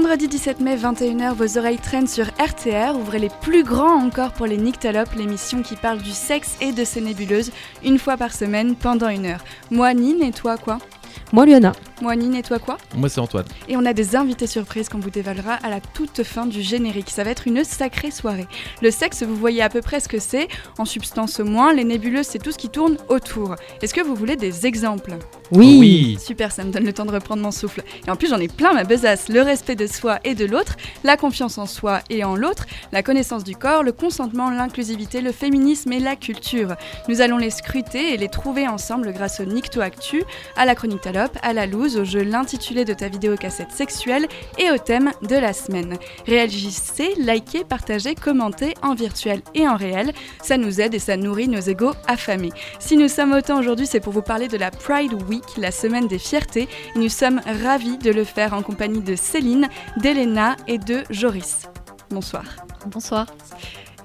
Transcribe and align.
Vendredi 0.00 0.28
17 0.28 0.60
mai, 0.60 0.76
21h, 0.76 1.34
vos 1.34 1.58
oreilles 1.58 1.80
traînent 1.80 2.06
sur 2.06 2.26
RTR. 2.38 2.96
Ouvrez 2.96 3.18
les 3.18 3.30
plus 3.40 3.64
grands 3.64 4.00
encore 4.00 4.30
pour 4.30 4.46
les 4.46 4.56
Nyctalopes, 4.56 5.12
l'émission 5.16 5.60
qui 5.60 5.74
parle 5.74 5.98
du 5.98 6.12
sexe 6.12 6.56
et 6.60 6.70
de 6.70 6.84
ses 6.84 7.00
nébuleuses, 7.00 7.50
une 7.84 7.98
fois 7.98 8.16
par 8.16 8.32
semaine, 8.32 8.76
pendant 8.76 9.08
une 9.08 9.26
heure. 9.26 9.42
Moi, 9.72 9.92
Nine, 9.94 10.22
et 10.22 10.30
toi 10.30 10.56
quoi? 10.56 10.78
Moi, 11.32 11.46
Liana. 11.46 11.72
Moi, 12.00 12.14
Nine, 12.14 12.36
et 12.36 12.42
toi 12.42 12.60
quoi 12.60 12.78
Moi, 12.94 13.08
c'est 13.08 13.20
Antoine. 13.20 13.44
Et 13.68 13.76
on 13.76 13.84
a 13.84 13.92
des 13.92 14.14
invités 14.14 14.46
surprises 14.46 14.88
qu'on 14.88 15.00
vous 15.00 15.10
dévalera 15.10 15.54
à 15.54 15.68
la 15.68 15.80
toute 15.80 16.22
fin 16.22 16.46
du 16.46 16.62
générique. 16.62 17.10
Ça 17.10 17.24
va 17.24 17.30
être 17.30 17.48
une 17.48 17.64
sacrée 17.64 18.12
soirée. 18.12 18.46
Le 18.82 18.92
sexe, 18.92 19.24
vous 19.24 19.34
voyez 19.34 19.62
à 19.62 19.68
peu 19.68 19.82
près 19.82 19.98
ce 19.98 20.08
que 20.08 20.20
c'est. 20.20 20.46
En 20.78 20.84
substance 20.84 21.40
au 21.40 21.44
moins, 21.44 21.72
les 21.72 21.82
nébuleuses, 21.82 22.26
c'est 22.26 22.38
tout 22.38 22.52
ce 22.52 22.58
qui 22.58 22.68
tourne 22.68 22.96
autour. 23.08 23.56
Est-ce 23.82 23.94
que 23.94 24.00
vous 24.00 24.14
voulez 24.14 24.36
des 24.36 24.64
exemples 24.64 25.14
Oui. 25.50 26.18
Super, 26.24 26.52
ça 26.52 26.62
me 26.62 26.70
donne 26.70 26.84
le 26.84 26.92
temps 26.92 27.04
de 27.04 27.10
reprendre 27.10 27.42
mon 27.42 27.50
souffle. 27.50 27.82
Et 28.06 28.10
en 28.10 28.16
plus, 28.16 28.28
j'en 28.28 28.38
ai 28.38 28.48
plein 28.48 28.72
ma 28.74 28.84
besace. 28.84 29.28
Le 29.28 29.42
respect 29.42 29.74
de 29.74 29.88
soi 29.88 30.20
et 30.22 30.36
de 30.36 30.44
l'autre, 30.44 30.76
la 31.02 31.16
confiance 31.16 31.58
en 31.58 31.66
soi 31.66 32.00
et 32.10 32.22
en 32.22 32.36
l'autre, 32.36 32.66
la 32.92 33.02
connaissance 33.02 33.42
du 33.42 33.56
corps, 33.56 33.82
le 33.82 33.92
consentement, 33.92 34.50
l'inclusivité, 34.50 35.20
le 35.20 35.32
féminisme 35.32 35.92
et 35.92 36.00
la 36.00 36.14
culture. 36.14 36.76
Nous 37.08 37.20
allons 37.22 37.38
les 37.38 37.50
scruter 37.50 38.14
et 38.14 38.16
les 38.16 38.28
trouver 38.28 38.68
ensemble 38.68 39.12
grâce 39.12 39.40
au 39.40 39.44
Nicto 39.44 39.80
Actu, 39.80 40.22
à 40.56 40.64
la 40.64 40.76
chronique 40.76 41.00
Talope, 41.00 41.36
à 41.42 41.52
la 41.52 41.66
loose, 41.66 41.87
au 41.96 42.04
jeu 42.04 42.22
l'intitulé 42.22 42.84
de 42.84 42.92
ta 42.92 43.08
vidéo 43.08 43.36
cassette 43.36 43.72
sexuelle 43.72 44.26
et 44.58 44.70
au 44.70 44.78
thème 44.78 45.12
de 45.22 45.36
la 45.36 45.52
semaine. 45.52 45.96
Réagissez, 46.26 47.14
likez, 47.18 47.64
partagez, 47.64 48.14
commentez 48.14 48.74
en 48.82 48.94
virtuel 48.94 49.42
et 49.54 49.66
en 49.68 49.76
réel. 49.76 50.12
Ça 50.42 50.56
nous 50.56 50.80
aide 50.80 50.94
et 50.94 50.98
ça 50.98 51.16
nourrit 51.16 51.48
nos 51.48 51.60
égaux 51.60 51.92
affamés. 52.06 52.52
Si 52.78 52.96
nous 52.96 53.08
sommes 53.08 53.32
autant 53.32 53.58
aujourd'hui, 53.58 53.86
c'est 53.86 54.00
pour 54.00 54.12
vous 54.12 54.22
parler 54.22 54.48
de 54.48 54.56
la 54.56 54.70
Pride 54.70 55.14
Week, 55.28 55.44
la 55.56 55.70
semaine 55.70 56.08
des 56.08 56.18
fiertés. 56.18 56.68
Et 56.94 56.98
nous 56.98 57.08
sommes 57.08 57.40
ravis 57.62 57.98
de 57.98 58.10
le 58.10 58.24
faire 58.24 58.54
en 58.54 58.62
compagnie 58.62 59.00
de 59.00 59.16
Céline, 59.16 59.68
d'Elena 59.96 60.56
et 60.66 60.78
de 60.78 61.04
Joris. 61.10 61.68
Bonsoir. 62.10 62.44
Bonsoir. 62.86 63.26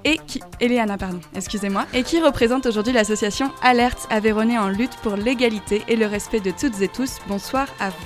Et 0.06 0.18
qui, 0.26 0.40
Eliana, 0.60 0.98
pardon, 0.98 1.20
excusez-moi, 1.34 1.86
et 1.94 2.02
qui 2.02 2.20
représente 2.20 2.66
aujourd'hui 2.66 2.92
l'association 2.92 3.50
Alerte 3.62 4.06
Aveyronais 4.10 4.58
en 4.58 4.68
lutte 4.68 4.94
pour 5.02 5.16
l'égalité 5.16 5.82
et 5.88 5.96
le 5.96 6.04
respect 6.04 6.40
de 6.40 6.50
toutes 6.50 6.82
et 6.82 6.88
tous. 6.88 7.20
Bonsoir 7.26 7.68
à 7.80 7.88
vous. 7.88 7.96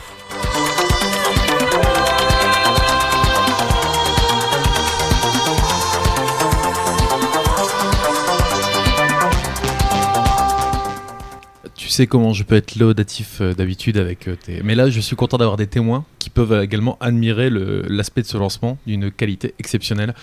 Tu 11.74 11.88
sais 11.88 12.06
comment 12.06 12.32
je 12.32 12.44
peux 12.44 12.54
être 12.54 12.76
laudatif 12.76 13.40
euh, 13.40 13.54
d'habitude 13.54 13.96
avec 13.96 14.28
euh, 14.28 14.36
tes. 14.36 14.62
Mais 14.62 14.76
là, 14.76 14.88
je 14.88 15.00
suis 15.00 15.16
content 15.16 15.36
d'avoir 15.38 15.56
des 15.56 15.66
témoins 15.66 16.04
qui 16.20 16.30
peuvent 16.30 16.62
également 16.62 16.96
admirer 17.00 17.50
l'aspect 17.50 18.22
de 18.22 18.26
ce 18.28 18.36
lancement 18.36 18.78
d'une 18.86 19.10
qualité 19.10 19.54
exceptionnelle. 19.58 20.14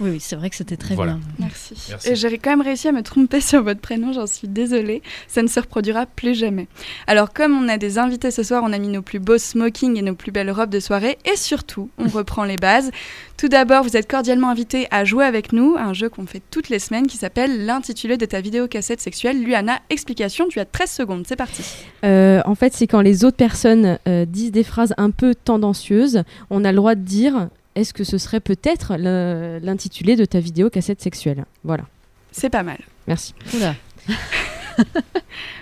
Oui, 0.00 0.10
oui, 0.10 0.20
c'est 0.20 0.36
vrai 0.36 0.50
que 0.50 0.56
c'était 0.56 0.76
très 0.76 0.94
Voilà. 0.94 1.12
bien. 1.14 1.20
Merci. 1.38 1.74
Merci. 1.88 2.08
Et 2.10 2.14
j'ai 2.16 2.38
quand 2.38 2.50
même 2.50 2.60
réussi 2.62 2.88
à 2.88 2.92
me 2.92 3.02
tromper 3.02 3.40
sur 3.40 3.62
votre 3.62 3.80
prénom, 3.80 4.12
j'en 4.12 4.26
suis 4.26 4.48
désolée. 4.48 5.02
Ça 5.28 5.42
ne 5.42 5.48
se 5.48 5.60
reproduira 5.60 6.06
plus 6.06 6.34
jamais. 6.34 6.66
Alors, 7.06 7.32
comme 7.32 7.56
on 7.56 7.68
a 7.68 7.78
des 7.78 7.98
invités 7.98 8.30
ce 8.30 8.42
soir, 8.42 8.62
on 8.64 8.72
a 8.72 8.78
mis 8.78 8.88
nos 8.88 9.02
plus 9.02 9.20
beaux 9.20 9.38
smokings 9.38 9.96
et 9.96 10.02
nos 10.02 10.14
plus 10.14 10.32
belles 10.32 10.50
robes 10.50 10.70
de 10.70 10.80
soirée. 10.80 11.18
Et 11.32 11.36
surtout, 11.36 11.90
on 11.98 12.08
reprend 12.08 12.44
les 12.44 12.56
bases. 12.56 12.90
Tout 13.36 13.48
d'abord, 13.48 13.82
vous 13.84 13.96
êtes 13.96 14.08
cordialement 14.10 14.48
invités 14.50 14.86
à 14.90 15.04
jouer 15.04 15.24
avec 15.24 15.52
nous, 15.52 15.74
à 15.76 15.82
un 15.82 15.92
jeu 15.92 16.08
qu'on 16.08 16.26
fait 16.26 16.42
toutes 16.50 16.68
les 16.68 16.78
semaines 16.78 17.06
qui 17.06 17.16
s'appelle 17.16 17.64
l'intitulé 17.66 18.16
de 18.16 18.26
ta 18.26 18.40
vidéo 18.40 18.68
cassette 18.68 19.00
sexuelle. 19.00 19.42
Luana, 19.42 19.80
explication, 19.90 20.46
tu 20.48 20.60
as 20.60 20.64
13 20.64 20.90
secondes, 20.90 21.24
c'est 21.28 21.36
parti. 21.36 21.62
Euh, 22.04 22.40
en 22.46 22.54
fait, 22.54 22.72
c'est 22.74 22.86
quand 22.86 23.00
les 23.00 23.24
autres 23.24 23.36
personnes 23.36 23.98
euh, 24.08 24.24
disent 24.24 24.52
des 24.52 24.62
phrases 24.64 24.94
un 24.98 25.10
peu 25.10 25.34
tendancieuses, 25.34 26.22
on 26.50 26.64
a 26.64 26.70
le 26.72 26.76
droit 26.76 26.94
de 26.94 27.00
dire 27.02 27.48
est-ce 27.74 27.92
que 27.92 28.04
ce 28.04 28.18
serait 28.18 28.40
peut-être 28.40 28.96
l'intitulé 28.96 30.16
de 30.16 30.24
ta 30.24 30.40
vidéo 30.40 30.70
cassette 30.70 31.02
sexuelle? 31.02 31.44
Voilà. 31.64 31.84
C'est 32.32 32.50
pas 32.50 32.62
mal. 32.62 32.78
Merci. 33.06 33.34
Oula. 33.54 33.74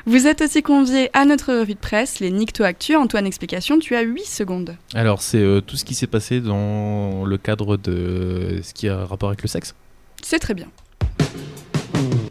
Vous 0.07 0.27
êtes 0.27 0.41
aussi 0.41 0.63
conviés 0.63 1.11
à 1.13 1.25
notre 1.25 1.53
revue 1.53 1.75
de 1.75 1.79
presse, 1.79 2.21
les 2.21 2.31
Nicto 2.31 2.65
Actu. 2.65 2.97
Antoine, 2.97 3.27
explication, 3.27 3.79
tu 3.79 3.95
as 3.95 4.01
8 4.01 4.25
secondes. 4.25 4.77
Alors, 4.95 5.23
c'est 5.23 5.39
euh, 5.39 5.61
tout 5.61 5.77
ce 5.77 5.85
qui 5.85 5.95
s'est 5.95 6.07
passé 6.07 6.41
dans 6.41 7.25
le 7.25 7.39
cadre 7.39 7.77
de 7.77 8.61
ce 8.63 8.73
qui 8.73 8.89
a 8.89 9.05
rapport 9.05 9.29
avec 9.29 9.43
le 9.43 9.49
sexe? 9.49 9.75
C'est 10.23 10.39
très 10.39 10.55
bien. 10.55 10.69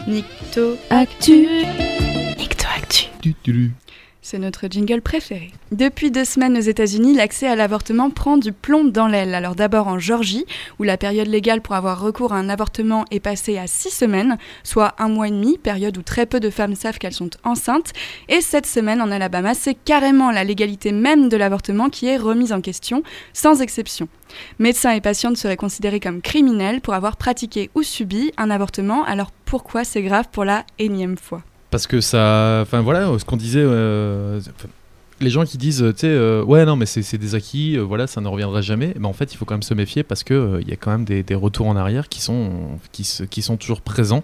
Nicto 0.08 0.76
Actu. 0.90 1.48
Nicto 2.38 2.66
Actu. 2.76 3.72
C'est 4.32 4.40
notre 4.40 4.68
jingle 4.70 5.02
préféré. 5.02 5.52
Depuis 5.74 6.10
deux 6.10 6.24
semaines 6.24 6.56
aux 6.56 6.62
États-Unis, 6.62 7.16
l'accès 7.16 7.48
à 7.48 7.56
l'avortement 7.58 8.10
prend 8.10 8.38
du 8.38 8.54
plomb 8.54 8.86
dans 8.86 9.08
l'aile. 9.08 9.36
Alors 9.36 9.56
d'abord 9.56 9.90
en 9.90 10.00
Georgie, 10.00 10.46
où 10.80 10.84
la 10.84 10.96
période 10.96 11.28
légale 11.28 11.60
pour 11.60 11.76
avoir 11.76 12.00
recours 12.00 12.32
à 12.32 12.38
un 12.38 12.48
avortement 12.48 13.04
est 13.12 13.20
passée 13.20 13.58
à 13.58 13.68
six 13.68 13.90
semaines, 13.90 14.38
soit 14.64 14.96
un 15.00 15.10
mois 15.10 15.28
et 15.28 15.32
demi, 15.32 15.58
période 15.58 15.98
où 15.98 16.02
très 16.02 16.26
peu 16.26 16.40
de 16.40 16.50
femmes 16.50 16.76
savent 16.76 16.98
qu'elles 16.98 17.12
sont 17.12 17.32
enceintes. 17.44 17.92
Et 18.30 18.40
cette 18.40 18.68
semaine 18.68 19.02
en 19.02 19.12
Alabama, 19.12 19.54
c'est 19.54 19.76
carrément 19.76 20.32
la 20.32 20.46
légalité 20.46 20.94
même 20.94 21.28
de 21.28 21.36
l'avortement 21.36 21.90
qui 21.90 22.08
est 22.08 22.16
remise 22.16 22.54
en 22.54 22.62
question, 22.62 23.04
sans 23.34 23.62
exception. 23.62 24.08
Médecins 24.60 24.92
et 24.92 25.02
patientes 25.02 25.36
seraient 25.36 25.58
considérés 25.58 26.00
comme 26.00 26.22
criminels 26.22 26.80
pour 26.80 26.94
avoir 26.94 27.18
pratiqué 27.18 27.70
ou 27.76 27.84
subi 27.84 28.32
un 28.38 28.50
avortement. 28.50 29.04
Alors 29.04 29.32
pourquoi 29.44 29.84
c'est 29.84 30.04
grave 30.04 30.30
pour 30.32 30.46
la 30.46 30.64
énième 30.80 31.18
fois? 31.18 31.44
Parce 31.72 31.88
que 31.88 32.02
ça. 32.02 32.60
Enfin, 32.62 32.82
voilà, 32.82 33.08
ce 33.18 33.26
qu'on 33.26 33.38
disait. 33.38 33.64
euh, 33.64 34.40
les 35.22 35.30
gens 35.30 35.46
qui 35.46 35.60
disent, 35.60 35.86
tu 35.96 36.00
sais, 36.00 36.08
euh, 36.08 36.44
ouais, 36.44 36.66
non, 36.66 36.76
mais 36.76 36.88
c'est 36.88 37.04
c'est 37.04 37.20
des 37.20 37.36
acquis, 37.36 37.78
euh, 37.78 37.82
voilà, 37.82 38.08
ça 38.08 38.22
ne 38.22 38.28
reviendra 38.28 38.62
jamais. 38.62 38.94
Mais 39.00 39.06
en 39.06 39.14
fait, 39.14 39.32
il 39.34 39.38
faut 39.38 39.46
quand 39.46 39.54
même 39.54 39.62
se 39.62 39.76
méfier 39.76 40.02
parce 40.02 40.24
que 40.24 40.34
euh, 40.34 40.62
il 40.62 40.68
y 40.68 40.74
a 40.74 40.76
quand 40.78 40.90
même 40.90 41.06
des, 41.06 41.22
des 41.22 41.36
retours 41.36 41.68
en 41.68 41.76
arrière 41.76 42.10
qui 42.10 42.22
sont, 42.22 42.50
qui, 42.92 43.04
se- 43.04 43.24
qui 43.24 43.44
sont 43.44 43.56
toujours 43.56 43.82
présents. 43.82 44.24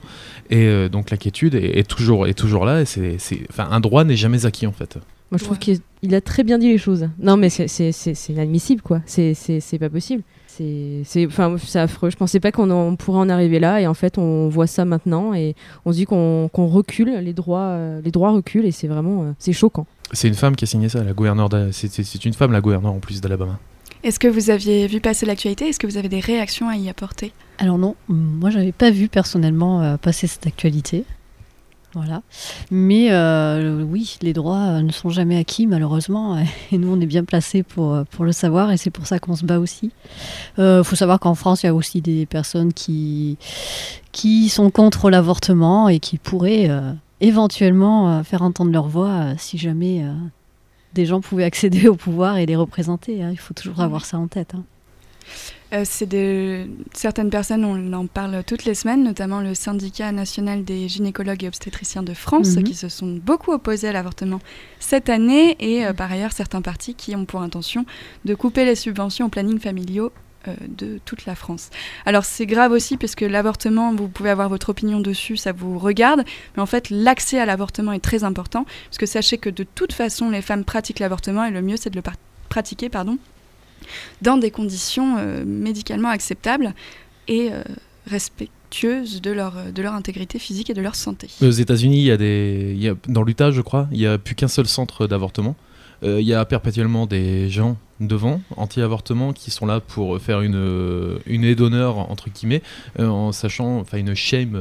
Et 0.49 0.65
euh, 0.65 0.89
donc, 0.89 1.11
l'inquiétude 1.11 1.53
est, 1.53 1.77
est 1.77 1.87
toujours, 1.87 2.25
est 2.27 2.33
toujours 2.33 2.65
là. 2.65 2.81
Et 2.81 2.85
c'est, 2.85 3.17
c'est- 3.19 3.45
enfin, 3.51 3.67
un 3.69 3.79
droit 3.79 4.03
n'est 4.05 4.15
jamais 4.15 4.45
acquis, 4.47 4.65
en 4.65 4.71
fait. 4.71 4.95
Moi, 5.29 5.37
je 5.37 5.43
trouve 5.43 5.57
Ouais. 5.57 5.59
qu'il 5.63 5.79
il 6.01 6.15
a 6.15 6.21
très 6.21 6.43
bien 6.43 6.57
dit 6.57 6.67
les 6.69 6.77
choses. 6.79 7.07
Non, 7.19 7.37
mais 7.37 7.49
c'est- 7.49 7.67
c'est 7.67 7.91
c'est- 7.91 8.15
c'est 8.15 8.33
inadmissible, 8.33 8.81
quoi. 8.81 9.01
C'est- 9.05 9.35
C'est 9.35 9.59
c'est 9.59 9.77
pas 9.77 9.89
possible. 9.89 10.23
C'est 10.57 11.01
c'est- 11.05 11.25
enfin, 11.27 11.55
c'est 11.63 11.79
affreux. 11.79 12.09
Je 12.09 12.15
pensais 12.17 12.39
pas 12.39 12.51
qu'on 12.51 12.95
pourrait 12.95 13.19
en 13.19 13.29
arriver 13.29 13.59
là. 13.59 13.79
Et 13.81 13.87
en 13.87 13.93
fait, 13.93 14.17
on 14.17 14.49
voit 14.49 14.67
ça 14.67 14.85
maintenant. 14.85 15.33
Et 15.33 15.55
on 15.85 15.91
se 15.91 15.97
dit 15.97 16.05
qu'on 16.05 16.49
recule. 16.53 17.13
Les 17.21 17.33
droits, 17.33 17.59
euh, 17.59 18.01
les 18.03 18.11
droits 18.11 18.31
reculent. 18.31 18.65
Et 18.65 18.71
c'est 18.71 18.87
vraiment 18.87 19.23
euh, 19.23 19.31
c'est 19.39 19.53
choquant. 19.53 19.85
C'est 20.13 20.27
une 20.27 20.33
femme 20.35 20.55
qui 20.55 20.63
a 20.63 20.67
signé 20.67 20.89
ça, 20.89 21.03
la 21.03 21.13
gouverneure. 21.13 21.49
c'est 21.71 22.25
une 22.25 22.33
femme, 22.33 22.51
la 22.51 22.61
gouverneure 22.61 22.93
en 22.93 22.99
plus 22.99 23.21
d'Alabama. 23.21 23.59
Est-ce 24.03 24.19
que 24.19 24.27
vous 24.27 24.49
aviez 24.51 24.87
vu 24.87 24.99
passer 25.01 25.25
l'actualité? 25.25 25.67
Est-ce 25.69 25.79
que 25.79 25.87
vous 25.87 25.97
avez 25.97 26.07
des 26.07 26.19
réactions 26.19 26.69
à 26.69 26.75
y 26.77 26.87
apporter? 26.87 27.33
Alors 27.57 27.77
non, 27.77 27.95
moi 28.07 28.49
j'avais 28.51 28.71
pas 28.71 28.91
vu 28.91 29.09
personnellement 29.09 29.81
euh, 29.81 29.97
passer 29.97 30.27
cette 30.27 30.45
actualité. 30.47 31.03
Voilà. 31.97 32.21
Mais 32.71 33.11
euh, 33.11 33.81
oui, 33.83 34.17
les 34.21 34.33
droits 34.33 34.57
euh, 34.77 34.81
ne 34.81 34.91
sont 34.91 35.09
jamais 35.09 35.37
acquis 35.37 35.65
malheureusement. 35.67 36.37
Et 36.71 36.77
nous, 36.77 36.93
on 36.93 37.01
est 37.01 37.05
bien 37.07 37.23
placés 37.23 37.63
pour, 37.63 37.93
euh, 37.93 38.03
pour 38.11 38.23
le 38.23 38.31
savoir 38.31 38.71
et 38.71 38.77
c'est 38.77 38.91
pour 38.91 39.07
ça 39.07 39.17
qu'on 39.19 39.35
se 39.35 39.45
bat 39.45 39.59
aussi. 39.59 39.91
Il 40.57 40.81
faut 40.83 40.95
savoir 40.95 41.19
qu'en 41.19 41.33
France, 41.35 41.63
il 41.63 41.65
y 41.65 41.69
a 41.69 41.73
aussi 41.75 42.01
des 42.01 42.25
personnes 42.25 42.71
qui, 42.73 43.37
qui 44.11 44.49
sont 44.49 44.69
contre 44.69 45.09
l'avortement 45.09 45.89
et 45.89 45.99
qui 45.99 46.17
pourraient 46.17 46.69
euh, 46.69 46.91
éventuellement 47.21 48.23
faire 48.23 48.41
entendre 48.43 48.71
leur 48.71 48.87
voix 48.87 49.33
si 49.37 49.57
jamais 49.57 50.05
des 50.93 51.05
gens 51.05 51.19
pouvaient 51.21 51.43
accéder 51.45 51.87
au 51.87 51.95
pouvoir 51.95 52.37
et 52.37 52.45
les 52.45 52.55
représenter. 52.55 53.23
hein. 53.23 53.29
Il 53.31 53.39
faut 53.39 53.53
toujours 53.55 53.81
avoir 53.81 54.05
ça 54.05 54.17
en 54.19 54.27
tête. 54.27 54.53
hein. 54.55 54.63
Euh, 55.73 55.81
c'est 55.85 56.05
de... 56.05 56.65
Certaines 56.93 57.29
personnes, 57.29 57.65
on 57.65 57.91
en 57.93 58.07
parle 58.07 58.43
toutes 58.45 58.63
les 58.63 58.73
semaines, 58.73 59.03
notamment 59.03 59.41
le 59.41 59.53
syndicat 59.53 60.11
national 60.11 60.63
des 60.63 60.87
gynécologues 60.87 61.43
et 61.43 61.47
obstétriciens 61.47 62.03
de 62.03 62.13
France, 62.13 62.55
Mhm. 62.55 62.63
qui 62.63 62.73
se 62.73 62.87
sont 62.89 63.19
beaucoup 63.21 63.51
opposés 63.51 63.89
à 63.89 63.91
l'avortement 63.91 64.39
cette 64.79 65.09
année, 65.09 65.57
et 65.59 65.85
euh, 65.85 65.93
par 65.93 66.11
ailleurs 66.11 66.31
certains 66.31 66.61
partis 66.61 66.95
qui 66.95 67.15
ont 67.15 67.25
pour 67.25 67.41
intention 67.41 67.85
de 68.23 68.33
couper 68.33 68.63
les 68.63 68.75
subventions 68.75 69.25
aux 69.25 69.29
plannings 69.29 69.59
familiaux 69.59 70.11
euh, 70.47 70.53
de 70.69 70.99
toute 71.03 71.25
la 71.25 71.35
France. 71.35 71.69
Alors 72.05 72.23
c'est 72.23 72.45
grave 72.45 72.71
aussi 72.71 72.95
parce 72.95 73.15
que 73.15 73.25
l'avortement, 73.25 73.93
vous 73.93 74.07
pouvez 74.07 74.29
avoir 74.29 74.47
votre 74.47 74.69
opinion 74.69 75.01
dessus, 75.01 75.35
ça 75.35 75.51
vous 75.51 75.77
regarde, 75.79 76.23
mais 76.55 76.61
en 76.63 76.65
fait 76.67 76.89
l'accès 76.89 77.39
à 77.39 77.45
l'avortement 77.45 77.91
est 77.91 77.99
très 77.99 78.23
important, 78.23 78.65
parce 78.85 78.97
que 78.97 79.05
sachez 79.05 79.37
que 79.37 79.49
de 79.49 79.63
toute 79.63 79.91
façon 79.91 80.29
les 80.29 80.41
femmes 80.41 80.63
pratiquent 80.63 80.99
l'avortement 80.99 81.43
et 81.43 81.51
le 81.51 81.61
mieux 81.61 81.75
c'est 81.75 81.89
de 81.89 81.97
le 81.97 82.03
pratiquer 82.47 82.87
pardon, 82.87 83.17
dans 84.21 84.37
des 84.37 84.51
conditions 84.51 85.17
euh, 85.17 85.43
médicalement 85.45 86.09
acceptables 86.09 86.73
et 87.27 87.49
euh, 87.51 87.63
respectueuses 88.05 89.21
de 89.21 89.31
leur, 89.31 89.71
de 89.73 89.81
leur 89.81 89.93
intégrité 89.93 90.39
physique 90.39 90.69
et 90.69 90.73
de 90.73 90.81
leur 90.81 90.95
santé. 90.95 91.27
Aux 91.41 91.49
États-Unis, 91.49 91.99
il 91.99 92.05
y 92.05 92.11
a 92.11 92.17
des, 92.17 92.73
il 92.75 92.81
y 92.81 92.89
a, 92.89 92.95
dans 93.07 93.23
l'Utah, 93.23 93.51
je 93.51 93.61
crois, 93.61 93.87
il 93.91 93.97
n'y 93.99 94.07
a 94.07 94.17
plus 94.17 94.35
qu'un 94.35 94.47
seul 94.47 94.67
centre 94.67 95.07
d'avortement. 95.07 95.55
Euh, 96.03 96.21
il 96.21 96.27
y 96.27 96.33
a 96.33 96.45
perpétuellement 96.45 97.07
des 97.07 97.49
gens 97.49 97.77
devant, 97.99 98.41
anti-avortement, 98.55 99.33
qui 99.33 99.49
sont 99.49 99.65
là 99.65 99.79
pour 99.79 100.19
faire 100.19 100.41
une, 100.41 101.19
une 101.25 101.43
aide 101.43 101.57
d'honneur, 101.57 101.97
entre 101.97 102.29
guillemets, 102.29 102.61
euh, 102.99 103.07
en 103.07 103.31
sachant, 103.31 103.79
enfin 103.79 103.97
une 103.97 104.13
shame, 104.13 104.55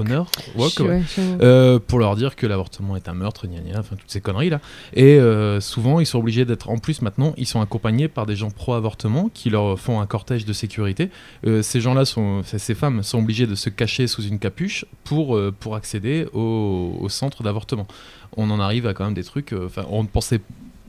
Honor, 0.00 0.30
ouais. 0.56 1.02
je- 1.06 1.22
Euh, 1.42 1.78
pour 1.78 1.98
leur 1.98 2.16
dire 2.16 2.36
que 2.36 2.46
l'avortement 2.46 2.96
est 2.96 3.08
un 3.08 3.14
meurtre, 3.14 3.46
gna 3.46 3.60
gna, 3.60 3.78
enfin 3.80 3.96
toutes 3.96 4.10
ces 4.10 4.20
conneries 4.20 4.50
là. 4.50 4.60
Et 4.94 5.18
euh, 5.20 5.60
souvent, 5.60 6.00
ils 6.00 6.06
sont 6.06 6.18
obligés 6.18 6.44
d'être, 6.44 6.70
en 6.70 6.78
plus 6.78 7.02
maintenant, 7.02 7.34
ils 7.36 7.46
sont 7.46 7.60
accompagnés 7.60 8.08
par 8.08 8.26
des 8.26 8.34
gens 8.36 8.50
pro-avortement 8.50 9.30
qui 9.32 9.50
leur 9.50 9.78
font 9.78 10.00
un 10.00 10.06
cortège 10.06 10.44
de 10.44 10.52
sécurité. 10.52 11.10
Euh, 11.46 11.62
ces 11.62 11.80
gens-là, 11.80 12.04
sont, 12.04 12.42
ces 12.44 12.74
femmes, 12.74 13.02
sont 13.02 13.18
obligées 13.18 13.46
de 13.46 13.54
se 13.54 13.68
cacher 13.70 14.06
sous 14.06 14.22
une 14.22 14.38
capuche 14.38 14.84
pour, 15.04 15.38
pour 15.60 15.74
accéder 15.76 16.26
au, 16.32 16.96
au 17.00 17.08
centre 17.08 17.42
d'avortement. 17.42 17.86
On 18.36 18.50
en 18.50 18.60
arrive 18.60 18.86
à 18.86 18.94
quand 18.94 19.04
même 19.04 19.14
des 19.14 19.24
trucs, 19.24 19.52
enfin, 19.52 19.84
on 19.90 20.02
ne 20.02 20.08
pensait, 20.08 20.40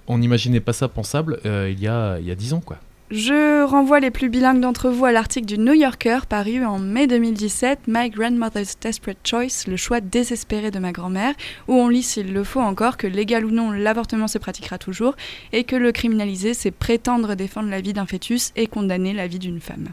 on 0.08 0.18
n'imaginait 0.18 0.60
pas 0.60 0.74
ça 0.74 0.88
pensable 0.88 1.40
il, 1.46 1.80
y 1.80 1.88
a, 1.88 2.18
il 2.20 2.26
y 2.26 2.32
a 2.32 2.36
10 2.36 2.54
ans 2.54 2.62
quoi. 2.62 2.78
Je 3.12 3.64
renvoie 3.64 4.00
les 4.00 4.12
plus 4.12 4.30
bilingues 4.30 4.60
d'entre 4.60 4.92
vous 4.92 5.04
à 5.04 5.12
l'article 5.12 5.48
du 5.48 5.58
New 5.58 5.74
Yorker 5.74 6.20
paru 6.30 6.64
en 6.64 6.78
mai 6.78 7.08
2017, 7.08 7.88
My 7.88 8.12
Grandmother's 8.12 8.78
Desperate 8.80 9.18
Choice, 9.24 9.66
le 9.68 9.78
choix 9.78 10.00
désespéré 10.00 10.70
de 10.70 10.78
ma 10.78 10.92
grand-mère, 10.92 11.34
où 11.68 11.74
on 11.74 11.88
lit 11.88 12.04
s'il 12.04 12.32
le 12.32 12.44
faut 12.44 12.60
encore 12.60 12.98
que 12.98 13.08
légal 13.08 13.46
ou 13.46 13.50
non, 13.50 13.72
l'avortement 13.72 14.28
se 14.28 14.38
pratiquera 14.38 14.78
toujours 14.78 15.16
et 15.54 15.64
que 15.64 15.76
le 15.76 15.92
criminaliser, 15.92 16.54
c'est 16.54 16.70
prétendre 16.70 17.34
défendre 17.34 17.72
la 17.72 17.82
vie 17.82 17.94
d'un 17.94 18.06
fœtus 18.06 18.52
et 18.56 18.68
condamner 18.68 19.14
la 19.14 19.26
vie 19.26 19.40
d'une 19.40 19.60
femme. 19.60 19.88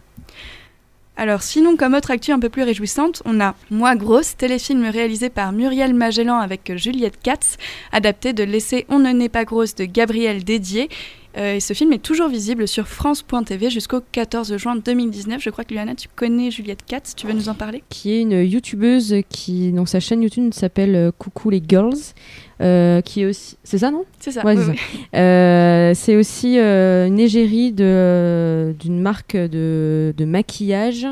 Alors 1.19 1.43
sinon, 1.43 1.77
comme 1.77 1.95
autre 1.95 2.11
actu 2.11 2.31
un 2.31 2.39
peu 2.39 2.51
plus 2.51 2.63
réjouissante, 2.63 3.23
on 3.25 3.41
a 3.41 3.55
Moi 3.71 3.97
Grosse, 3.97 4.37
téléfilm 4.37 4.85
réalisé 4.85 5.31
par 5.31 5.53
Muriel 5.53 5.95
Magellan 5.95 6.39
avec 6.39 6.77
Juliette 6.77 7.19
Katz, 7.23 7.57
adapté 7.91 8.35
de 8.35 8.45
l'essai 8.45 8.85
On 8.91 8.99
ne 8.99 9.11
n'est 9.13 9.31
pas 9.31 9.45
grosse 9.45 9.75
de 9.75 9.87
Gabriel 9.87 10.45
Dédier, 10.45 10.91
euh, 11.37 11.57
et 11.57 11.61
ce 11.61 11.75
film 11.75 11.93
est 11.93 12.03
toujours 12.03 12.29
visible 12.29 12.67
sur 12.67 12.89
France.tv 12.89 13.69
jusqu'au 13.71 14.01
14 14.13 14.57
juin 14.57 14.77
2019. 14.77 15.43
Je 15.43 15.51
crois 15.51 15.65
que 15.65 15.75
Luana, 15.75 15.95
tu 15.95 16.09
connais 16.15 16.51
Juliette 16.51 16.85
Katz, 16.87 17.15
tu 17.15 17.27
veux 17.27 17.35
nous 17.35 17.49
en 17.49 17.55
parler? 17.55 17.83
Qui 17.91 18.13
est 18.13 18.23
une 18.23 18.43
youtubeuse 18.43 19.17
qui, 19.29 19.73
dont 19.73 19.87
sa 19.87 20.01
chaîne 20.01 20.23
YouTube 20.23 20.55
s'appelle 20.55 20.95
euh, 20.95 21.11
Coucou 21.17 21.51
les 21.51 21.63
Girls, 21.67 22.15
euh, 22.61 23.01
qui 23.03 23.23
est 23.23 23.27
aussi. 23.27 23.57
C'est 23.65 23.79
ça, 23.79 23.91
non 23.91 24.05
C'est 24.19 24.31
ça. 24.33 24.45
Ouais, 24.45 24.57
oui, 24.57 24.63
c'est 24.65 24.71
oui. 24.73 25.07
Euh, 25.15 25.93
C'est 25.95 26.17
aussi 26.17 26.59
euh, 26.59 27.07
une 27.07 27.19
égérie 27.21 27.73
de- 27.73 28.75
d'une 28.81 29.01
marque 29.01 29.37
de, 29.37 30.15
de 30.17 30.25
maquillage 30.25 31.07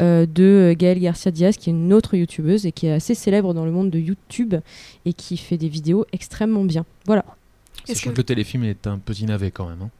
euh, 0.00 0.26
de 0.26 0.74
Gaëlle 0.78 1.00
Garcia 1.00 1.30
Diaz, 1.30 1.56
qui 1.56 1.70
est 1.70 1.72
une 1.72 1.92
autre 1.92 2.14
youtubeuse 2.16 2.66
et 2.66 2.72
qui 2.72 2.86
est 2.86 2.92
assez 2.92 3.14
célèbre 3.14 3.54
dans 3.54 3.64
le 3.64 3.70
monde 3.70 3.90
de 3.90 3.98
YouTube 3.98 4.54
et 5.04 5.12
qui 5.12 5.36
fait 5.36 5.56
des 5.56 5.68
vidéos 5.68 6.04
extrêmement 6.12 6.64
bien. 6.64 6.84
Voilà. 7.06 7.24
Sachant 7.84 8.10
que- 8.10 8.14
que... 8.14 8.20
le 8.20 8.24
téléfilm 8.24 8.64
est 8.64 8.86
un 8.86 8.98
petit 8.98 9.24
navet 9.26 9.50
quand 9.50 9.68
même. 9.68 9.82
hein. 9.82 9.90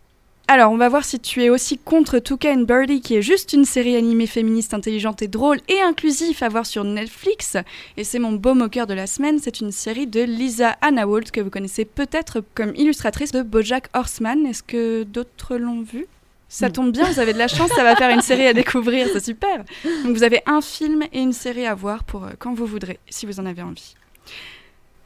Alors, 0.47 0.73
on 0.73 0.77
va 0.77 0.91
voir 0.91 1.05
si 1.05 1.19
tu 1.19 1.43
es 1.43 1.49
aussi 1.49 1.79
contre 1.79 2.19
Touca 2.19 2.53
and 2.53 2.65
Birdie, 2.65 3.01
qui 3.01 3.17
est 3.17 3.23
juste 3.23 3.55
une 3.55 3.65
série 3.65 3.97
animée 3.97 4.27
féministe 4.27 4.75
intelligente 4.75 5.23
et 5.23 5.29
drôle 5.29 5.59
et 5.69 5.81
inclusif 5.81 6.43
à 6.43 6.51
voir 6.51 6.67
sur 6.67 6.85
Netflix. 6.85 7.57
Et 7.97 8.05
c'est 8.05 8.19
mon 8.19 8.33
beau 8.33 8.53
moqueur 8.53 8.87
de 8.87 8.93
la 8.93 9.07
semaine. 9.07 9.39
C'est 9.43 9.61
une 9.61 9.73
série 9.73 10.07
de 10.07 10.21
Lisa 10.21 10.77
Hannawalt, 10.83 11.31
que 11.31 11.41
vous 11.41 11.49
connaissez 11.49 11.87
peut-être 11.87 12.43
comme 12.55 12.75
illustratrice 12.77 13.33
de 13.33 13.41
Bojack 13.41 13.89
Horseman. 13.95 14.45
Est-ce 14.45 14.63
que 14.63 15.05
d'autres 15.05 15.57
l'ont 15.57 15.81
vu? 15.81 16.07
Ça 16.51 16.71
tombe 16.71 16.93
bien, 16.93 17.11
vous 17.11 17.19
avez 17.19 17.33
de 17.33 17.39
la 17.39 17.49
chance, 17.49 17.71
ça 17.75 17.83
va 17.83 17.97
faire 17.97 18.11
une 18.11 18.21
série 18.21 18.47
à 18.47 18.53
découvrir, 18.53 19.09
c'est 19.13 19.25
super. 19.25 19.65
Donc 20.05 20.15
vous 20.15 20.23
avez 20.23 20.41
un 20.47 20.61
film 20.61 21.03
et 21.13 21.21
une 21.21 21.33
série 21.33 21.67
à 21.67 21.75
voir 21.75 22.05
pour 22.05 22.25
euh, 22.25 22.31
quand 22.39 22.55
vous 22.55 22.67
voudrez, 22.67 23.01
si 23.09 23.27
vous 23.27 23.41
en 23.41 23.47
avez 23.47 23.63
envie. 23.63 23.95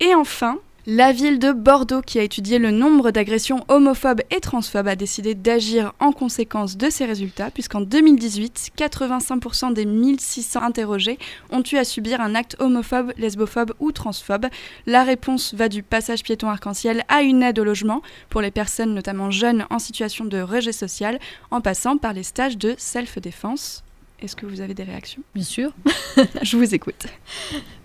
Et 0.01 0.15
enfin, 0.15 0.59
la 0.91 1.13
ville 1.13 1.39
de 1.39 1.53
Bordeaux, 1.53 2.01
qui 2.01 2.19
a 2.19 2.23
étudié 2.23 2.59
le 2.59 2.71
nombre 2.71 3.11
d'agressions 3.11 3.63
homophobes 3.69 4.23
et 4.31 4.41
transphobes, 4.41 4.89
a 4.89 4.97
décidé 4.97 5.35
d'agir 5.35 5.93
en 6.01 6.13
conséquence 6.13 6.79
de 6.79 6.89
ces 6.89 7.05
résultats, 7.05 7.51
puisqu'en 7.51 7.83
2018, 7.83 8.71
85% 8.75 9.75
des 9.75 9.85
1600 9.85 10.63
interrogés 10.63 11.19
ont 11.51 11.63
eu 11.71 11.77
à 11.77 11.85
subir 11.85 12.23
un 12.23 12.35
acte 12.35 12.57
homophobe, 12.59 13.13
lesbophobe 13.19 13.75
ou 13.81 13.93
transphobe. 13.93 14.47
La 14.87 15.05
réponse 15.05 15.53
va 15.53 15.69
du 15.69 15.83
passage 15.83 16.23
piéton 16.23 16.49
arc-en-ciel 16.49 17.05
à 17.09 17.21
une 17.21 17.43
aide 17.43 17.59
au 17.59 17.65
logement 17.65 18.01
pour 18.31 18.41
les 18.41 18.51
personnes 18.51 18.95
notamment 18.95 19.31
jeunes 19.31 19.67
en 19.69 19.79
situation 19.79 20.25
de 20.25 20.41
rejet 20.41 20.73
social, 20.73 21.19
en 21.51 21.61
passant 21.61 21.99
par 21.99 22.15
les 22.15 22.23
stages 22.23 22.57
de 22.57 22.75
self-défense. 22.79 23.85
Est-ce 24.21 24.35
que 24.35 24.47
vous 24.47 24.61
avez 24.61 24.75
des 24.75 24.83
réactions? 24.83 25.23
Bien 25.35 25.45
sûr. 25.45 25.71
Je 26.43 26.57
vous 26.57 26.75
écoute. 26.75 27.07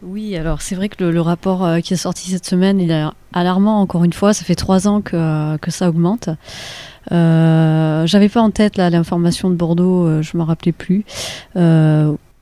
Oui, 0.02 0.36
alors 0.36 0.62
c'est 0.62 0.74
vrai 0.76 0.90
que 0.90 1.04
le, 1.04 1.12
le 1.12 1.22
rapport 1.22 1.64
euh, 1.64 1.80
qui 1.80 1.94
est 1.94 1.98
sorti 1.98 2.32
cette 2.32 2.46
semaine, 2.46 2.80
il 2.80 2.90
est 2.90 3.04
alarmant 3.34 3.80
encore 3.82 4.04
une 4.04 4.14
fois. 4.14 4.34
Ça 4.34 4.44
fait 4.44 4.56
trois 4.56 4.88
ans 4.88 5.02
que, 5.02 5.58
que 5.58 5.70
ça 5.70 5.90
augmente. 5.90 6.30
Euh, 7.12 8.08
J'avais 8.08 8.30
pas 8.30 8.42
en 8.42 8.50
tête 8.50 8.78
l'information 8.78 9.50
de 9.52 9.56
Bordeaux, 9.56 10.06
euh, 10.08 10.22
je 10.24 10.36
me 10.38 10.44
rappelais 10.44 10.72
plus. 10.72 11.06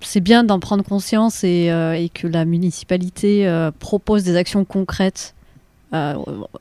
C'est 0.03 0.19
bien 0.19 0.43
d'en 0.43 0.59
prendre 0.59 0.83
conscience 0.83 1.43
et, 1.43 1.69
euh, 1.71 1.93
et 1.93 2.09
que 2.09 2.27
la 2.27 2.45
municipalité 2.45 3.47
euh, 3.47 3.71
propose 3.77 4.23
des 4.23 4.35
actions 4.35 4.65
concrètes. 4.65 5.35
Euh, 5.93 6.15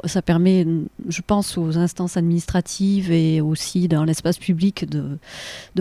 ça 0.06 0.22
permet, 0.22 0.66
je 1.08 1.20
pense, 1.24 1.56
aux 1.56 1.78
instances 1.78 2.16
administratives 2.16 3.12
et 3.12 3.40
aussi 3.40 3.86
dans 3.86 4.04
l'espace 4.04 4.38
public 4.38 4.88
de, 4.88 5.18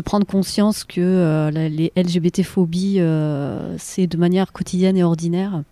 prendre 0.02 0.26
conscience 0.26 0.84
que 0.84 1.02
euh, 1.02 1.52
les 1.52 1.92
LGBT-phobies, 1.96 2.98
euh, 3.00 3.76
c'est 3.78 4.08
de 4.08 4.18
manière 4.18 4.52
quotidienne 4.52 4.98
et 4.98 5.04
ordinaire. 5.04 5.64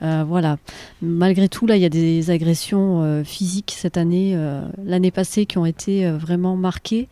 Voilà. 0.00 0.58
Malgré 1.00 1.48
tout, 1.48 1.66
là, 1.66 1.76
il 1.76 1.82
y 1.82 1.86
a 1.86 1.88
des 1.88 2.30
agressions 2.30 3.24
physiques 3.24 3.74
cette 3.74 3.96
année, 3.96 4.38
l'année 4.84 5.10
passée, 5.10 5.46
qui 5.46 5.56
ont 5.56 5.64
été 5.64 6.08
vraiment 6.10 6.54
marquées. 6.54 7.08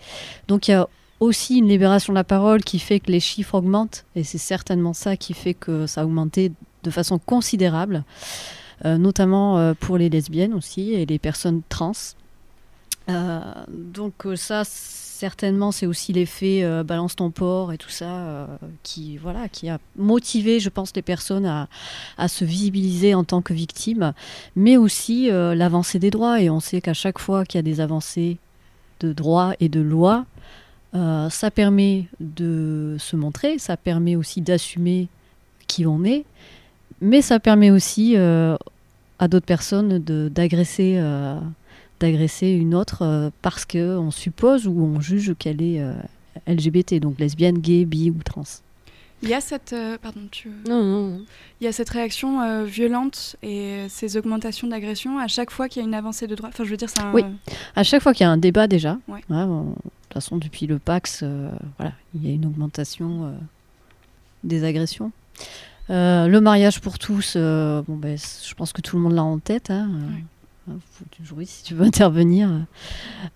Donc, 0.49 0.69
il 0.69 0.73
y 0.73 0.75
a 0.75 0.87
aussi 1.19 1.59
une 1.59 1.69
libération 1.69 2.13
de 2.13 2.19
la 2.19 2.25
parole 2.25 2.63
qui 2.63 2.79
fait 2.79 3.01
que 3.01 3.11
les 3.11 3.21
chiffres 3.21 3.55
augmentent, 3.55 4.05
et 4.15 4.23
c'est 4.23 4.39
certainement 4.39 4.93
ça 4.93 5.17
qui 5.17 5.33
fait 5.33 5.55
que 5.55 5.87
ça 5.87 6.03
a 6.03 6.05
augmenté 6.05 6.53
de 6.83 6.91
façon 6.91 7.19
considérable, 7.19 8.05
notamment 8.85 9.59
euh, 9.59 9.75
pour 9.79 9.99
les 9.99 10.09
lesbiennes 10.09 10.55
aussi 10.55 10.93
et 10.93 11.07
les 11.07 11.19
personnes 11.19 11.63
trans. 11.69 11.93
Euh, 13.09 13.41
donc 13.69 14.25
euh, 14.25 14.35
ça, 14.35 14.63
certainement, 14.65 15.73
c'est 15.73 15.87
aussi 15.87 16.13
l'effet 16.13 16.63
euh, 16.63 16.83
balance 16.83 17.17
ton 17.17 17.31
port 17.31 17.73
et 17.73 17.79
tout 17.79 17.91
ça 17.91 18.07
euh, 18.07 18.47
qui, 18.83 19.19
voilà, 19.19 19.49
qui 19.49 19.69
a 19.69 19.79
motivé, 19.97 20.59
je 20.59 20.71
pense, 20.71 20.93
les 20.97 21.03
personnes 21.03 21.45
à, 21.47 21.69
à 22.17 22.29
se 22.29 22.45
visibiliser 22.45 23.15
en 23.15 23.25
tant 23.25 23.43
que 23.43 23.53
victimes, 23.53 24.13
mais 24.57 24.77
aussi 24.77 25.31
euh, 25.31 25.55
l'avancée 25.55 25.99
des 25.99 26.11
droits. 26.11 26.41
Et 26.41 26.49
on 26.49 26.61
sait 26.61 26.81
qu'à 26.81 26.95
chaque 26.95 27.19
fois 27.19 27.45
qu'il 27.45 27.59
y 27.59 27.61
a 27.61 27.63
des 27.63 27.81
avancées 27.81 28.39
de 29.01 29.13
droits 29.13 29.55
et 29.61 29.69
de 29.69 29.81
lois, 29.81 30.25
euh, 30.95 31.29
ça 31.29 31.51
permet 31.51 32.07
de 32.21 32.97
se 32.99 33.17
montrer, 33.17 33.59
ça 33.59 33.77
permet 33.77 34.17
aussi 34.17 34.41
d'assumer 34.41 35.09
qui 35.67 35.87
on 35.87 36.05
est, 36.05 36.25
mais 37.01 37.21
ça 37.21 37.39
permet 37.41 37.71
aussi 37.71 38.17
euh, 38.17 38.57
à 39.25 39.29
d'autres 39.29 39.47
personnes 39.47 39.99
d'agresser 40.31 40.97
euh, 40.99 41.39
d'agresser 42.01 42.49
une 42.51 42.75
autre 42.75 43.03
euh, 43.03 43.31
parce 43.43 43.65
qu'on 43.65 44.11
suppose 44.11 44.67
ou 44.67 44.75
on 44.83 45.01
juge 45.01 45.35
qu'elle 45.39 45.63
est 45.63 45.81
euh, 45.81 45.95
LGBT, 46.47 46.95
donc 47.01 47.19
lesbienne, 47.19 47.59
gay, 47.59 47.85
bi 47.85 48.11
ou 48.11 48.23
trans. 48.25 48.43
Il 49.23 49.29
y 49.31 49.35
a 49.35 49.41
cette, 49.41 49.75
pardon, 50.03 50.21
tu, 50.31 50.49
Non, 50.69 50.83
non, 50.83 51.09
non. 51.09 51.21
il 51.61 51.65
y 51.65 51.67
a 51.69 51.73
cette 51.73 51.89
réaction 51.89 52.65
violente 52.67 53.37
et 53.43 53.87
ces 53.89 54.19
augmentations 54.19 54.69
d'agression 54.69 55.19
à 55.19 55.29
chaque 55.29 55.51
fois 55.51 55.69
qu'il 55.71 55.81
y 55.81 55.85
a 55.85 55.89
une 55.89 55.95
avancée 55.95 56.27
de 56.27 56.35
droit. 56.35 56.51
Enfin, 56.51 56.65
je 56.65 56.71
veux 56.71 56.77
dire, 56.77 56.91
c'est 56.91 57.01
un... 57.01 57.13
Oui. 57.15 57.23
À 57.75 57.85
chaque 57.85 58.03
fois 58.03 58.13
qu'il 58.13 58.25
y 58.25 58.27
a 58.27 58.31
un 58.31 58.37
débat 58.37 58.67
déjà, 58.67 58.99
Ouais. 59.09 59.21
on- 59.31 59.63
de 59.63 59.75
toute 59.75 60.13
façon 60.13 60.37
depuis 60.37 60.67
le 60.67 60.79
Pax, 60.79 61.21
euh, 61.23 61.49
voilà, 61.79 61.93
il 62.15 62.27
y 62.27 62.31
a 62.31 62.35
une 62.35 62.45
augmentation 62.45 63.25
euh, 63.27 63.31
des 64.43 64.63
agressions. 64.65 65.11
Euh, 65.91 66.29
le 66.29 66.41
mariage 66.41 66.81
pour 66.81 66.99
tous, 66.99 67.35
euh, 67.37 67.83
bon, 67.83 67.97
ben, 67.97 68.17
je 68.19 68.55
pense 68.55 68.73
que 68.73 68.81
tout 68.81 68.97
le 68.97 69.03
monde 69.03 69.13
l'a 69.13 69.25
en 69.25 69.39
tête. 69.39 69.71
Hein, 69.71 69.91
euh, 70.69 70.73
hein, 70.73 70.79
oui, 71.37 71.47
si 71.47 71.63
tu 71.63 71.75
veux 71.75 71.85
intervenir. 71.87 72.51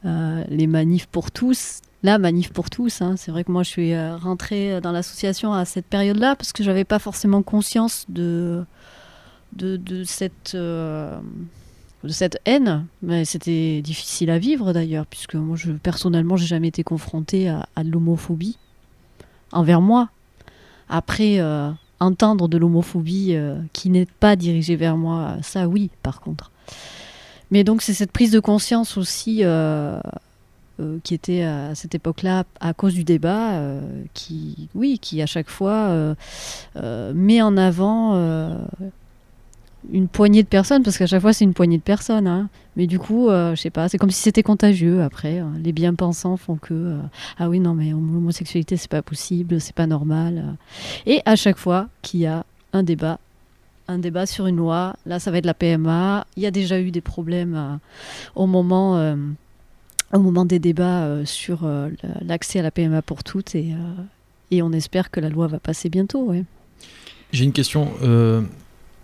Euh, 0.05 0.45
les 0.49 0.67
manifs 0.67 1.07
pour 1.07 1.31
tous. 1.31 1.81
La 2.03 2.19
manif 2.19 2.53
pour 2.53 2.71
tous, 2.71 3.03
hein, 3.03 3.17
c'est 3.17 3.33
vrai 3.33 3.43
que 3.43 3.51
moi 3.51 3.65
je 3.65 3.71
suis 3.71 3.99
rentrée 3.99 4.81
dans 4.81 4.93
l'association 4.93 5.53
à 5.53 5.65
cette 5.65 5.87
période-là 5.87 6.37
parce 6.37 6.53
que 6.53 6.63
j'avais 6.63 6.85
pas 6.85 7.01
forcément 7.01 7.43
conscience 7.43 8.07
de, 8.09 8.65
de, 9.55 9.77
de 9.77 10.05
cette, 10.05 10.55
de 10.55 11.19
cette 12.09 12.39
haine. 12.45 12.87
Mais 13.03 13.25
c'était 13.25 13.83
difficile 13.83 14.31
à 14.31 14.39
vivre 14.39 14.73
d'ailleurs, 14.73 15.07
puisque 15.07 15.35
moi 15.35 15.57
je, 15.57 15.73
personnellement 15.73 16.37
j'ai 16.37 16.47
jamais 16.47 16.69
été 16.69 16.85
confrontée 16.85 17.49
à, 17.49 17.67
à 17.75 17.83
de 17.83 17.91
l'homophobie 17.91 18.59
envers 19.51 19.81
moi. 19.81 20.09
Après, 20.89 21.41
entendre 22.01 22.49
de 22.49 22.59
l'homophobie 22.59 23.35
euh, 23.35 23.57
qui 23.73 23.91
n'est 23.91 24.07
pas 24.07 24.37
dirigée 24.37 24.77
vers 24.77 24.97
moi, 24.97 25.37
ça 25.43 25.69
oui, 25.69 25.91
par 26.03 26.21
contre. 26.21 26.51
Mais 27.51 27.65
donc 27.65 27.83
c'est 27.83 27.95
cette 27.95 28.13
prise 28.13 28.31
de 28.31 28.41
conscience 28.41 28.97
aussi 28.97 29.41
euh, 29.43 29.99
euh, 30.81 30.99
qui 31.03 31.15
était 31.15 31.43
à 31.43 31.75
cette 31.75 31.95
époque-là 31.95 32.45
à 32.61 32.75
cause 32.75 32.95
du 32.95 33.05
débat, 33.05 33.63
qui, 34.15 34.69
oui, 34.75 34.99
qui 34.99 35.23
à 35.23 35.27
chaque 35.27 35.49
fois 35.49 36.15
met 37.15 37.43
en 37.43 37.57
avant 37.57 38.15
une 39.93 40.09
poignée 40.09 40.43
de 40.43 40.49
personnes, 40.49 40.83
parce 40.83 40.99
qu'à 40.99 41.07
chaque 41.07 41.21
fois 41.23 41.33
c'est 41.33 41.45
une 41.45 41.55
poignée 41.55 41.79
de 41.79 41.83
personnes. 41.83 42.27
hein. 42.27 42.49
Mais 42.77 42.87
du 42.87 42.99
coup, 42.99 43.29
euh, 43.29 43.55
je 43.57 43.61
sais 43.61 43.71
pas, 43.71 43.89
c'est 43.89 43.99
comme 43.99 44.11
si 44.11 44.21
c'était 44.23 44.43
contagieux. 44.43 45.03
Après, 45.03 45.41
euh, 45.41 45.45
les 45.63 45.73
bien-pensants 45.73 46.37
font 46.37 46.57
que 46.57 46.75
euh, 46.75 46.99
ah 47.39 47.49
oui 47.49 47.59
non 47.61 47.75
mais 47.75 47.91
l'homosexualité 47.91 48.77
c'est 48.77 48.91
pas 48.91 49.03
possible, 49.03 49.61
c'est 49.61 49.75
pas 49.75 49.87
normal. 49.87 50.45
euh. 50.47 50.53
Et 51.07 51.23
à 51.25 51.35
chaque 51.37 51.59
fois 51.59 51.89
qu'il 52.03 52.21
y 52.21 52.27
a 52.27 52.45
un 52.73 52.83
débat, 52.83 53.19
un 53.89 53.99
débat 53.99 54.27
sur 54.27 54.47
une 54.47 54.57
loi, 54.57 54.95
là 55.07 55.19
ça 55.19 55.31
va 55.31 55.39
être 55.39 55.47
la 55.47 55.55
PMA. 55.55 56.27
Il 56.37 56.43
y 56.43 56.47
a 56.47 56.51
déjà 56.51 56.81
eu 56.81 56.91
des 56.91 57.01
problèmes 57.01 57.55
euh, 57.55 57.77
au 58.35 58.47
moment. 58.47 58.97
au 60.13 60.19
moment 60.21 60.45
des 60.47 60.59
débats 60.59 61.25
sur 61.27 61.65
la- 61.67 61.89
l'accès 62.23 62.61
à 62.61 62.63
la 62.63 62.71
PMA 62.71 63.03
pour 63.03 63.23
toutes 63.25 63.55
et, 63.55 63.75
et 64.51 64.63
on 64.63 64.73
espère 64.73 65.11
que 65.11 65.21
la 65.21 65.29
loi 65.29 65.49
va 65.49 65.59
passer 65.59 65.91
bientôt. 65.91 66.33
J'ai 67.33 67.45
une 67.45 67.53
question. 67.53 67.89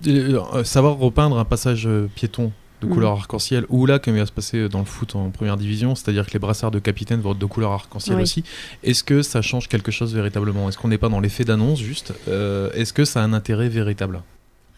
Euh, 0.06 0.40
euh, 0.54 0.64
savoir 0.64 0.96
repeindre 0.98 1.38
un 1.38 1.44
passage 1.44 1.86
euh, 1.86 2.08
piéton 2.14 2.52
de 2.80 2.86
Mhm. 2.86 2.92
couleur 2.94 3.12
arc-en-ciel, 3.12 3.64
ou 3.70 3.86
là, 3.86 3.98
comme 3.98 4.14
il 4.14 4.20
va 4.20 4.26
se 4.26 4.32
passer 4.32 4.68
dans 4.68 4.80
le 4.80 4.84
foot 4.84 5.14
en 5.16 5.30
première 5.30 5.56
division, 5.56 5.94
c'est-à-dire 5.94 6.26
que 6.26 6.32
les 6.32 6.38
brassards 6.38 6.70
de 6.72 6.78
capitaine 6.80 7.20
vont 7.20 7.32
être 7.32 7.38
de 7.38 7.46
couleur 7.46 7.72
arc-en-ciel 7.72 8.16
Oui. 8.16 8.22
aussi, 8.22 8.44
est-ce 8.82 9.02
que 9.04 9.22
ça 9.22 9.40
change 9.42 9.68
quelque 9.68 9.90
chose 9.92 10.14
véritablement? 10.14 10.68
Est-ce 10.68 10.76
qu'on 10.76 10.88
n'est 10.88 10.98
pas 10.98 11.08
dans 11.08 11.20
l'effet 11.20 11.44
d'annonce 11.44 11.78
juste 11.80 12.12
Euh, 12.28 12.70
Est-ce 12.74 12.92
que 12.92 13.04
ça 13.04 13.20
a 13.20 13.24
un 13.24 13.32
intérêt 13.32 13.68
véritable? 13.68 14.22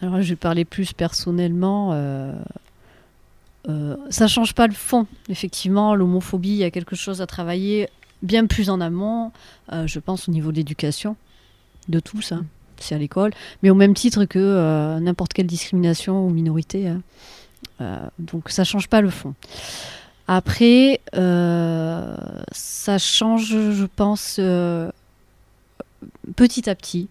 Alors 0.02 0.20
je 0.22 0.28
vais 0.28 0.36
parler 0.36 0.64
plus 0.66 0.92
personnellement. 0.92 1.92
euh, 1.94 2.32
euh, 3.68 3.96
ça 4.10 4.28
change 4.28 4.54
pas 4.54 4.66
le 4.66 4.74
fond. 4.74 5.06
Effectivement, 5.28 5.94
l'homophobie, 5.94 6.50
il 6.50 6.56
y 6.56 6.64
a 6.64 6.70
quelque 6.70 6.94
chose 6.96 7.20
à 7.22 7.26
travailler 7.26 7.88
bien 8.22 8.46
plus 8.46 8.70
en 8.70 8.80
amont, 8.80 9.32
je 9.72 9.98
pense 9.98 10.28
au 10.28 10.32
niveau 10.32 10.50
de 10.52 10.56
l'éducation 10.56 11.16
de 11.88 11.98
tous. 12.00 12.32
hein. 12.32 12.44
C'est 12.80 12.94
à 12.94 12.98
l'école, 12.98 13.32
mais 13.62 13.70
au 13.70 13.74
même 13.74 13.94
titre 13.94 14.24
que 14.24 14.38
euh, 14.38 15.00
n'importe 15.00 15.32
quelle 15.32 15.46
discrimination 15.46 16.26
ou 16.26 16.30
minorité. 16.30 16.88
hein. 16.88 17.00
Euh, 17.80 17.98
donc 18.18 18.50
ça 18.50 18.64
change 18.64 18.88
pas 18.88 19.00
le 19.00 19.10
fond. 19.10 19.34
Après, 20.28 21.00
euh, 21.14 22.16
ça 22.52 22.98
change, 22.98 23.48
je 23.48 23.84
pense, 23.84 24.40
petit 26.34 26.68
à 26.68 26.74
petit 26.74 27.08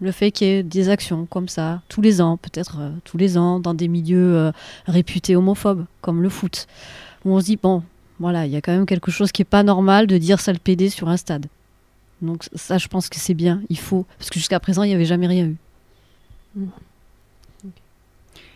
le 0.00 0.10
fait 0.10 0.32
qu'il 0.32 0.46
y 0.48 0.50
ait 0.50 0.62
des 0.64 0.88
actions 0.88 1.26
comme 1.26 1.48
ça, 1.48 1.80
tous 1.88 2.00
les 2.00 2.20
ans, 2.20 2.36
peut-être 2.36 2.78
tous 3.04 3.16
les 3.16 3.38
ans, 3.38 3.60
dans 3.60 3.72
des 3.72 3.86
milieux 3.88 4.50
réputés 4.86 5.36
homophobes, 5.36 5.84
comme 6.00 6.22
le 6.22 6.28
foot, 6.28 6.66
où 7.24 7.34
on 7.34 7.40
se 7.40 7.44
dit, 7.46 7.56
bon, 7.56 7.84
voilà, 8.18 8.46
il 8.46 8.52
y 8.52 8.56
a 8.56 8.60
quand 8.60 8.72
même 8.72 8.86
quelque 8.86 9.10
chose 9.10 9.32
qui 9.32 9.42
est 9.42 9.44
pas 9.46 9.62
normal 9.62 10.06
de 10.06 10.18
dire 10.18 10.40
sale 10.40 10.58
PD 10.58 10.90
sur 10.90 11.08
un 11.08 11.16
stade. 11.16 11.46
Donc 12.22 12.44
ça, 12.54 12.78
je 12.78 12.88
pense 12.88 13.08
que 13.08 13.16
c'est 13.16 13.34
bien, 13.34 13.62
il 13.68 13.78
faut, 13.78 14.06
parce 14.16 14.30
que 14.30 14.38
jusqu'à 14.38 14.60
présent, 14.60 14.84
il 14.84 14.88
n'y 14.88 14.94
avait 14.94 15.04
jamais 15.04 15.26
rien 15.26 15.46
eu. 15.46 15.56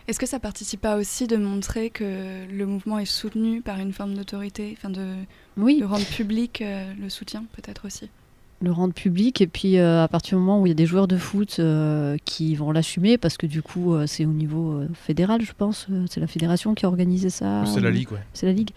Est-ce 0.07 0.19
que 0.19 0.25
ça 0.25 0.39
participe 0.39 0.79
pas 0.79 0.95
aussi 0.95 1.27
de 1.27 1.35
montrer 1.35 1.89
que 1.89 2.45
le 2.49 2.65
mouvement 2.65 2.97
est 2.97 3.05
soutenu 3.05 3.61
par 3.61 3.77
une 3.79 3.91
forme 3.91 4.13
d'autorité, 4.13 4.73
enfin 4.77 4.89
de, 4.89 5.15
Oui, 5.57 5.81
de 5.81 5.85
rendre 5.85 6.05
public 6.05 6.61
euh, 6.61 6.93
le 6.97 7.09
soutien 7.09 7.43
peut-être 7.53 7.85
aussi? 7.85 8.09
Le 8.59 8.71
rendre 8.71 8.93
public, 8.93 9.39
et 9.41 9.47
puis 9.47 9.77
euh, 9.77 10.03
à 10.03 10.07
partir 10.07 10.37
du 10.37 10.43
moment 10.43 10.61
où 10.61 10.65
il 10.65 10.69
y 10.69 10.71
a 10.71 10.75
des 10.75 10.87
joueurs 10.87 11.07
de 11.07 11.17
foot 11.17 11.57
euh, 11.59 12.17
qui 12.25 12.55
vont 12.55 12.71
l'assumer, 12.71 13.17
parce 13.19 13.37
que 13.37 13.45
du 13.45 13.61
coup, 13.61 13.93
euh, 13.93 14.07
c'est 14.07 14.25
au 14.25 14.31
niveau 14.31 14.81
fédéral, 14.93 15.41
je 15.43 15.51
pense, 15.55 15.87
c'est 16.09 16.19
la 16.19 16.27
fédération 16.27 16.73
qui 16.73 16.85
a 16.85 16.89
organisé 16.89 17.29
ça. 17.29 17.63
C'est 17.65 17.81
la 17.81 17.91
ligue, 17.91 18.11
ouais. 18.11 18.19
C'est 18.33 18.45
la 18.47 18.53
ligue. 18.53 18.71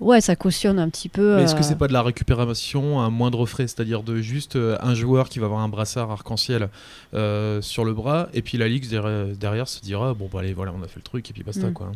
Ouais, 0.00 0.20
ça 0.20 0.36
cautionne 0.36 0.78
un 0.78 0.88
petit 0.88 1.08
peu. 1.08 1.38
Est-ce 1.38 1.54
que 1.54 1.62
c'est 1.62 1.76
pas 1.76 1.88
de 1.88 1.92
la 1.92 2.02
récupération 2.02 3.00
à 3.00 3.10
moindre 3.10 3.44
frais, 3.46 3.66
c'est-à-dire 3.66 4.02
de 4.02 4.16
juste 4.16 4.56
un 4.56 4.94
joueur 4.94 5.28
qui 5.28 5.38
va 5.38 5.46
avoir 5.46 5.60
un 5.60 5.68
brassard 5.68 6.10
arc-en-ciel 6.10 6.68
sur 7.12 7.84
le 7.84 7.92
bras, 7.92 8.28
et 8.34 8.42
puis 8.42 8.56
la 8.58 8.68
ligue 8.68 8.88
derrière, 8.88 9.26
derrière 9.36 9.68
se 9.68 9.80
dira 9.80 10.14
bon 10.14 10.28
bah 10.32 10.40
allez 10.40 10.54
voilà 10.54 10.72
on 10.78 10.82
a 10.82 10.88
fait 10.88 10.96
le 10.98 11.02
truc 11.02 11.28
et 11.30 11.32
puis 11.32 11.42
basta 11.42 11.68
Mm. 11.68 11.72
quoi. 11.72 11.92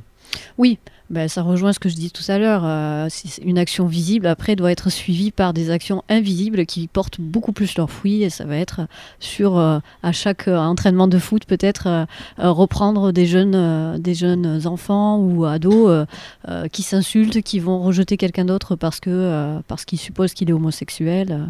Oui, 0.58 0.78
ben, 1.08 1.28
ça 1.28 1.42
rejoint 1.42 1.72
ce 1.72 1.78
que 1.78 1.88
je 1.88 1.94
disais 1.94 2.10
tout 2.10 2.24
à 2.28 2.38
l'heure. 2.38 2.62
euh, 2.64 3.08
une 3.42 3.58
action 3.58 3.86
visible, 3.86 4.26
après, 4.26 4.56
doit 4.56 4.72
être 4.72 4.90
suivie 4.90 5.30
par 5.30 5.52
des 5.52 5.70
actions 5.70 6.02
invisibles 6.08 6.66
qui 6.66 6.88
portent 6.88 7.20
beaucoup 7.20 7.52
plus 7.52 7.76
leurs 7.76 7.90
fruits. 7.90 8.22
Et 8.22 8.30
ça 8.30 8.44
va 8.44 8.56
être 8.56 8.80
sur, 9.20 9.56
euh, 9.56 9.78
à 10.02 10.12
chaque 10.12 10.48
euh, 10.48 10.58
entraînement 10.58 11.06
de 11.06 11.18
foot, 11.18 11.44
peut-être 11.46 11.86
euh, 11.86 12.06
euh, 12.40 12.50
reprendre 12.50 13.12
des 13.12 13.26
jeunes, 13.26 13.54
euh, 13.54 13.98
des 13.98 14.14
jeunes 14.14 14.66
enfants 14.66 15.18
ou 15.18 15.44
ados 15.44 15.88
euh, 15.88 16.06
euh, 16.48 16.68
qui 16.68 16.82
s'insultent, 16.82 17.40
qui 17.42 17.60
vont 17.60 17.80
rejeter 17.82 18.16
quelqu'un 18.16 18.44
d'autre 18.44 18.74
parce 18.74 19.00
euh, 19.06 19.60
qu'ils 19.86 20.00
supposent 20.00 20.34
qu'il 20.34 20.50
est 20.50 20.54
homosexuel. 20.54 21.28
euh, 21.30 21.46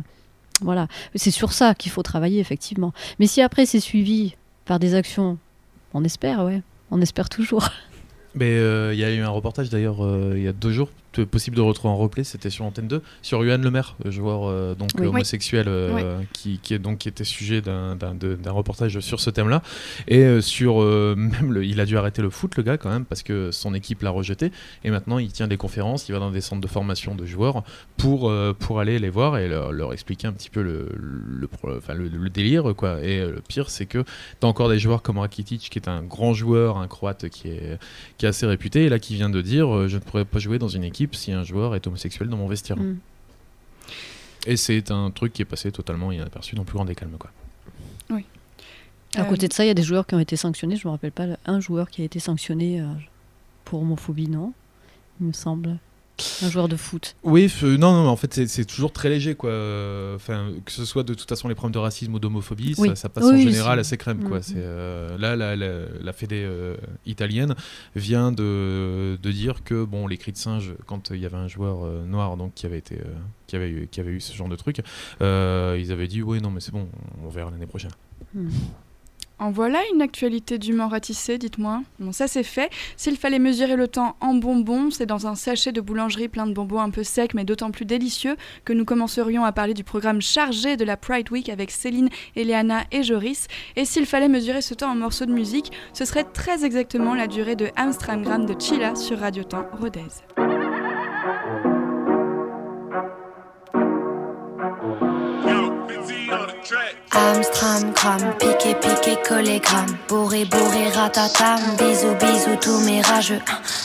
voilà, 0.62 0.88
c'est 1.14 1.30
sur 1.30 1.52
ça 1.52 1.74
qu'il 1.74 1.92
faut 1.92 2.02
travailler, 2.02 2.40
effectivement. 2.40 2.92
Mais 3.18 3.26
si 3.26 3.42
après, 3.42 3.66
c'est 3.66 3.80
suivi 3.80 4.34
par 4.64 4.78
des 4.78 4.94
actions, 4.94 5.38
on 5.92 6.02
espère, 6.04 6.44
ouais. 6.44 6.62
On 6.90 7.00
espère 7.00 7.28
toujours. 7.28 7.68
Mais 8.36 8.58
euh, 8.58 8.92
il 8.92 9.00
y 9.00 9.04
a 9.04 9.10
eu 9.10 9.20
un 9.20 9.30
reportage 9.30 9.70
d'ailleurs 9.70 10.04
euh, 10.04 10.34
il 10.36 10.42
y 10.42 10.48
a 10.48 10.52
deux 10.52 10.70
jours, 10.70 10.90
possible 11.24 11.56
de 11.56 11.62
retrouver 11.62 11.92
en 11.92 11.96
replay, 11.96 12.24
c'était 12.24 12.50
sur 12.50 12.64
Antenne 12.64 12.88
2, 12.88 13.02
sur 13.22 13.44
Yuan 13.44 13.62
le 14.04 14.10
joueur 14.10 14.46
euh, 14.46 14.74
donc 14.74 14.90
Oui. 14.98 15.06
homosexuel 15.06 15.66
euh, 15.68 16.20
qui, 16.32 16.58
qui 16.62 16.74
est 16.74 16.78
donc 16.78 16.98
qui 16.98 17.08
était 17.08 17.24
sujet 17.24 17.60
d'un- 17.60 17.96
reportage 18.50 19.00
sur 19.00 19.20
ce 19.20 19.30
thème-là. 19.30 19.62
Et 20.08 20.20
euh, 20.24 20.40
sur 20.40 20.82
euh, 20.82 21.14
même 21.16 21.52
le- 21.52 21.64
il 21.64 21.80
a 21.80 21.86
dû 21.86 21.96
arrêter 21.96 22.22
le 22.22 22.30
foot 22.30 22.56
le 22.56 22.62
gars 22.62 22.76
quand 22.78 22.90
même 22.90 23.04
parce 23.04 23.22
que 23.22 23.50
son 23.50 23.74
équipe 23.74 24.02
l'a 24.02 24.10
rejeté. 24.10 24.50
Et 24.84 24.90
maintenant 24.90 25.18
il 25.18 25.32
tient 25.32 25.48
des 25.48 25.56
conférences, 25.56 26.08
il 26.08 26.12
va 26.12 26.18
dans 26.18 26.30
des 26.30 26.40
centres 26.40 26.60
de 26.62 26.66
formation 26.68 27.14
de 27.14 27.24
joueurs 27.26 27.62
pour 27.96 28.28
euh, 28.30 28.52
pour 28.58 28.80
aller 28.80 28.98
les 28.98 29.10
voir 29.10 29.38
et 29.38 29.48
leur, 29.48 29.72
leur 29.72 29.92
expliquer 29.92 30.26
un 30.26 30.32
petit 30.32 30.50
peu 30.50 30.62
le 30.62 30.88
le, 30.96 32.28
délire 32.30 32.74
quoi. 32.76 33.02
Et 33.02 33.20
euh, 33.20 33.32
le 33.32 33.40
pire 33.40 33.70
c'est 33.70 33.86
que 33.86 34.04
t'as 34.40 34.46
encore 34.48 34.68
des 34.68 34.78
joueurs 34.78 35.02
comme 35.02 35.18
Rakitic 35.18 35.68
qui 35.70 35.78
est 35.78 35.88
un 35.88 36.02
grand 36.02 36.34
joueur, 36.34 36.78
un 36.78 36.88
croate 36.88 37.28
qui 37.28 37.48
est 37.48 37.78
qui 38.18 38.26
est 38.26 38.28
assez 38.28 38.46
réputé 38.46 38.84
et 38.84 38.88
là 38.88 38.98
qui 38.98 39.14
vient 39.14 39.30
de 39.30 39.40
dire 39.40 39.74
euh, 39.74 39.88
je 39.88 39.96
ne 39.96 40.00
pourrais 40.00 40.24
pas 40.24 40.38
jouer 40.38 40.58
dans 40.58 40.68
une 40.68 40.84
équipe 40.84 41.05
si 41.14 41.32
un 41.32 41.44
joueur 41.44 41.74
est 41.74 41.86
homosexuel 41.86 42.28
dans 42.28 42.36
mon 42.36 42.48
vestiaire. 42.48 42.76
Mm. 42.76 42.98
Et 44.46 44.56
c'est 44.56 44.90
un 44.90 45.10
truc 45.10 45.32
qui 45.32 45.42
est 45.42 45.46
passé 45.46 45.72
totalement 45.72 46.12
inaperçu 46.12 46.54
dans 46.54 46.62
le 46.62 46.66
plus 46.66 46.76
grand 46.76 46.84
des 46.84 46.94
calmes 46.94 47.16
quoi. 47.18 47.30
À 49.16 49.22
Euh, 49.22 49.24
côté 49.24 49.48
de 49.48 49.52
ça, 49.52 49.64
il 49.64 49.68
y 49.68 49.70
a 49.70 49.74
des 49.74 49.82
joueurs 49.82 50.06
qui 50.06 50.14
ont 50.14 50.20
été 50.20 50.36
sanctionnés. 50.36 50.76
Je 50.76 50.86
me 50.86 50.92
rappelle 50.92 51.12
pas 51.12 51.26
un 51.46 51.60
joueur 51.60 51.88
qui 51.88 52.02
a 52.02 52.04
été 52.04 52.18
sanctionné 52.18 52.80
euh, 52.80 52.86
pour 53.64 53.80
homophobie, 53.80 54.28
non? 54.28 54.52
Il 55.20 55.28
me 55.28 55.32
semble. 55.32 55.78
Un 56.42 56.48
joueur 56.50 56.66
de 56.68 56.76
foot. 56.76 57.14
Oui, 57.24 57.46
f- 57.46 57.66
non, 57.76 57.92
non, 57.92 58.02
mais 58.04 58.08
en 58.08 58.16
fait, 58.16 58.46
c'est- 58.46 58.64
toujours 58.64 58.90
très 58.92 59.08
léger, 59.10 59.34
quoi. 59.34 59.50
Euh, 59.50 60.16
Enfin, 60.16 60.50
que 60.64 60.72
ce 60.72 60.84
soit 60.86 61.02
de 61.02 61.12
toute 61.12 61.28
façon 61.28 61.46
les 61.48 61.54
problèmes 61.54 61.74
de 61.74 61.78
racisme 61.78 62.14
ou 62.14 62.18
d'homophobie, 62.18 62.74
Oui. 62.78 62.88
ça, 62.88 62.96
ça 62.96 63.08
passe 63.10 63.24
Oui, 63.24 63.34
en 63.34 63.50
général 63.50 63.78
assez 63.78 63.98
crème, 63.98 64.24
quoi. 64.24 64.38
Mhm. 64.38 64.42
C'est 64.42 64.54
euh, 64.56 65.18
là, 65.18 65.36
la, 65.36 65.56
la, 65.56 65.68
la 66.00 66.12
fédé 66.14 66.42
euh, 66.42 66.74
italienne 67.04 67.54
vient 67.94 68.32
de, 68.32 69.18
de 69.22 69.30
dire 69.30 69.62
que 69.62 69.84
bon, 69.84 70.06
les 70.06 70.16
cris 70.16 70.32
de 70.32 70.38
singe, 70.38 70.72
quand 70.86 71.10
il 71.10 71.20
y 71.20 71.26
avait 71.26 71.36
un 71.36 71.48
joueur 71.48 71.84
euh, 71.84 72.04
noir 72.06 72.36
donc 72.38 72.54
qui 72.54 72.64
avait 72.64 72.78
été, 72.78 72.94
euh, 72.96 73.04
qui 73.46 73.56
avait 73.56 73.68
eu, 73.68 73.88
qui 73.90 74.00
avait 74.00 74.12
eu 74.12 74.20
ce 74.20 74.34
genre 74.34 74.48
de 74.48 74.56
truc, 74.56 74.80
euh, 75.20 75.76
ils 75.78 75.92
avaient 75.92 76.08
dit 76.08 76.22
oui, 76.22 76.40
non, 76.40 76.50
mais 76.50 76.60
c'est 76.60 76.72
bon, 76.72 76.88
on 77.24 77.28
verra 77.28 77.50
l'année 77.50 77.66
prochaine. 77.66 77.90
Hmm. 78.34 78.48
En 79.38 79.50
voilà 79.50 79.80
une 79.92 80.00
actualité 80.00 80.58
dûment 80.58 80.88
ratissée, 80.88 81.36
dites-moi. 81.36 81.82
Bon, 81.98 82.10
ça 82.10 82.26
c'est 82.26 82.42
fait. 82.42 82.70
S'il 82.96 83.18
fallait 83.18 83.38
mesurer 83.38 83.76
le 83.76 83.86
temps 83.86 84.16
en 84.20 84.32
bonbons, 84.34 84.90
c'est 84.90 85.04
dans 85.04 85.26
un 85.26 85.34
sachet 85.34 85.72
de 85.72 85.82
boulangerie 85.82 86.28
plein 86.28 86.46
de 86.46 86.54
bonbons 86.54 86.80
un 86.80 86.88
peu 86.88 87.04
secs 87.04 87.34
mais 87.34 87.44
d'autant 87.44 87.70
plus 87.70 87.84
délicieux 87.84 88.36
que 88.64 88.72
nous 88.72 88.86
commencerions 88.86 89.44
à 89.44 89.52
parler 89.52 89.74
du 89.74 89.84
programme 89.84 90.22
chargé 90.22 90.78
de 90.78 90.84
la 90.84 90.96
Pride 90.96 91.30
Week 91.30 91.50
avec 91.50 91.70
Céline, 91.70 92.08
Eliana 92.34 92.84
et 92.92 93.02
Joris. 93.02 93.46
Et 93.76 93.84
s'il 93.84 94.06
fallait 94.06 94.28
mesurer 94.28 94.62
ce 94.62 94.72
temps 94.72 94.90
en 94.90 94.94
morceaux 94.94 95.26
de 95.26 95.32
musique, 95.32 95.70
ce 95.92 96.06
serait 96.06 96.24
très 96.24 96.64
exactement 96.64 97.14
la 97.14 97.26
durée 97.26 97.56
de 97.56 97.68
Amstramgram 97.76 98.46
de 98.46 98.58
Chilla 98.58 98.94
sur 98.94 99.18
Radio 99.18 99.44
Temps 99.44 99.66
Rodez. 99.78 100.45
Amstram, 107.16 107.92
gram, 107.94 108.34
piqué, 108.38 108.74
piqué, 108.74 109.16
collé, 109.26 109.58
gram. 109.60 109.86
Bourré, 110.08 110.44
bourré, 110.44 110.90
ratatam. 110.94 111.58
Bisous, 111.78 112.14
bisous, 112.20 112.56
tous 112.60 112.80
mes 112.80 113.00
rageux. 113.00 113.40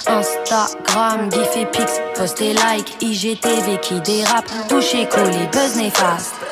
Instagram, 0.07 1.31
gif 1.31 1.57
et 1.57 1.65
pix 1.67 2.01
Post 2.15 2.41
et 2.41 2.53
like, 2.53 3.01
IGTV 3.01 3.79
qui 3.81 4.01
dérape. 4.01 4.51
Touché, 4.67 5.07
collé, 5.07 5.47
buzz 5.53 5.77
néfaste 5.77 6.50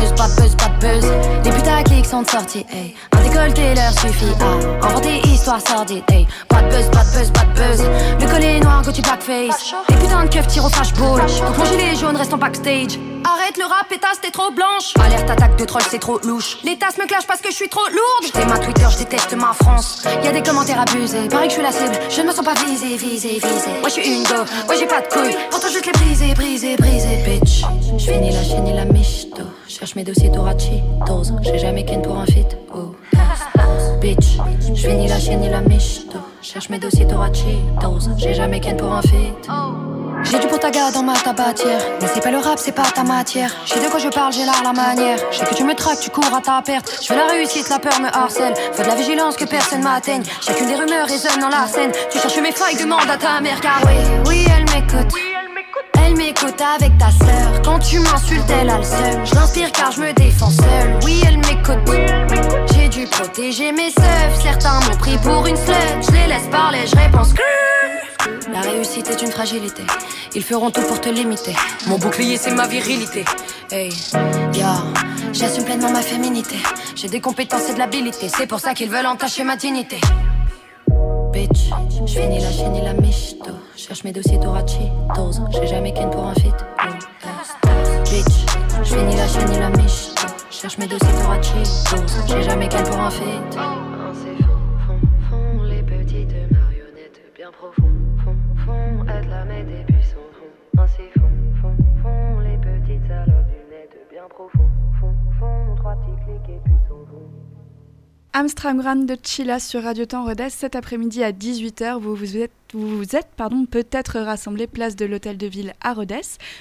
buzz, 0.00 0.12
pas 0.16 0.28
de 0.28 0.40
buzz, 0.40 0.54
pas 0.56 0.68
de 0.68 0.80
buzz 0.80 1.10
Les 1.44 1.50
putaclics 1.50 2.06
sont 2.06 2.24
sortis, 2.24 2.66
hey 2.72 2.94
Un 3.12 3.22
décolleté 3.22 3.74
leur 3.74 3.92
suffit 3.92 4.32
à 4.40 4.86
Inventer 4.86 5.20
histoire 5.26 5.60
sordide, 5.66 6.04
hey 6.10 6.26
Pas 6.48 6.62
de 6.62 6.68
buzz, 6.68 6.90
pas 6.90 7.04
de 7.04 7.18
buzz, 7.18 7.30
pas 7.30 7.44
de 7.44 7.52
buzz 7.54 7.84
Le 8.20 8.26
collet 8.30 8.60
noir, 8.60 8.82
Gucci 8.82 9.02
blackface 9.02 9.74
Les 9.88 9.96
putains 9.96 10.24
de 10.24 10.30
keufs 10.30 10.46
tirent 10.48 10.66
au 10.66 10.70
flashball 10.70 11.20
Donc 11.20 11.58
mon 11.58 11.64
gilet 11.64 11.94
jaune 11.94 12.16
reste 12.16 12.32
en 12.34 12.38
backstage 12.38 12.98
Arrête 13.26 13.56
le 13.56 13.64
rap, 13.64 13.88
pétasse, 13.88 14.20
t'es 14.22 14.30
trop 14.30 14.52
blanche. 14.52 14.94
Alerte, 15.04 15.28
attaque 15.28 15.56
de 15.56 15.64
troll, 15.64 15.82
c'est 15.90 15.98
trop 15.98 16.20
louche. 16.22 16.58
Les 16.62 16.78
tasses 16.78 16.96
me 16.96 17.06
clashent 17.06 17.26
parce 17.26 17.40
que 17.40 17.50
je 17.50 17.56
suis 17.56 17.68
trop 17.68 17.84
lourde. 17.88 18.24
J't'ai 18.24 18.44
ma 18.44 18.56
Twitter, 18.56 18.86
je 18.88 18.98
déteste 18.98 19.34
ma 19.34 19.52
France. 19.52 20.04
Y 20.22 20.28
a 20.28 20.32
des 20.32 20.42
commentaires 20.42 20.80
abusés. 20.80 21.26
Pareil 21.28 21.48
que 21.48 21.54
je 21.54 21.58
suis 21.58 21.62
la 21.62 21.72
cible, 21.72 21.98
je 22.08 22.20
ne 22.20 22.28
me 22.28 22.32
sens 22.32 22.44
pas 22.44 22.54
visée, 22.54 22.96
visée, 22.96 23.30
visée. 23.30 23.80
Moi 23.80 23.88
je 23.88 24.00
suis 24.00 24.08
une 24.08 24.22
go, 24.22 24.44
ouais 24.68 24.76
j'ai 24.78 24.86
pas 24.86 25.00
de 25.00 25.08
couilles. 25.08 25.36
Pourtant 25.50 25.66
je 25.72 25.80
te 25.80 25.86
les 25.86 25.92
briser, 25.92 26.34
briser, 26.34 26.76
briser, 26.76 27.16
bitch. 27.26 27.64
J'finis 27.98 28.30
la 28.30 28.44
chaîne 28.44 28.68
et 28.68 28.74
la 28.74 28.84
michto. 28.84 29.42
Cherche 29.78 29.94
mes 29.94 30.04
dossiers 30.04 30.32
Torachi, 30.32 30.82
dose. 31.06 31.34
J'ai 31.42 31.58
jamais 31.58 31.84
ken 31.84 32.00
pour 32.00 32.16
un 32.16 32.24
fit. 32.24 32.46
Oh, 32.74 32.94
dose, 33.12 33.22
dose. 33.54 34.00
bitch. 34.00 34.38
Je 34.74 34.88
ni 34.88 35.06
la 35.06 35.18
chienne 35.18 35.40
ni 35.40 35.50
la 35.50 35.60
michto. 35.60 36.16
Cherche 36.40 36.70
mes 36.70 36.78
dossiers 36.78 37.06
Cheetos. 37.06 38.08
J'ai 38.16 38.32
jamais 38.32 38.58
ken 38.58 38.78
pour 38.78 38.90
un 38.90 39.02
feat. 39.02 39.34
J'ai 40.22 40.38
du 40.38 40.46
potaga 40.46 40.90
dans 40.92 41.02
ma 41.02 41.12
tabatière. 41.12 41.78
Mais 42.00 42.08
c'est 42.08 42.22
pas 42.22 42.30
le 42.30 42.38
rap, 42.38 42.58
c'est 42.58 42.72
pas 42.72 42.84
ta 42.84 43.04
matière. 43.04 43.50
J'ai 43.66 43.78
de 43.84 43.90
quoi 43.90 43.98
je 43.98 44.08
parle, 44.08 44.32
j'ai 44.32 44.46
l'art, 44.46 44.62
la 44.64 44.72
manière. 44.72 45.18
Je 45.30 45.40
sais 45.40 45.44
que 45.44 45.54
tu 45.54 45.64
me 45.64 45.74
traques, 45.74 46.00
tu 46.00 46.08
cours 46.08 46.34
à 46.34 46.40
ta 46.40 46.62
perte. 46.62 46.98
Je 47.02 47.12
veux 47.12 47.18
la 47.18 47.26
réussite, 47.26 47.68
la 47.68 47.78
peur 47.78 48.00
me 48.00 48.08
harcèle. 48.08 48.54
Faut 48.72 48.82
de 48.82 48.88
la 48.88 48.94
vigilance 48.94 49.36
que 49.36 49.44
personne 49.44 49.82
m'atteigne. 49.82 50.22
Chacune 50.40 50.68
des 50.68 50.76
rumeurs 50.76 51.06
résonne 51.06 51.38
dans 51.38 51.50
la 51.50 51.66
scène. 51.66 51.92
Tu 52.10 52.18
cherches 52.18 52.40
mes 52.40 52.52
failles, 52.52 52.76
demande 52.76 53.10
à 53.10 53.18
ta 53.18 53.42
mère. 53.42 53.60
Car 53.60 53.82
oui, 53.84 53.92
oui, 54.26 54.46
elle 54.56 54.64
m'écoute. 54.74 55.35
Elle 56.06 56.16
m'écoute 56.16 56.60
avec 56.60 56.96
ta 56.98 57.10
sœur. 57.10 57.62
Quand 57.64 57.80
tu 57.80 57.98
m'insultes, 57.98 58.48
elle 58.48 58.70
a 58.70 58.78
le 58.78 58.84
seul. 58.84 59.26
Je 59.26 59.34
l'inspire 59.34 59.72
car 59.72 59.90
je 59.90 60.00
me 60.00 60.12
défends 60.12 60.50
seule. 60.50 60.98
Oui, 61.04 61.20
elle 61.26 61.38
m'écoute. 61.38 61.78
J'ai 62.72 62.88
dû 62.88 63.06
protéger 63.06 63.72
mes 63.72 63.90
seufs. 63.90 64.40
Certains 64.40 64.78
m'ont 64.80 64.96
pris 64.96 65.18
pour 65.18 65.44
une 65.48 65.56
slut. 65.56 65.74
Je 66.02 66.12
les 66.12 66.28
laisse 66.28 66.46
parler, 66.50 66.86
je 66.86 66.94
réponds 66.94 67.24
que. 67.24 68.52
La 68.52 68.60
réussite 68.60 69.10
est 69.10 69.20
une 69.20 69.32
fragilité. 69.32 69.82
Ils 70.34 70.44
feront 70.44 70.70
tout 70.70 70.82
pour 70.82 71.00
te 71.00 71.08
limiter. 71.08 71.54
Mon 71.88 71.98
bouclier, 71.98 72.36
c'est 72.36 72.52
ma 72.52 72.68
virilité. 72.68 73.24
Hey, 73.72 73.90
yeah. 74.54 74.84
J'assume 75.32 75.64
pleinement 75.64 75.90
ma 75.90 76.02
féminité. 76.02 76.56
J'ai 76.94 77.08
des 77.08 77.20
compétences 77.20 77.68
et 77.68 77.74
de 77.74 77.78
l'habilité. 77.80 78.28
C'est 78.28 78.46
pour 78.46 78.60
ça 78.60 78.74
qu'ils 78.74 78.90
veulent 78.90 79.06
entacher 79.06 79.42
ma 79.42 79.56
dignité. 79.56 79.98
Bitch, 81.32 81.70
je 82.06 82.12
fais 82.12 82.28
ni 82.28 82.40
la 82.40 82.50
chienne 82.50 82.72
ni 82.72 82.82
la 82.82 82.94
michto. 82.94 83.52
Cherche 83.76 84.04
mes 84.04 84.12
dossiers 84.12 84.38
Cheetos. 84.38 85.40
J'ai 85.50 85.66
jamais 85.66 85.92
ken 85.92 86.10
pour 86.10 86.26
un 86.26 86.34
fit. 86.34 86.52
Bitch, 88.10 88.46
je 88.82 88.94
fais 88.94 89.04
ni 89.04 89.16
la 89.16 89.26
chienne 89.26 89.50
ni 89.50 89.58
la 89.58 89.70
michto. 89.70 90.26
Cherche 90.50 90.78
mes 90.78 90.86
dossiers 90.86 91.08
Cheetos. 91.42 92.26
J'ai 92.26 92.42
jamais 92.42 92.68
ken 92.68 92.84
pour 92.84 93.00
un 93.00 93.10
fit. 93.10 93.22
les 95.68 95.82
petites 95.82 96.32
marionnettes 96.52 97.20
bien 97.36 97.50
profondes 97.52 98.06
être 99.08 99.28
la 99.28 99.44
mettre 99.44 99.70
et 99.70 99.84
puis 99.84 100.02
son 100.02 100.24
fond. 100.36 100.82
Ainsi 100.82 101.02
fond, 101.18 101.30
fond, 101.60 101.76
fond, 102.02 102.40
les 102.40 102.56
petites 102.58 103.06
salopes 103.06 103.46
du 103.48 103.60
net 103.70 103.96
bien 104.10 104.28
profond. 104.28 104.68
Fond, 105.00 105.14
fond, 105.38 105.74
trois 105.76 105.96
petits 105.96 106.24
clics 106.24 106.56
et 106.56 106.60
puis 106.64 106.74
fond. 108.36 108.46
Amstramgram 108.46 109.06
de 109.06 109.16
Chila 109.22 109.58
sur 109.58 109.82
Radio 109.82 110.04
Temps 110.04 110.24
Rodez 110.24 110.50
cet 110.50 110.76
après-midi 110.76 111.24
à 111.24 111.32
18h. 111.32 111.98
Vous 111.98 112.14
vous 112.14 112.36
êtes 112.36 112.52
vous 112.72 113.14
êtes 113.14 113.28
pardon, 113.36 113.64
peut-être 113.64 114.18
rassemblés 114.18 114.66
place 114.66 114.96
de 114.96 115.06
l'Hôtel 115.06 115.36
de 115.36 115.46
Ville 115.46 115.74
à 115.80 115.92
Rhodes. 115.94 116.06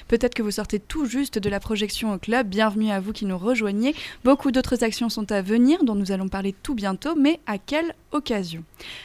Peut-être 0.08 0.34
que 0.34 0.44
vous 0.44 0.52
sortez 0.52 0.80
tout 0.80 1.06
juste 1.06 1.40
de 1.40 1.50
la 1.50 1.60
projection 1.60 2.14
au 2.14 2.18
club. 2.18 2.48
Bienvenue 2.48 2.92
à 2.92 3.00
vous 3.00 3.12
qui 3.12 3.26
nous 3.26 3.38
rejoignez. 3.38 3.96
Beaucoup 4.24 4.52
d'autres 4.52 4.84
actions 4.84 5.10
sont 5.10 5.32
à 5.32 5.42
venir 5.42 5.84
dont 5.84 5.96
nous 5.96 6.12
allons 6.12 6.28
parler 6.28 6.54
tout 6.64 6.76
bientôt, 6.76 7.16
mais 7.16 7.40
à 7.48 7.58
quelle 7.58 7.96
occasion? 8.12 8.64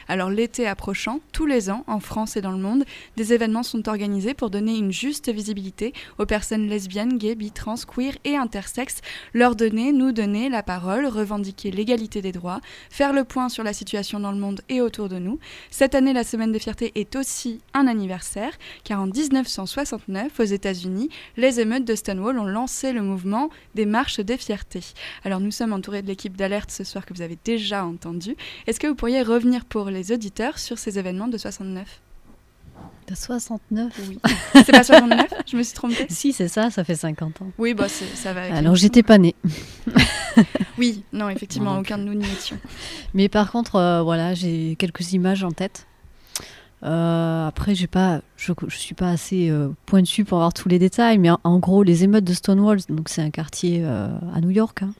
Alors 0.08 0.30
l'été 0.30 0.66
approchant, 0.66 1.20
tous 1.32 1.46
les 1.46 1.70
ans, 1.70 1.84
en 1.86 2.00
France 2.00 2.36
et 2.36 2.40
dans 2.40 2.52
le 2.52 2.58
monde, 2.58 2.84
des 3.16 3.32
événements 3.32 3.62
sont 3.62 3.88
organisés 3.88 4.34
pour 4.34 4.50
donner 4.50 4.76
une 4.76 4.92
juste 4.92 5.32
visibilité 5.32 5.92
aux 6.18 6.26
personnes 6.26 6.68
lesbiennes, 6.68 7.18
gays, 7.18 7.34
bi, 7.34 7.50
trans, 7.50 7.76
queer 7.76 8.12
et 8.24 8.36
intersexes, 8.36 9.00
leur 9.32 9.56
donner, 9.56 9.92
nous 9.92 10.12
donner 10.12 10.48
la 10.48 10.62
parole, 10.62 11.06
revendiquer 11.06 11.70
l'égalité 11.70 12.22
des 12.22 12.32
droits, 12.32 12.60
faire 12.90 13.12
le 13.12 13.24
point 13.24 13.48
sur 13.48 13.64
la 13.64 13.72
situation 13.72 14.20
dans 14.20 14.32
le 14.32 14.38
monde 14.38 14.60
et 14.68 14.80
autour 14.80 15.08
de 15.08 15.18
nous. 15.18 15.38
Cette 15.70 15.94
année, 15.94 16.12
la 16.12 16.24
Semaine 16.24 16.52
des 16.52 16.58
fiertés 16.58 16.89
est 16.94 17.16
aussi 17.16 17.60
un 17.74 17.86
anniversaire, 17.86 18.52
car 18.84 19.00
en 19.00 19.06
1969, 19.06 20.40
aux 20.40 20.44
États-Unis, 20.44 21.08
les 21.36 21.60
émeutes 21.60 21.84
de 21.84 21.94
Stonewall 21.94 22.38
ont 22.38 22.44
lancé 22.44 22.92
le 22.92 23.02
mouvement 23.02 23.50
des 23.74 23.86
marches 23.86 24.20
des 24.20 24.36
fiertés. 24.36 24.84
Alors 25.24 25.40
nous 25.40 25.50
sommes 25.50 25.72
entourés 25.72 26.02
de 26.02 26.06
l'équipe 26.06 26.36
d'alerte 26.36 26.70
ce 26.70 26.84
soir 26.84 27.06
que 27.06 27.14
vous 27.14 27.22
avez 27.22 27.38
déjà 27.44 27.84
entendu. 27.84 28.36
Est-ce 28.66 28.80
que 28.80 28.86
vous 28.86 28.94
pourriez 28.94 29.22
revenir 29.22 29.64
pour 29.64 29.90
les 29.90 30.12
auditeurs 30.12 30.58
sur 30.58 30.78
ces 30.78 30.98
événements 30.98 31.28
de 31.28 31.38
69 31.38 32.00
de 33.08 33.14
69 33.16 33.92
Oui. 34.08 34.18
C'est 34.54 34.70
pas 34.70 34.84
69 34.84 35.34
Je 35.46 35.56
me 35.56 35.62
suis 35.62 35.74
trompée? 35.74 36.06
Si, 36.08 36.32
c'est 36.32 36.48
ça, 36.48 36.70
ça 36.70 36.84
fait 36.84 36.94
50 36.94 37.42
ans. 37.42 37.50
Oui, 37.58 37.74
bah, 37.74 37.88
ça 37.88 38.32
va. 38.32 38.54
Alors, 38.54 38.76
j'étais 38.76 39.02
pas 39.02 39.18
née. 39.18 39.34
oui, 40.78 41.02
non, 41.12 41.28
effectivement, 41.28 41.78
aucun 41.78 41.98
de 41.98 42.04
nous 42.04 42.14
n'y 42.14 42.24
étions. 42.24 42.58
Mais 43.14 43.28
par 43.28 43.50
contre, 43.50 43.76
euh, 43.76 44.02
voilà, 44.02 44.34
j'ai 44.34 44.76
quelques 44.78 45.12
images 45.12 45.42
en 45.42 45.50
tête. 45.50 45.86
Euh, 46.82 47.46
après, 47.46 47.74
j'ai 47.74 47.86
pas, 47.86 48.20
je, 48.36 48.52
je 48.68 48.76
suis 48.76 48.94
pas 48.94 49.10
assez 49.10 49.50
euh, 49.50 49.68
pointue 49.86 50.24
pour 50.24 50.38
avoir 50.38 50.54
tous 50.54 50.68
les 50.68 50.78
détails, 50.78 51.18
mais 51.18 51.30
en, 51.44 51.58
gros, 51.58 51.82
les 51.82 52.04
émeutes 52.04 52.24
de 52.24 52.32
Stonewall, 52.32 52.78
donc 52.88 53.08
c'est 53.08 53.22
un 53.22 53.30
quartier 53.30 53.80
euh, 53.82 54.08
à 54.34 54.40
New 54.40 54.50
York. 54.50 54.82
Hein. 54.82 54.92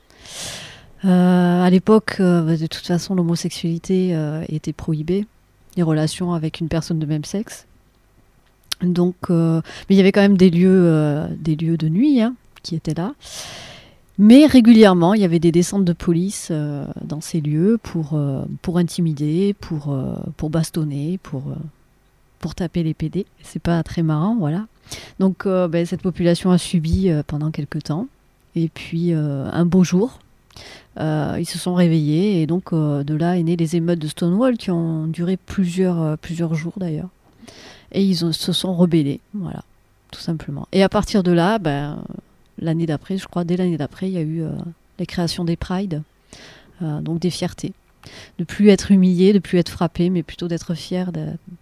à 1.64 1.71
l'époque, 1.71 2.21
de 2.21 2.66
toute 2.66 2.87
façon, 2.87 3.14
l'homosexualité 3.14 4.14
était 4.49 4.75
prohibée, 4.75 5.27
les 5.77 5.83
relations 5.83 6.35
avec 6.35 6.61
une 6.61 6.69
personne 6.69 6.99
de 6.99 7.07
même 7.07 7.25
sexe. 7.25 7.66
Donc, 8.83 9.31
mais 9.31 9.62
il 9.90 9.97
y 9.97 10.01
avait 10.01 10.12
quand 10.12 10.21
même 10.21 10.37
des 10.37 10.51
lieux, 10.51 11.27
des 11.38 11.57
lieux 11.57 11.79
de 11.79 11.88
nuit 11.88 12.21
hein, 12.21 12.35
qui 12.62 12.75
étaient 12.75 12.95
là. 12.95 13.14
Mais 14.18 14.46
régulièrement, 14.46 15.14
il 15.14 15.23
y 15.23 15.25
avait 15.25 15.38
des 15.38 15.53
descentes 15.53 15.85
de 15.85 15.92
police 15.92 16.53
dans 17.03 17.20
ces 17.20 17.40
lieux 17.40 17.79
pour, 17.83 18.20
pour 18.61 18.77
intimider, 18.77 19.55
pour, 19.55 19.96
pour 20.37 20.51
bastonner, 20.51 21.18
pour, 21.23 21.44
pour 22.38 22.55
taper 22.55 22.83
les 22.83 22.92
PD. 22.92 23.25
C'est 23.42 23.62
pas 23.62 23.83
très 23.83 24.03
marrant, 24.03 24.37
voilà. 24.38 24.66
Donc 25.20 25.46
ben, 25.46 25.87
cette 25.87 26.03
population 26.03 26.51
a 26.51 26.59
subi 26.59 27.11
pendant 27.27 27.51
quelques 27.51 27.85
temps. 27.85 28.09
Et 28.57 28.68
puis 28.68 29.12
un 29.14 29.64
beau 29.64 29.85
jour, 29.85 30.18
ils 30.99 31.46
se 31.46 31.59
sont 31.59 31.75
réveillés 31.75 32.42
et 32.42 32.46
donc 32.46 32.75
de 32.75 33.14
là 33.14 33.38
est 33.38 33.42
né 33.42 33.57
les 33.57 33.77
émeutes 33.77 34.01
de 34.01 34.09
Stonewall 34.09 34.59
qui 34.59 34.70
ont 34.70 35.07
duré 35.07 35.38
plusieurs, 35.38 36.18
plusieurs 36.18 36.55
jours 36.55 36.75
d'ailleurs. 36.77 37.09
Et 37.92 38.05
ils 38.05 38.16
se 38.16 38.53
sont 38.53 38.75
rebellés, 38.75 39.20
voilà, 39.35 39.64
tout 40.12 40.20
simplement. 40.20 40.68
Et 40.73 40.83
à 40.83 40.88
partir 40.88 41.23
de 41.23 41.33
là, 41.33 41.59
ben, 41.59 42.03
l'année 42.61 42.87
d'après, 42.87 43.18
je 43.18 43.27
crois, 43.27 43.44
dès 43.44 43.57
l'année 43.57 43.77
d'après, 43.77 44.09
il 44.09 44.12
y 44.12 44.18
a 44.18 44.23
eu 44.23 44.42
euh, 44.42 44.51
la 44.99 45.07
création 45.07 45.44
des 45.44 45.57
prides, 45.57 46.03
euh, 46.83 47.01
donc 47.01 47.18
des 47.18 47.31
fiertés. 47.31 47.73
De 48.38 48.44
plus 48.44 48.68
être 48.70 48.90
humilié, 48.90 49.33
de 49.33 49.38
plus 49.38 49.59
être 49.59 49.68
frappé, 49.68 50.09
mais 50.09 50.23
plutôt 50.23 50.49
d'être 50.49 50.75
fier 50.75 51.11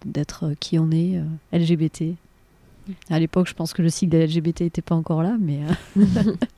d'être 0.04 0.44
euh, 0.44 0.54
qui 0.60 0.78
on 0.78 0.90
est, 0.90 1.20
LGBT. 1.52 2.14
À 3.10 3.18
l'époque, 3.18 3.48
je 3.48 3.54
pense 3.54 3.74
que 3.74 3.82
le 3.82 3.90
cycle 3.90 4.16
de 4.16 4.24
LGBT 4.24 4.62
n'était 4.62 4.82
pas 4.82 4.94
encore 4.94 5.22
là, 5.22 5.36
mais. 5.38 5.60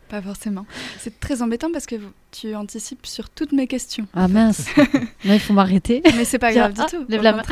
pas 0.08 0.22
forcément. 0.22 0.64
C'est 0.98 1.18
très 1.18 1.42
embêtant 1.42 1.72
parce 1.72 1.86
que 1.86 1.96
tu 2.30 2.54
anticipes 2.54 3.04
sur 3.04 3.30
toutes 3.30 3.50
mes 3.50 3.66
questions. 3.66 4.06
Ah 4.14 4.28
mince 4.28 4.68
Il 5.24 5.40
faut 5.40 5.54
m'arrêter. 5.54 6.02
Mais 6.04 6.24
c'est 6.24 6.38
pas 6.38 6.52
grave 6.52 6.72
du 6.72 6.82
tout. 6.88 7.04
Lève 7.08 7.22
la 7.22 7.32
main. 7.32 7.42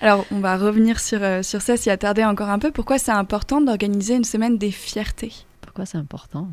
Alors, 0.00 0.24
on 0.30 0.38
va 0.38 0.56
revenir 0.56 1.00
sur, 1.00 1.18
sur 1.42 1.62
ça, 1.62 1.76
s'y 1.76 1.90
attarder 1.90 2.24
encore 2.24 2.50
un 2.50 2.60
peu. 2.60 2.70
Pourquoi 2.70 2.98
c'est 2.98 3.10
important 3.10 3.60
d'organiser 3.60 4.14
une 4.14 4.24
semaine 4.24 4.56
des 4.56 4.70
fiertés? 4.70 5.32
Pourquoi 5.64 5.86
c'est 5.86 5.98
important 5.98 6.48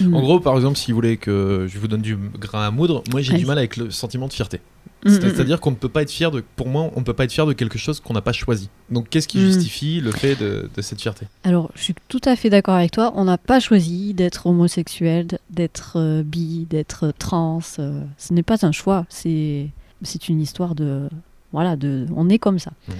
En 0.00 0.20
gros, 0.20 0.40
par 0.40 0.56
exemple, 0.56 0.76
si 0.76 0.92
vous 0.92 0.96
voulez 0.96 1.16
que 1.16 1.66
je 1.68 1.78
vous 1.78 1.88
donne 1.88 2.02
du 2.02 2.16
grain 2.16 2.66
à 2.66 2.70
moudre, 2.70 3.02
moi 3.10 3.20
j'ai 3.20 3.34
du 3.34 3.46
mal 3.46 3.58
avec 3.58 3.76
le 3.76 3.90
sentiment 3.90 4.28
de 4.28 4.32
fierté. 4.32 4.60
Mm, 5.04 5.10
mm, 5.10 5.20
C'est-à-dire 5.20 5.56
mm. 5.56 5.60
qu'on 5.60 5.70
ne 5.70 5.76
peut 5.76 5.88
pas 5.88 6.02
être 6.02 6.10
fier 6.10 6.30
de, 6.30 6.42
pour 6.56 6.68
moi, 6.68 6.90
on 6.94 7.00
ne 7.00 7.04
peut 7.04 7.12
pas 7.12 7.24
être 7.24 7.32
fier 7.32 7.46
de 7.46 7.52
quelque 7.52 7.78
chose 7.78 8.00
qu'on 8.00 8.14
n'a 8.14 8.22
pas 8.22 8.32
choisi. 8.32 8.68
Donc, 8.90 9.08
qu'est-ce 9.08 9.28
qui 9.28 9.40
justifie 9.40 10.00
le 10.00 10.10
fait 10.10 10.36
de, 10.36 10.68
cette 10.80 11.00
fierté? 11.00 11.26
Alors, 11.44 11.70
je 11.74 11.82
suis 11.82 11.94
tout 12.08 12.20
à 12.24 12.36
fait 12.36 12.50
d'accord 12.50 12.74
avec 12.74 12.90
toi. 12.90 13.12
On 13.16 13.24
n'a 13.24 13.38
pas 13.38 13.60
choisi 13.60 14.14
d'être 14.14 14.46
homosexuel, 14.46 15.26
d'être 15.50 15.94
euh, 15.96 16.22
bi, 16.22 16.66
d'être 16.68 17.12
trans. 17.18 17.60
Euh, 17.78 18.02
ce 18.18 18.32
n'est 18.32 18.42
pas 18.42 18.64
un 18.66 18.72
choix. 18.72 19.06
C'est, 19.08 19.68
c'est 20.02 20.28
une 20.28 20.40
histoire 20.40 20.74
de, 20.74 21.08
voilà, 21.52 21.76
de, 21.76 22.06
on 22.14 22.28
est 22.28 22.38
comme 22.38 22.58
ça. 22.58 22.72
Mhm. 22.88 22.94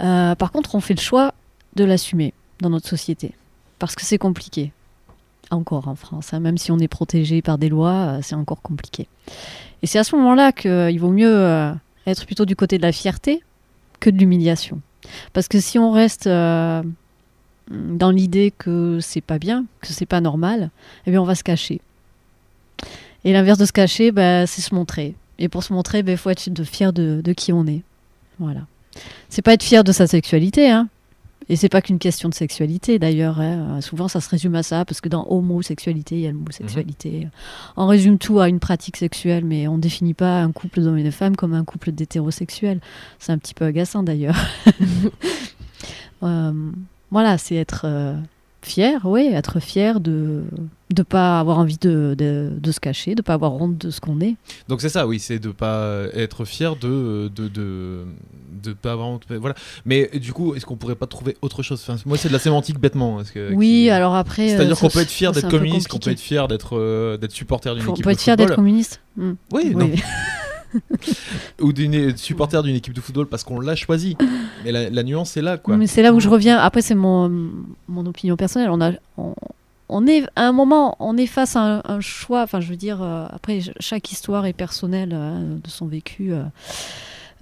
Euh, 0.00 0.34
par 0.34 0.52
contre, 0.52 0.74
on 0.74 0.80
fait 0.80 0.94
le 0.94 1.00
choix 1.00 1.34
de 1.76 1.84
l'assumer 1.84 2.34
dans 2.60 2.70
notre 2.70 2.88
société 2.88 3.32
parce 3.82 3.96
que 3.96 4.04
c'est 4.04 4.16
compliqué. 4.16 4.70
Encore 5.50 5.88
en 5.88 5.96
France, 5.96 6.32
hein. 6.32 6.38
même 6.38 6.56
si 6.56 6.70
on 6.70 6.78
est 6.78 6.86
protégé 6.86 7.42
par 7.42 7.58
des 7.58 7.68
lois, 7.68 7.90
euh, 7.94 8.18
c'est 8.22 8.36
encore 8.36 8.62
compliqué. 8.62 9.08
Et 9.82 9.88
c'est 9.88 9.98
à 9.98 10.04
ce 10.04 10.14
moment-là 10.14 10.52
qu'il 10.52 11.00
vaut 11.00 11.10
mieux 11.10 11.34
euh, 11.36 11.72
être 12.06 12.24
plutôt 12.24 12.44
du 12.44 12.54
côté 12.54 12.78
de 12.78 12.82
la 12.82 12.92
fierté 12.92 13.42
que 13.98 14.08
de 14.08 14.16
l'humiliation. 14.16 14.80
Parce 15.32 15.48
que 15.48 15.58
si 15.58 15.80
on 15.80 15.90
reste 15.90 16.28
euh, 16.28 16.84
dans 17.72 18.12
l'idée 18.12 18.52
que 18.56 19.00
c'est 19.00 19.20
pas 19.20 19.40
bien, 19.40 19.64
que 19.80 19.88
c'est 19.88 20.06
pas 20.06 20.20
normal, 20.20 20.70
eh 21.06 21.10
bien 21.10 21.20
on 21.20 21.26
va 21.26 21.34
se 21.34 21.42
cacher. 21.42 21.80
Et 23.24 23.32
l'inverse 23.32 23.58
de 23.58 23.66
se 23.66 23.72
cacher, 23.72 24.12
bah, 24.12 24.46
c'est 24.46 24.62
se 24.62 24.76
montrer. 24.76 25.16
Et 25.40 25.48
pour 25.48 25.64
se 25.64 25.72
montrer, 25.72 25.98
il 25.98 26.04
bah, 26.04 26.16
faut 26.16 26.30
être 26.30 26.64
fier 26.64 26.92
de, 26.92 27.20
de, 27.20 27.32
qui 27.32 27.52
on 27.52 27.66
est. 27.66 27.82
Voilà. 28.38 28.60
C'est 29.28 29.42
pas 29.42 29.54
être 29.54 29.64
fier 29.64 29.82
de 29.82 29.90
sa 29.90 30.06
sexualité, 30.06 30.70
hein, 30.70 30.88
et 31.52 31.56
c'est 31.56 31.68
pas 31.68 31.82
qu'une 31.82 31.98
question 31.98 32.30
de 32.30 32.34
sexualité 32.34 32.98
d'ailleurs. 32.98 33.38
Hein. 33.38 33.82
Souvent 33.82 34.08
ça 34.08 34.22
se 34.22 34.30
résume 34.30 34.54
à 34.54 34.62
ça, 34.62 34.86
parce 34.86 35.02
que 35.02 35.10
dans 35.10 35.26
homosexualité, 35.28 36.14
il 36.14 36.20
y 36.22 36.26
a 36.26 36.32
l'homosexualité. 36.32 37.26
Mhm. 37.26 37.30
On 37.76 37.86
résume 37.88 38.16
tout 38.16 38.40
à 38.40 38.48
une 38.48 38.58
pratique 38.58 38.96
sexuelle, 38.96 39.44
mais 39.44 39.68
on 39.68 39.76
définit 39.76 40.14
pas 40.14 40.40
un 40.40 40.50
couple 40.50 40.80
d'hommes 40.80 40.96
et 40.96 41.04
de 41.04 41.10
femmes 41.10 41.36
comme 41.36 41.52
un 41.52 41.64
couple 41.64 41.92
d'hétérosexuels. 41.92 42.80
C'est 43.18 43.32
un 43.32 43.38
petit 43.38 43.52
peu 43.52 43.66
agaçant 43.66 44.02
d'ailleurs. 44.02 44.36
Euh, 46.24 46.70
voilà, 47.10 47.36
c'est 47.36 47.56
être, 47.56 47.82
euh, 47.84 48.14
fier, 48.62 49.00
oui, 49.04 49.28
être 49.32 49.58
fier 49.58 49.98
de 49.98 50.44
ne 50.96 51.02
pas 51.02 51.40
avoir 51.40 51.58
envie 51.58 51.78
de, 51.78 52.14
de, 52.18 52.50
de 52.56 52.72
se 52.72 52.80
cacher, 52.80 53.14
de 53.14 53.22
pas 53.22 53.34
avoir 53.34 53.54
honte 53.54 53.78
de 53.78 53.90
ce 53.90 54.00
qu'on 54.00 54.20
est. 54.20 54.36
Donc 54.68 54.80
c'est 54.80 54.88
ça, 54.88 55.06
oui, 55.06 55.18
c'est 55.18 55.38
de 55.38 55.50
pas 55.50 56.04
être 56.14 56.44
fier 56.44 56.76
de 56.76 57.30
de 57.34 57.48
de, 57.48 58.04
de 58.62 58.72
pas 58.72 58.92
avoir 58.92 59.08
honte. 59.08 59.24
Voilà. 59.30 59.54
Mais 59.84 60.10
du 60.14 60.32
coup, 60.32 60.54
est-ce 60.54 60.66
qu'on 60.66 60.76
pourrait 60.76 60.94
pas 60.94 61.06
trouver 61.06 61.36
autre 61.42 61.62
chose? 61.62 61.80
Enfin, 61.86 61.98
Moi, 62.06 62.16
c'est 62.18 62.28
de 62.28 62.32
la 62.32 62.38
sémantique 62.38 62.78
bêtement. 62.78 63.18
que- 63.32 63.52
Oui, 63.54 63.66
qui- 63.84 63.90
alors 63.90 64.14
après. 64.14 64.48
C'est-à-dire 64.48 64.72
euh, 64.76 64.80
qu'on 64.80 64.88
ça, 64.88 64.94
peut 64.98 65.02
être 65.02 65.10
fier 65.10 65.32
c'est 65.34 65.42
d'être 65.42 65.50
communiste, 65.50 65.88
qu'on 65.88 65.98
peut 65.98 66.10
être 66.10 66.20
fier 66.20 66.48
d'être 66.48 66.76
euh, 66.76 67.16
d'être 67.16 67.32
supporter 67.32 67.74
d'une 67.74 67.82
Faut- 67.82 67.90
On 67.90 67.94
équipe 67.94 68.04
peut 68.04 68.10
de 68.10 68.14
être 68.14 68.20
fier 68.22 68.36
d'être 68.36 68.54
communiste? 68.54 69.00
Mm. 69.16 69.32
Oui, 69.52 69.74
non, 69.74 69.86
Oui. 69.86 70.02
ou 71.60 71.72
d'une 71.72 72.16
supporter 72.16 72.62
d'une 72.62 72.76
équipe 72.76 72.94
de 72.94 73.00
football 73.00 73.26
parce 73.26 73.44
qu'on 73.44 73.60
l'a 73.60 73.74
choisi. 73.74 74.16
Mais 74.64 74.72
la, 74.72 74.88
la 74.90 75.02
nuance 75.02 75.36
est 75.36 75.42
là, 75.42 75.58
quoi. 75.58 75.76
Mais 75.76 75.86
c'est 75.86 76.02
là 76.02 76.12
où 76.12 76.20
je 76.20 76.28
reviens. 76.28 76.58
Après, 76.58 76.80
c'est 76.82 76.94
mon, 76.94 77.50
mon 77.88 78.06
opinion 78.06 78.36
personnelle. 78.36 78.70
On, 78.70 78.80
a, 78.80 78.92
on, 79.18 79.34
on 79.92 80.06
est 80.06 80.24
à 80.36 80.46
un 80.48 80.52
moment, 80.52 80.96
on 81.00 81.16
est 81.16 81.26
face 81.26 81.56
à 81.56 81.60
un, 81.60 81.82
un 81.84 82.00
choix. 82.00 82.42
Enfin, 82.42 82.60
je 82.60 82.68
veux 82.68 82.76
dire, 82.76 83.02
euh, 83.02 83.26
après, 83.30 83.60
chaque 83.80 84.10
histoire 84.12 84.46
est 84.46 84.52
personnelle 84.52 85.12
hein, 85.12 85.40
de 85.62 85.68
son 85.68 85.86
vécu. 85.86 86.32
euh, 86.32 86.42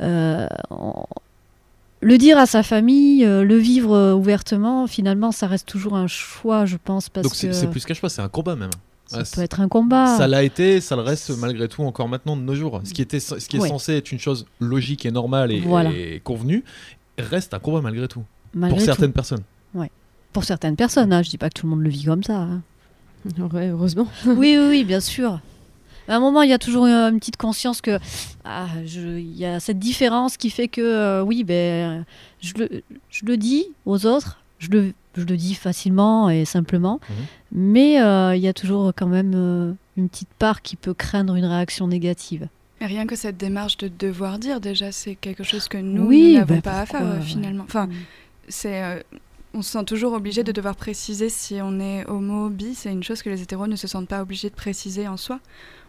euh, 0.00 0.46
on- 0.70 1.04
le 2.02 2.16
dire 2.16 2.38
à 2.38 2.46
sa 2.46 2.62
famille, 2.62 3.26
euh, 3.26 3.44
le 3.44 3.56
vivre 3.56 3.94
euh, 3.94 4.14
ouvertement, 4.14 4.86
finalement, 4.86 5.32
ça 5.32 5.46
reste 5.46 5.68
toujours 5.68 5.96
un 5.96 6.06
choix, 6.06 6.64
je 6.64 6.78
pense, 6.82 7.10
parce 7.10 7.24
Donc 7.26 7.34
c'est 7.34 7.68
plus 7.70 7.84
qu'un 7.84 7.92
choix, 7.92 8.08
c'est 8.08 8.22
un 8.22 8.28
combat 8.30 8.56
même. 8.56 8.70
ça 9.06 9.18
Ouais, 9.18 9.24
peut 9.34 9.42
être 9.42 9.60
un 9.60 9.68
combat. 9.68 10.16
Ça 10.16 10.26
l'a 10.26 10.42
été, 10.42 10.80
ça 10.80 10.96
le 10.96 11.02
reste 11.02 11.36
malgré 11.36 11.68
tout 11.68 11.82
encore 11.82 12.08
maintenant 12.08 12.36
de 12.38 12.42
nos 12.42 12.54
jours. 12.54 12.80
Ce 12.84 12.94
qui, 12.94 13.02
était, 13.02 13.20
ce 13.20 13.34
qui 13.34 13.58
est 13.58 13.60
Ouais. 13.60 13.68
censé 13.68 13.96
être 13.96 14.12
une 14.12 14.18
chose 14.18 14.46
logique 14.60 15.04
et 15.04 15.10
normale 15.10 15.52
et, 15.52 15.60
Voilà. 15.60 15.90
et 15.90 16.20
convenue 16.24 16.64
reste 17.18 17.52
un 17.52 17.58
combat 17.58 17.82
malgré 17.82 18.08
tout. 18.08 18.22
malgré 18.54 18.70
pour 18.76 18.78
tout. 18.78 18.86
certaines 18.86 19.12
personnes. 19.12 19.42
Pour 20.32 20.44
certaines 20.44 20.76
personnes, 20.76 21.12
hein, 21.12 21.22
je 21.22 21.30
dis 21.30 21.38
pas 21.38 21.48
que 21.48 21.58
tout 21.60 21.66
le 21.66 21.70
monde 21.70 21.82
le 21.82 21.90
vit 21.90 22.04
comme 22.04 22.22
ça. 22.22 22.36
hein. 22.38 22.62
Ouais, 23.52 23.68
heureusement. 23.68 24.06
oui, 24.26 24.56
oui, 24.58 24.66
oui, 24.68 24.84
bien 24.84 25.00
sûr. 25.00 25.40
À 26.08 26.16
un 26.16 26.20
moment, 26.20 26.42
il 26.42 26.50
y 26.50 26.52
a 26.52 26.58
toujours 26.58 26.86
une, 26.86 26.94
une 26.94 27.18
petite 27.18 27.36
conscience 27.36 27.80
que 27.80 27.98
ah, 28.44 28.66
je- 28.84 29.18
il 29.18 29.36
y 29.36 29.44
a 29.44 29.60
cette 29.60 29.78
différence 29.78 30.36
qui 30.36 30.50
fait 30.50 30.68
que 30.68 30.80
euh, 30.80 31.22
oui, 31.22 31.44
ben, 31.44 32.04
je, 32.40 32.54
le, 32.56 32.82
je 33.10 33.24
le 33.26 33.36
dis 33.36 33.66
aux 33.86 34.06
autres, 34.06 34.40
je 34.58 34.70
le, 34.70 34.92
je 35.16 35.22
le 35.24 35.36
dis 35.36 35.54
facilement 35.54 36.30
et 36.30 36.44
simplement, 36.44 37.00
Mhm. 37.08 37.16
mais 37.52 38.00
euh, 38.02 38.34
il 38.34 38.42
y 38.42 38.48
a 38.48 38.52
toujours 38.52 38.92
quand 38.96 39.06
même 39.06 39.32
euh, 39.34 39.72
une 39.96 40.08
petite 40.08 40.32
part 40.38 40.62
qui 40.62 40.76
peut 40.76 40.94
craindre 40.94 41.34
une 41.36 41.44
réaction 41.44 41.86
négative. 41.86 42.48
Et 42.80 42.86
rien 42.86 43.06
que 43.06 43.14
cette 43.14 43.36
démarche 43.36 43.76
de 43.76 43.88
devoir 43.88 44.38
dire, 44.38 44.60
déjà, 44.60 44.90
c'est 44.90 45.14
quelque 45.14 45.44
chose 45.44 45.68
que 45.68 45.76
nous, 45.78 46.06
Oui, 46.06 46.32
nous 46.32 46.38
n'avons 46.38 46.54
bah, 46.56 46.60
pas 46.62 46.80
à 46.80 46.86
faire 46.86 47.02
ouais. 47.02 47.20
finalement. 47.20 47.64
Enfin, 47.64 47.88
c'est, 48.48 48.82
euh, 48.82 49.00
on 49.54 49.62
se 49.62 49.72
sent 49.72 49.84
toujours 49.84 50.12
obligé 50.12 50.44
de 50.44 50.52
devoir 50.52 50.76
préciser 50.76 51.28
si 51.28 51.56
on 51.62 51.80
est 51.80 52.06
homo, 52.08 52.48
bi. 52.50 52.74
C'est 52.74 52.92
une 52.92 53.02
chose 53.02 53.22
que 53.22 53.30
les 53.30 53.42
hétéros 53.42 53.66
ne 53.66 53.76
se 53.76 53.88
sentent 53.88 54.08
pas 54.08 54.22
obligés 54.22 54.48
de 54.50 54.54
préciser 54.54 55.08
en 55.08 55.16
soi. 55.16 55.40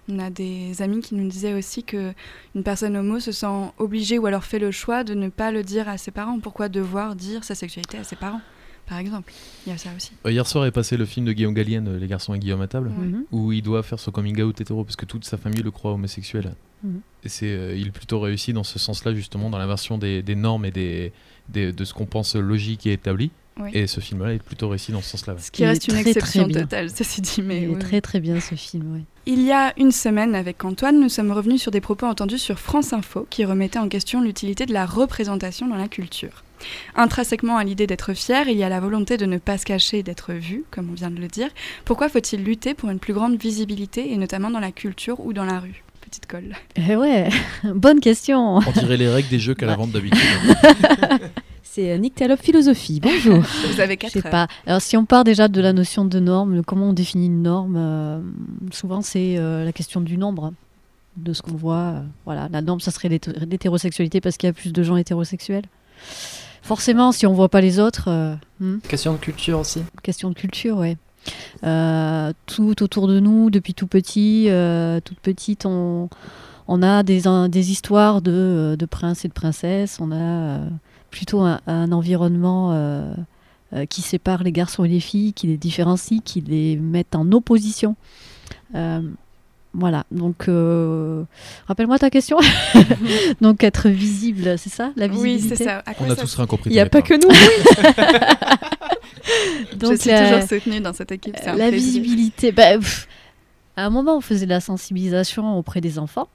On 0.10 0.18
a 0.18 0.30
des 0.32 0.82
amis 0.82 1.02
qui 1.02 1.14
nous 1.16 1.30
disaient 1.30 1.54
aussi 1.54 1.84
que 1.84 2.14
une 2.56 2.64
personne 2.64 2.98
homo 2.98 3.20
se 3.20 3.32
sent 3.32 3.72
obligée 3.78 4.18
ou 4.18 4.26
alors 4.26 4.44
fait 4.44 4.58
le 4.60 4.72
choix 4.72 5.04
de 5.04 5.14
ne 5.14 5.30
pas 5.30 5.52
le 5.52 5.64
dire 5.64 5.88
à 5.88 5.98
ses 5.98 6.10
parents. 6.12 6.40
Pourquoi 6.40 6.70
devoir 6.70 7.16
dire 7.16 7.44
sa 7.44 7.54
sexualité 7.54 8.00
à 8.00 8.04
ses 8.04 8.16
parents, 8.16 8.42
par 8.88 8.98
exemple? 8.98 9.32
Il 9.68 9.70
y 9.70 9.74
a 9.74 9.78
ça 9.78 9.90
aussi. 9.96 10.12
Euh, 10.26 10.32
Hier 10.32 10.48
soir 10.48 10.66
est 10.66 10.72
passé 10.72 10.98
le 10.98 11.06
film 11.06 11.28
de 11.28 11.34
Guillaume 11.34 11.54
Gallienne, 11.54 11.88
euh, 11.88 12.00
Les 12.00 12.08
garçons 12.08 12.34
et 12.34 12.40
Guillaume 12.40 12.62
à 12.62 12.68
table. 12.68 12.90
Mhm. 12.90 13.26
où 13.32 13.52
il 13.52 13.62
doit 13.62 13.84
faire 13.84 14.00
son 14.00 14.10
coming 14.12 14.42
out 14.42 14.60
hétéro 14.60 14.84
parce 14.84 14.96
que 14.96 15.06
toute 15.06 15.24
sa 15.24 15.38
famille 15.38 15.62
le 15.62 15.70
croit 15.72 15.92
homosexuel. 15.94 16.56
Mhm. 16.84 17.02
Et 17.24 17.30
c'est, 17.30 17.46
euh, 17.52 17.76
il 17.78 17.88
est 17.88 17.92
plutôt 17.92 18.20
réussi 18.20 18.54
dans 18.54 18.64
ce 18.64 18.80
sens-là, 18.80 19.14
justement, 19.14 19.52
dans 19.52 19.60
l'inversion 19.60 20.00
des, 20.00 20.24
des 20.24 20.36
normes 20.36 20.66
et 20.66 20.72
des, 20.72 21.14
des- 21.48 21.72
de 21.72 21.86
ce 21.86 21.94
qu'on 21.94 22.08
pense 22.08 22.36
logique 22.36 22.88
et 22.88 22.94
établi. 22.94 23.30
Oui. 23.60 23.70
Et 23.74 23.86
ce 23.86 24.00
film-là 24.00 24.34
est 24.34 24.42
plutôt 24.42 24.70
réussi 24.70 24.92
dans 24.92 25.02
ce 25.02 25.10
sens-là. 25.10 25.36
Ce 25.38 25.52
qui 25.52 25.66
reste 25.66 25.88
une 25.88 25.94
très, 25.94 26.02
très 26.04 26.12
exception 26.12 26.48
bien. 26.48 26.62
totale, 26.62 26.90
ceci 26.90 27.22
dit. 27.22 27.42
Mais 27.42 27.58
Il 27.58 27.64
est 27.64 27.68
oui, 27.68 27.74
oui. 27.76 27.80
très 27.80 28.02
très 28.02 28.20
bien 28.20 28.40
ce 28.40 28.56
film. 28.56 28.94
ouais. 28.96 29.02
Il 29.26 29.42
y 29.44 29.52
a 29.52 29.74
une 29.78 29.92
semaine, 29.92 30.34
avec 30.36 30.64
Antoine, 30.66 31.00
nous 31.00 31.10
sommes 31.10 31.32
revenus 31.32 31.62
sur 31.62 31.70
des 31.72 31.82
propos 31.82 32.06
entendus 32.08 32.40
sur 32.40 32.58
France 32.60 32.94
Info 32.94 33.28
qui 33.30 33.46
remettaient 33.46 33.78
en 33.80 33.90
question 33.90 34.22
l'utilité 34.22 34.66
de 34.66 34.74
la 34.74 34.86
représentation 34.86 35.68
dans 35.68 35.76
la 35.76 35.88
culture. 35.88 36.44
Intrinsèquement 36.96 37.58
à 37.58 37.64
l'idée 37.64 37.88
d'être 37.88 38.14
fier, 38.14 38.48
il 38.48 38.58
y 38.58 38.64
a 38.64 38.70
la 38.70 38.80
volonté 38.80 39.18
de 39.18 39.26
ne 39.26 39.38
pas 39.38 39.58
se 39.58 39.66
cacher 39.66 40.00
et 40.00 40.04
d'être 40.04 40.32
vu, 40.34 40.64
comme 40.72 40.90
on 40.90 40.94
vient 40.94 41.12
de 41.12 41.20
le 41.20 41.28
dire. 41.28 41.50
Pourquoi 41.86 42.08
faut-il 42.08 42.44
lutter 42.44 42.74
pour 42.74 42.90
une 42.90 43.00
plus 43.00 43.14
grande 43.14 43.36
visibilité, 43.40 44.12
et 44.12 44.18
notamment 44.18 44.50
dans 44.50 44.60
la 44.60 44.72
culture 44.72 45.20
ou 45.20 45.34
dans 45.34 45.46
la 45.46 45.60
rue? 45.60 45.84
Petite 46.02 46.26
colle. 46.28 46.56
Eh 46.76 46.96
ouais, 46.96 47.30
bonne 47.64 48.00
question. 48.00 48.58
On 48.58 48.72
dirait 48.72 48.98
les 48.98 49.10
règles 49.10 49.30
des 49.30 49.40
jeux 49.40 49.56
qu'à 49.56 49.66
la 49.66 49.74
Ouais. 49.74 49.78
vente 49.78 49.92
d'habitude. 49.92 50.20
C'est 51.74 51.92
euh, 51.92 51.98
Nick 51.98 52.16
Talop 52.16 52.36
Philosophie. 52.42 53.00
Bonjour. 53.02 53.40
Vous 53.74 53.80
avez 53.80 53.94
Je 53.94 54.00
4 54.00 54.12
sais 54.12 54.22
pas. 54.24 54.48
Alors, 54.68 54.82
si 54.82 54.98
on 54.98 55.06
part 55.06 55.24
déjà 55.24 55.48
de 55.48 55.62
la 55.62 55.72
notion 55.72 56.04
de 56.04 56.20
norme, 56.20 56.64
comment 56.66 56.90
on 56.90 56.94
définit 56.94 57.28
une 57.28 57.42
norme, 57.44 57.76
euh, 57.78 58.20
souvent 58.72 59.02
c'est 59.02 59.38
euh, 59.38 59.64
la 59.64 59.72
question 59.72 60.02
du 60.02 60.18
nombre 60.18 60.52
de 61.16 61.32
ce 61.32 61.42
qu'on 61.42 61.56
voit. 61.56 61.76
euh, 61.78 62.02
voilà, 62.26 62.50
la 62.52 62.62
norme, 62.62 62.82
ça 62.82 62.92
serait 62.92 63.08
l'hété- 63.08 63.32
l'hétérosexualité 63.50 64.20
parce 64.20 64.36
qu'il 64.36 64.48
y 64.48 64.50
a 64.50 64.54
plus 64.54 64.74
de 64.74 64.84
gens 64.84 64.98
hétérosexuels. 64.98 65.64
Forcément, 66.62 67.14
si 67.14 67.26
on 67.26 67.32
voit 67.34 67.48
pas 67.50 67.62
les 67.62 67.80
autres, 67.80 68.10
euh, 68.10 68.36
hmm, 68.60 68.80
Question 68.90 69.14
de 69.14 69.18
culture 69.20 69.60
aussi. 69.60 69.82
question 70.04 70.30
de 70.30 70.36
culture, 70.36 70.76
ouais. 70.78 70.98
Euh, 71.64 72.34
tout 72.48 72.84
autour 72.84 73.08
de 73.08 73.22
nous, 73.22 73.50
depuis 73.50 73.74
tout 73.74 73.88
petit, 73.88 74.48
euh, 74.50 75.00
toute 75.00 75.20
petite, 75.20 75.66
on, 75.66 76.10
on 76.68 76.84
a 76.84 77.04
des, 77.04 77.28
un- 77.28 77.48
des 77.48 77.72
histoires 77.72 78.22
de, 78.22 78.76
de 78.78 78.86
princes 78.86 79.24
et 79.24 79.30
de 79.30 79.34
princesses. 79.34 80.00
On 80.02 80.12
a 80.12 80.16
euh, 80.16 80.68
plutôt 81.12 81.42
un, 81.42 81.60
un 81.68 81.92
environnement 81.92 82.72
euh, 82.74 83.14
euh, 83.74 83.86
qui 83.86 84.02
sépare 84.02 84.44
les 84.44 84.52
garçons 84.52 84.84
et 84.84 84.88
les 84.90 85.00
filles, 85.00 85.34
qui 85.34 85.46
les 85.48 85.58
différencie, 85.58 86.22
qui 86.26 86.42
les 86.42 86.76
met 86.78 87.06
en 87.14 87.32
opposition. 87.32 87.96
Euh, 88.76 89.02
voilà, 89.74 90.04
donc 90.12 90.50
euh, 90.50 91.24
rappelle-moi 91.68 91.98
ta 92.00 92.10
question. 92.10 92.38
donc 93.42 93.64
être 93.64 93.88
visible, 93.90 94.58
c'est 94.58 94.70
ça 94.70 94.92
La 94.98 95.06
Oui, 95.08 95.12
visibilité 95.36 95.56
c'est 95.56 95.64
ça. 95.64 95.84
On 96.02 96.10
a 96.12 96.16
ça- 96.16 96.22
tous 96.24 96.36
rien 96.36 96.46
compris. 96.48 96.70
Il 96.72 96.74
n'y 96.74 96.80
a 96.80 96.86
pas 96.88 97.02
t'inquiète 97.02 97.22
que 97.22 97.28
nous. 97.28 97.34
Je 99.72 99.76
Donc, 99.78 99.98
suis 99.98 100.12
euh, 100.12 100.30
toujours 100.40 100.50
soutenue 100.50 100.82
dans 100.82 100.94
cette 100.94 101.12
équipe. 101.12 101.36
la 101.46 101.54
plaisir. 101.70 101.72
visibilité. 101.72 102.52
bah, 102.52 102.78
pff, 102.78 103.08
à 103.78 103.86
un 103.86 103.90
moment, 103.90 104.18
on 104.18 104.22
faisait 104.22 104.46
de 104.46 104.50
la 104.52 104.60
sensibilisation 104.60 105.58
auprès 105.58 105.80
des 105.82 106.00
enfants. 106.00 106.28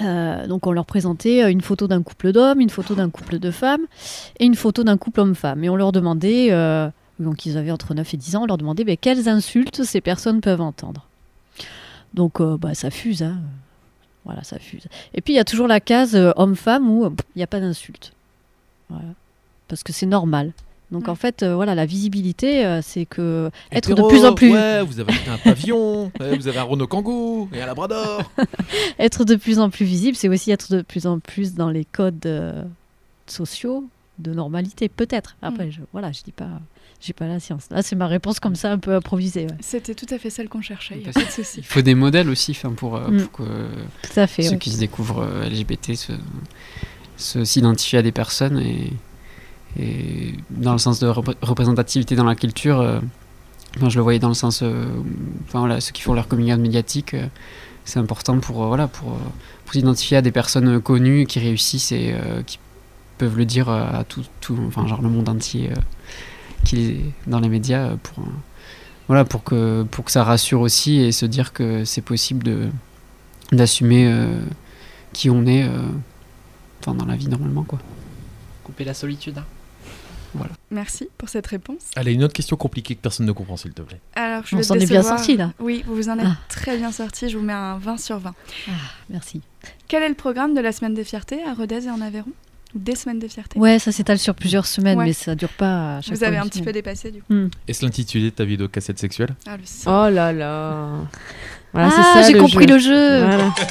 Euh, 0.00 0.46
donc, 0.46 0.66
on 0.66 0.72
leur 0.72 0.86
présentait 0.86 1.44
euh, 1.44 1.50
une 1.50 1.60
photo 1.60 1.86
d'un 1.86 2.02
couple 2.02 2.32
d'hommes, 2.32 2.60
une 2.60 2.70
photo 2.70 2.94
d'un 2.94 3.10
couple 3.10 3.38
de 3.38 3.50
femmes 3.50 3.86
et 4.40 4.46
une 4.46 4.54
photo 4.54 4.82
d'un 4.84 4.96
couple 4.96 5.20
homme-femme. 5.20 5.62
Et 5.64 5.68
on 5.68 5.76
leur 5.76 5.92
demandait, 5.92 6.48
euh, 6.50 6.88
donc 7.20 7.46
ils 7.46 7.56
avaient 7.58 7.70
entre 7.70 7.94
9 7.94 8.14
et 8.14 8.16
10 8.16 8.36
ans, 8.36 8.42
on 8.42 8.46
leur 8.46 8.58
demandait 8.58 8.84
bah, 8.84 8.96
quelles 8.96 9.28
insultes 9.28 9.84
ces 9.84 10.00
personnes 10.00 10.40
peuvent 10.40 10.60
entendre. 10.60 11.06
Donc, 12.14 12.42
bah, 12.42 12.74
ça 12.74 12.90
fuse. 12.90 13.22
hein. 13.22 13.38
Voilà, 14.24 14.42
ça 14.44 14.58
fuse. 14.58 14.86
Et 15.14 15.20
puis, 15.20 15.34
il 15.34 15.36
y 15.36 15.40
a 15.40 15.44
toujours 15.44 15.66
la 15.66 15.80
case 15.80 16.14
homme-femme 16.36 16.88
où 16.90 17.06
il 17.06 17.38
n'y 17.38 17.42
a 17.42 17.46
pas 17.46 17.60
d'insulte. 17.60 18.12
Parce 19.68 19.82
que 19.82 19.92
c'est 19.92 20.06
normal. 20.06 20.52
Donc, 20.92 21.04
Ouais. 21.04 21.08
en 21.10 21.14
fait, 21.16 21.42
euh, 21.42 21.54
voilà, 21.56 21.74
la 21.74 21.86
visibilité, 21.86 22.64
euh, 22.64 22.80
c'est 22.82 23.06
que 23.06 23.50
être 23.72 23.94
de 23.94 24.02
plus 24.08 24.24
en 24.24 24.34
plus 24.34 24.52
Ouais, 24.52 24.82
vous 24.82 25.00
avez 25.00 25.10
acheté 25.12 25.30
un 25.30 25.38
pavillon, 25.38 26.12
ouais, 26.20 26.36
vous 26.36 26.46
avez 26.48 26.58
un 26.58 26.62
Renault 26.64 26.86
Kangoo 26.86 27.48
et 27.52 27.60
un 27.62 27.66
Labrador. 27.66 28.30
être 28.98 29.24
de 29.24 29.34
plus 29.36 29.58
en 29.58 29.70
plus 29.70 29.84
visible, 29.86 30.16
c'est 30.16 30.28
aussi 30.28 30.50
être 30.50 30.70
de 30.76 30.82
plus 30.82 31.06
en 31.06 31.18
plus 31.18 31.54
dans 31.54 31.70
les 31.70 31.84
codes 31.84 32.24
euh, 32.26 32.62
sociaux 33.26 33.84
de 34.18 34.32
normalité, 34.34 34.88
peut-être. 34.88 35.36
Après, 35.42 35.70
je, 35.70 35.80
voilà, 35.92 36.12
je 36.12 36.22
dis 36.22 36.32
pas, 36.32 36.48
j'ai 37.00 37.14
pas 37.14 37.26
la 37.26 37.40
science. 37.40 37.64
Là, 37.70 37.82
c'est 37.82 37.96
ma 37.96 38.06
réponse 38.06 38.38
comme 38.38 38.54
ça, 38.54 38.70
un 38.70 38.78
peu 38.78 38.94
improvisée. 38.94 39.46
ouais. 39.46 39.56
C'était 39.60 39.94
tout 39.94 40.06
à 40.14 40.18
fait 40.18 40.28
celle 40.30 40.48
qu'on 40.48 40.60
cherchait. 40.60 40.96
Il 40.96 41.06
y 41.06 41.08
a 41.08 41.12
Parce 41.12 41.24
pas 41.26 41.30
de 41.30 41.34
souci. 41.44 41.58
Il 41.60 41.64
faut 41.64 41.80
des 41.82 41.94
modèles 41.94 42.28
aussi 42.28 42.56
pour, 42.76 42.96
euh, 42.96 43.08
Mm. 43.08 43.22
pour 43.22 43.32
que 43.32 43.42
Tout 44.02 44.20
à 44.20 44.26
fait. 44.26 44.42
ceux 44.42 44.56
qui 44.56 44.70
se 44.70 44.78
découvrent 44.78 45.22
euh, 45.22 45.48
LGBT 45.48 45.94
se, 45.96 46.12
se- 47.16 47.44
s'identifient 47.44 47.96
à 47.96 48.02
des 48.02 48.12
personnes 48.12 48.58
et, 48.60 48.92
et 49.78 50.34
dans 50.50 50.72
le 50.72 50.78
sens 50.78 51.00
de 51.00 51.06
repré- 51.08 51.36
représentativité 51.42 52.14
dans 52.14 52.24
la 52.24 52.34
culture, 52.34 52.80
euh, 52.80 53.00
je 53.88 53.96
le 53.96 54.02
voyais 54.02 54.18
dans 54.18 54.28
le 54.28 54.34
sens, 54.34 54.62
euh, 54.62 54.84
ceux 55.80 55.92
qui 55.92 56.02
font 56.02 56.12
leur 56.14 56.28
coming 56.28 56.54
médiatique, 56.56 57.14
euh, 57.14 57.26
c'est 57.84 57.98
important 57.98 58.38
pour, 58.38 58.62
euh, 58.62 58.66
voilà, 58.68 58.88
s'identifier 59.70 60.18
à 60.18 60.22
des 60.22 60.32
personnes 60.32 60.80
connues 60.80 61.24
qui 61.26 61.38
réussissent 61.38 61.92
et 61.92 62.14
qui 62.46 62.58
peuvent 63.16 63.38
le 63.38 63.46
dire 63.46 63.70
à 63.70 64.04
tout, 64.04 64.22
le 64.50 65.08
monde 65.08 65.28
entier 65.30 65.70
qui 66.64 66.84
est 66.84 67.00
dans 67.26 67.40
les 67.40 67.48
médias 67.48 67.96
pour, 68.02 69.42
que, 69.44 69.86
ça 70.08 70.24
rassure 70.24 70.60
aussi 70.60 71.00
et 71.00 71.10
se 71.10 71.24
dire 71.24 71.54
que 71.54 71.86
c'est 71.86 72.02
possible 72.02 72.70
d'assumer 73.50 74.14
qui 75.14 75.30
on 75.30 75.46
est 75.46 75.66
dans 76.86 77.06
la 77.06 77.16
vie 77.16 77.28
normalement 77.28 77.62
quoi. 77.62 77.78
Couper 78.64 78.84
la 78.84 78.92
solitude. 78.92 79.38
hein. 79.38 79.44
Merci 80.70 81.08
pour 81.18 81.28
cette 81.28 81.46
réponse. 81.46 81.78
Allez, 81.96 82.12
une 82.14 82.24
autre 82.24 82.32
question 82.32 82.56
compliquée 82.56 82.94
que 82.94 83.00
personne 83.00 83.26
ne 83.26 83.32
comprend, 83.32 83.56
s'il 83.56 83.72
te 83.72 83.82
plaît. 83.82 84.00
Alors, 84.14 84.42
je 84.46 84.56
On 84.56 84.62
s'en 84.62 84.74
est 84.76 84.86
bien 84.86 85.02
sorti, 85.02 85.36
là. 85.36 85.52
Oui, 85.60 85.82
vous 85.86 85.94
vous 85.94 86.08
en 86.08 86.18
êtes 86.18 86.24
Ah. 86.26 86.36
très 86.48 86.76
bien 86.76 86.92
sorti. 86.92 87.28
Je 87.28 87.36
vous 87.36 87.44
mets 87.44 87.52
un 87.52 87.78
20 87.78 87.98
sur 87.98 88.18
20. 88.18 88.34
Merci. 89.10 89.42
Quel 89.88 90.02
est 90.02 90.08
le 90.08 90.14
programme 90.14 90.54
de 90.54 90.60
la 90.60 90.72
Semaine 90.72 90.94
des 90.94 91.04
Fiertés 91.04 91.40
à 91.44 91.52
Rodez 91.54 91.86
et 91.86 91.90
en 91.90 92.00
Aveyron 92.00 92.30
Des 92.74 92.96
semaines 92.96 93.18
de 93.18 93.28
fierté. 93.28 93.58
Ouais, 93.58 93.78
ça 93.78 93.92
s'étale 93.92 94.18
sur 94.18 94.34
plusieurs 94.34 94.66
semaines, 94.66 94.98
Ouais. 94.98 95.04
mais 95.06 95.12
ça 95.12 95.34
dure 95.34 95.50
pas 95.50 95.96
à 95.96 96.00
chaque 96.00 96.14
Vous 96.14 96.18
fois 96.20 96.28
avez 96.28 96.38
un 96.38 96.46
petit 96.46 96.62
peu 96.62 96.72
dépassé 96.72 97.10
du 97.10 97.20
coup. 97.22 97.32
Hmm. 97.32 97.48
Est-ce 97.68 97.84
l'intitulé 97.84 98.24
de 98.26 98.30
ta 98.30 98.44
vidéo 98.44 98.68
cassette 98.68 98.98
sexuelle 98.98 99.34
Ah, 99.46 99.56
le. 99.58 99.62
Oh 99.86 100.08
là 100.10 100.32
là. 100.32 100.88
Voilà, 101.74 101.90
c'est 101.90 101.96
ah, 102.00 102.12
ça, 102.14 102.22
j'ai 102.22 102.32
le 102.34 102.40
compris 102.40 102.66
jeu. 102.66 102.74
le 102.74 102.78
jeu. 102.78 103.24
Voilà. 103.26 103.54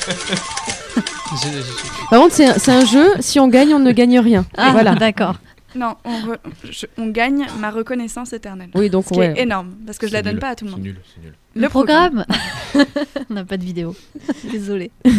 Par 2.10 2.20
contre, 2.20 2.36
c'est 2.36 2.46
un, 2.46 2.54
c'est 2.58 2.72
un 2.72 2.86
jeu, 2.86 3.10
si 3.20 3.40
on 3.40 3.48
gagne, 3.48 3.74
on 3.74 3.80
ne 3.80 3.92
gagne 3.92 4.20
rien. 4.20 4.46
Ah, 4.58 4.72
voilà. 4.72 4.96
d'accord. 4.96 5.36
Non, 5.76 5.96
on, 6.04 6.12
re- 6.20 6.38
je- 6.70 6.86
on 6.98 7.08
gagne 7.08 7.46
ma 7.60 7.72
reconnaissance 7.72 8.34
éternelle. 8.34 8.70
Oui, 8.76 8.90
donc 8.90 9.06
Ce 9.06 9.14
qui 9.14 9.20
ouais. 9.20 9.34
est 9.38 9.44
énorme, 9.44 9.72
parce 9.86 9.98
que 9.98 10.08
je 10.08 10.14
la 10.14 10.22
donne 10.22 10.34
nul, 10.34 10.40
pas 10.42 10.50
à 10.50 10.56
tout 10.56 10.66
le 10.66 10.72
C'est 10.72 10.76
monde. 10.76 10.86
nul, 10.86 11.00
c'est 11.16 11.22
nul. 11.22 11.34
Le, 11.56 11.70
programme, 11.70 12.26
On 13.30 13.34
n'a 13.34 13.46
pas 13.46 13.58
de 13.58 13.64
vidéo. 13.64 13.96
Désolée. 14.52 14.92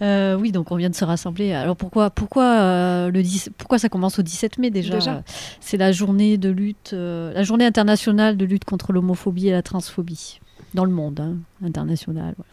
Euh, 0.00 0.36
oui, 0.36 0.52
donc 0.52 0.70
on 0.70 0.76
vient 0.76 0.90
de 0.90 0.94
se 0.94 1.04
rassembler. 1.04 1.52
Alors 1.52 1.76
pourquoi, 1.76 2.08
pourquoi, 2.10 2.44
euh, 2.44 3.10
le 3.10 3.20
10 3.20 3.50
pourquoi 3.58 3.80
ça 3.80 3.88
commence 3.88 4.20
au 4.20 4.22
17 4.22 4.58
mai 4.58 4.70
déjà, 4.70 4.94
Déjà. 4.94 5.22
C'est 5.60 5.76
la 5.76 5.90
journée 5.90 6.38
de 6.38 6.50
lutte, 6.50 6.90
euh, 6.92 7.32
la 7.32 7.42
journée 7.42 7.64
internationale 7.66 8.36
de 8.36 8.44
lutte 8.44 8.64
contre 8.64 8.92
l'homophobie 8.92 9.48
et 9.48 9.50
la 9.50 9.62
transphobie 9.62 10.38
dans 10.74 10.84
le 10.84 10.92
monde 10.92 11.18
hein, 11.18 11.34
international. 11.66 12.34
ouais. 12.38 12.44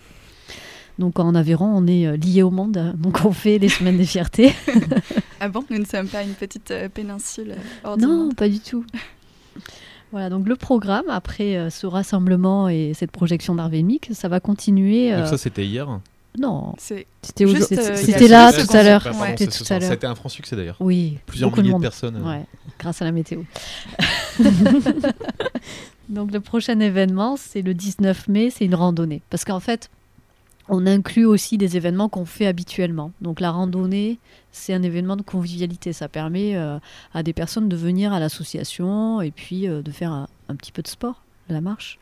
Donc 0.99 1.19
en 1.19 1.35
Aveyron, 1.35 1.65
on 1.75 1.87
est 1.87 2.07
euh, 2.07 2.15
lié 2.17 2.41
au 2.43 2.51
monde, 2.51 2.93
donc 2.97 3.25
on 3.25 3.31
fait 3.31 3.57
les 3.57 3.69
semaines 3.69 3.97
des 3.97 4.05
fiertés. 4.05 4.53
Ah 5.41 5.49
bon? 5.49 5.63
Nous 5.69 5.77
ne 5.77 5.85
sommes 5.85 6.07
pas 6.07 6.23
une 6.23 6.33
petite 6.33 6.71
euh, 6.71 6.87
péninsule 6.87 7.51
euh, 7.51 7.55
hors 7.83 7.97
du 7.97 8.05
Non, 8.05 8.25
monde. 8.27 8.35
pas 8.35 8.47
du 8.49 8.59
tout. 8.59 8.85
Voilà, 10.11 10.29
donc 10.29 10.47
le 10.47 10.55
programme, 10.55 11.03
après 11.09 11.57
euh, 11.57 11.69
ce 11.69 11.85
rassemblement 11.87 12.69
et 12.69 12.93
cette 12.95 13.11
projection 13.11 13.53
d'Arvémique, 13.55 14.09
ça 14.13 14.29
va 14.29 14.39
continuer. 14.39 15.11
Donc 15.11 15.19
euh, 15.21 15.25
ça, 15.25 15.37
c'était 15.37 15.65
hier? 15.65 15.99
Non, 16.39 16.73
C'était 16.77 17.43
euh, 17.45 18.27
là 18.29 18.53
tout 18.53 18.75
à 18.77 18.83
l'heure. 18.83 19.05
Ouais. 19.19 19.35
C'était 19.37 19.51
ce 19.51 19.57
tout 19.57 19.63
à 19.63 19.67
soir. 19.67 19.79
l'heure. 19.81 19.89
C'était 19.89 20.07
un 20.07 20.15
franc 20.15 20.29
succès 20.29 20.55
d'ailleurs. 20.55 20.77
Oui, 20.79 21.17
Plusieurs 21.25 21.51
milliers 21.51 21.67
de, 21.67 21.71
monde. 21.73 21.81
personnes. 21.81 22.15
euh, 22.17 22.29
Ouais, 22.29 22.45
grâce 22.79 23.01
à 23.01 23.05
la 23.05 23.11
météo. 23.11 23.41
Donc 26.09 26.31
le 26.31 26.39
prochain 26.39 26.79
événement, 26.79 27.35
c'est 27.37 27.61
le 27.61 27.73
19 27.73 28.27
mai, 28.27 28.49
c'est 28.51 28.65
une 28.65 28.75
randonnée. 28.75 29.21
Parce 29.29 29.43
qu'en 29.43 29.59
fait, 29.59 29.89
on 30.69 30.85
inclut 30.87 31.25
aussi 31.25 31.57
des 31.57 31.77
événements 31.77 32.09
qu'on 32.09 32.25
fait 32.25 32.47
habituellement. 32.47 33.11
Donc 33.21 33.39
la 33.39 33.51
randonnée, 33.51 34.19
c'est 34.51 34.73
un 34.73 34.81
événement 34.83 35.15
de 35.15 35.21
convivialité. 35.21 35.93
Ça 35.93 36.07
permet 36.07 36.55
euh, 36.55 36.79
à 37.13 37.21
des 37.23 37.33
personnes 37.33 37.69
de 37.69 37.75
venir 37.75 38.13
à 38.13 38.19
l'association 38.19 39.21
et 39.21 39.31
puis 39.31 39.67
euh, 39.67 39.81
de 39.81 39.91
faire 39.91 40.11
un, 40.11 40.27
un 40.49 40.55
petit 40.55 40.71
peu 40.71 40.81
de 40.81 40.87
sport, 40.87 41.21
la 41.49 41.61
marche. 41.61 41.99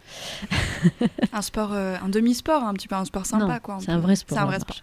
un 1.33 1.41
sport, 1.41 1.71
euh, 1.73 1.95
un 2.03 2.09
demi-sport, 2.09 2.63
un 2.63 2.73
petit 2.73 2.87
peu 2.87 2.95
un 2.95 3.05
sport 3.05 3.25
sympa 3.25 3.45
Non, 3.47 3.59
quoi. 3.61 3.75
on 3.75 3.79
c'est 3.79 3.85
peut- 3.87 3.91
un 3.91 3.99
vrai 3.99 4.15
sport, 4.15 4.37
C'est 4.37 4.43
un 4.43 4.47
vrai 4.47 4.59
sport. 4.59 4.77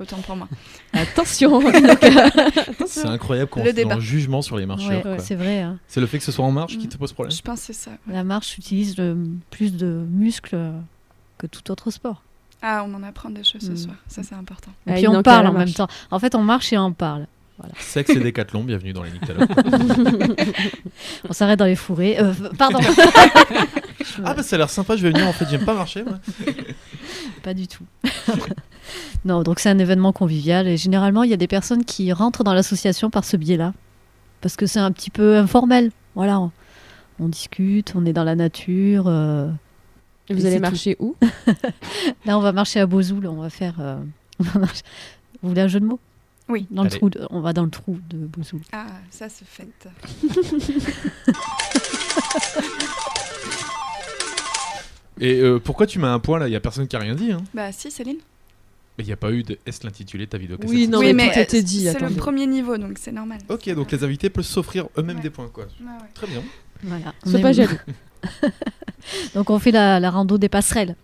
Autant 0.00 0.16
pour 0.22 0.34
moi. 0.34 0.48
Attention. 0.94 1.60
C'est 2.86 3.06
incroyable 3.06 3.48
qu'on 3.50 3.62
fait 3.64 3.92
un 3.92 4.00
jugement 4.00 4.42
sur 4.42 4.56
les 4.56 4.66
marcheurs. 4.66 4.90
Ouais, 4.90 5.02
quoi. 5.02 5.18
c'est 5.20 5.36
vrai. 5.36 5.60
hein. 5.60 5.78
C'est 5.86 6.00
le 6.00 6.06
fait 6.08 6.18
que 6.18 6.24
ce 6.24 6.32
soit 6.32 6.44
en 6.44 6.50
marche 6.50 6.76
qui 6.76 6.88
te 6.88 6.96
pose 6.98 7.12
problème 7.12 7.30
Je 7.30 7.40
pense 7.40 7.60
que 7.60 7.66
c'est 7.66 7.72
ça. 7.74 7.92
La 8.08 8.24
marche 8.24 8.58
utilise 8.58 8.96
le- 8.98 9.16
plus 9.50 9.76
de 9.76 10.04
muscles 10.10 10.58
que 11.38 11.46
tout 11.46 11.70
autre 11.70 11.92
sport. 11.92 12.22
Ah, 12.62 12.84
on 12.86 12.92
en 12.94 13.02
apprend 13.02 13.30
des 13.30 13.42
choses 13.44 13.62
ce 13.62 13.70
Mm. 13.72 13.76
soir. 13.76 13.96
Ça, 14.06 14.22
c'est 14.22 14.34
important. 14.34 14.70
Et 14.86 14.90
Ah, 14.90 14.94
puis 14.94 15.08
on 15.08 15.22
parle 15.22 15.46
en 15.46 15.52
marche. 15.52 15.66
même 15.66 15.74
temps. 15.74 15.88
En 16.10 16.18
fait, 16.18 16.34
on 16.34 16.42
marche 16.42 16.72
et 16.72 16.78
on 16.78 16.92
parle. 16.92 17.26
Sexe 17.78 18.08
et 18.10 18.20
décathlon, 18.20 18.64
bienvenue 18.64 18.94
dans 18.94 19.02
les 19.02 19.10
Nyctalogues. 19.10 19.46
On 21.28 21.32
s'arrête 21.34 21.58
dans 21.58 21.66
les 21.66 21.76
fourrés. 21.76 22.18
Euh, 22.18 22.32
pardon. 22.56 22.78
ah 24.24 24.32
bah 24.32 24.42
ça 24.42 24.56
a 24.56 24.58
l'air 24.60 24.70
sympa, 24.70 24.96
je 24.96 25.02
vais 25.02 25.10
venir 25.10 25.28
en 25.28 25.32
fait, 25.34 25.46
j'aime 25.50 25.66
pas 25.66 25.74
marcher 25.74 26.02
moi. 26.02 26.18
Pas 27.42 27.52
du 27.52 27.68
tout. 27.68 27.84
non, 29.26 29.42
donc 29.42 29.58
c'est 29.60 29.68
un 29.68 29.78
événement 29.78 30.12
convivial 30.14 30.66
et 30.68 30.78
généralement 30.78 31.22
il 31.22 31.28
y 31.28 31.34
a 31.34 31.36
des 31.36 31.46
personnes 31.48 31.84
qui 31.84 32.10
rentrent 32.14 32.44
dans 32.44 32.54
l'association 32.54 33.10
par 33.10 33.24
ce 33.26 33.36
biais-là. 33.36 33.74
Parce 34.40 34.56
que 34.56 34.64
c'est 34.64 34.80
un 34.80 34.90
petit 34.90 35.10
peu 35.10 35.36
informel. 35.36 35.90
Voilà, 36.14 36.40
on, 36.40 36.50
on 37.18 37.28
discute, 37.28 37.92
on 37.94 38.06
est 38.06 38.14
dans 38.14 38.24
la 38.24 38.36
nature. 38.36 39.04
euh. 39.06 39.50
Et 40.30 40.32
Et 40.32 40.36
vous 40.36 40.46
allez 40.46 40.60
marcher 40.60 40.96
où? 41.00 41.16
Là, 42.24 42.38
on 42.38 42.40
va 42.40 42.52
marcher 42.52 42.78
à 42.80 42.86
Bozoul, 42.86 43.26
on 43.26 43.40
va 43.42 43.50
faire. 43.50 43.74
euh, 43.80 43.96
on 44.38 44.44
va 44.44 44.60
marcher- 44.60 44.82
Vous 45.42 45.48
voulez 45.50 45.60
un 45.62 45.68
jeu 45.68 45.80
de 45.80 45.84
mots? 45.86 45.98
Oui. 46.48 46.66
Dans 46.70 46.84
le 46.84 46.90
trou 46.90 47.10
de- 47.10 47.26
On 47.30 47.40
va 47.40 47.52
dans 47.52 47.64
le 47.64 47.70
trou 47.70 47.98
de 48.08 48.16
Bozoul. 48.16 48.60
Ah, 48.72 48.86
ça 49.10 49.28
se 49.28 49.44
fête. 49.44 49.88
Et 55.20 55.40
euh, 55.40 55.58
pourquoi 55.58 55.86
tu 55.86 55.98
mets 55.98 56.06
un 56.06 56.18
point 56.18 56.38
là? 56.38 56.48
Il 56.48 56.52
y 56.52 56.56
a 56.56 56.60
personne 56.60 56.88
qui 56.88 56.96
a 56.96 56.98
rien 56.98 57.14
dit. 57.14 57.32
Hein. 57.32 57.42
Bah 57.52 57.72
si, 57.72 57.90
Céline. 57.90 58.16
Mais 58.98 59.04
il 59.04 59.06
n'y 59.06 59.12
a 59.12 59.16
pas 59.16 59.30
eu 59.32 59.42
de 59.42 59.58
est 59.66 59.84
l'intitulé 59.84 60.24
de 60.26 60.30
ta 60.30 60.38
vidéo 60.38 60.56
Oui, 60.66 60.88
non, 60.88 60.98
oui, 60.98 61.12
mais 61.12 61.30
tout 61.32 61.38
était 61.38 61.58
euh, 61.58 61.62
dit, 61.62 61.84
c'est 61.84 62.00
le 62.00 62.14
premier 62.16 62.46
niveau, 62.46 62.76
donc 62.78 62.96
c'est 62.98 63.12
normal. 63.12 63.38
Ok, 63.48 63.68
donc 63.74 63.92
les 63.92 64.02
invités 64.04 64.30
peuvent 64.30 64.44
s'offrir 64.44 64.88
eux-mêmes 64.98 65.18
Ouais. 65.18 65.22
des 65.22 65.30
points 65.30 65.48
quoi. 65.52 65.64
Ouais, 65.64 65.86
ouais. 65.86 66.08
Très 66.14 66.26
bien. 66.26 66.42
Voilà. 66.82 67.14
Sois 67.26 67.38
pas 67.40 67.52
jaloux. 67.52 67.76
Donc 69.34 69.50
on 69.50 69.58
fait 69.58 69.70
la, 69.70 70.00
la 70.00 70.10
rando 70.10 70.38
des 70.38 70.48
passerelles. 70.48 70.96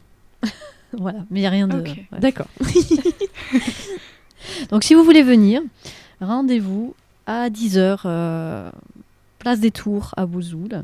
voilà, 0.92 1.20
mais 1.30 1.40
il 1.40 1.42
n'y 1.42 1.46
a 1.46 1.50
rien 1.50 1.68
de. 1.68 1.80
Ouais. 1.80 2.06
D'accord. 2.18 2.46
Donc 4.70 4.84
si 4.84 4.94
vous 4.94 5.04
voulez 5.04 5.22
venir, 5.22 5.62
rendez-vous 6.20 6.94
à 7.26 7.48
10h, 7.48 8.70
place 9.38 9.60
des 9.60 9.70
Tours 9.70 10.12
à 10.16 10.26
Bouzoul, 10.26 10.82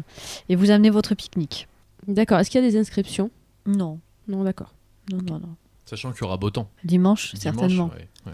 et 0.48 0.56
vous 0.56 0.70
amenez 0.70 0.90
votre 0.90 1.14
pique-nique. 1.14 1.68
D'accord. 2.08 2.38
Est-ce 2.40 2.50
qu'il 2.50 2.62
y 2.62 2.66
a 2.66 2.68
des 2.68 2.78
inscriptions? 2.78 3.30
Non, 3.66 4.00
Non, 4.26 4.42
d'accord. 4.42 4.72
non, 5.10 5.18
non, 5.18 5.38
non. 5.38 5.54
Sachant 5.84 6.12
qu'il 6.12 6.22
y 6.22 6.24
aura 6.24 6.36
beau 6.36 6.50
temps. 6.50 6.68
Dimanche, 6.84 7.34
Dimanche, 7.34 7.42
certainement. 7.42 7.90
ouais, 7.94 8.08
ouais. 8.26 8.32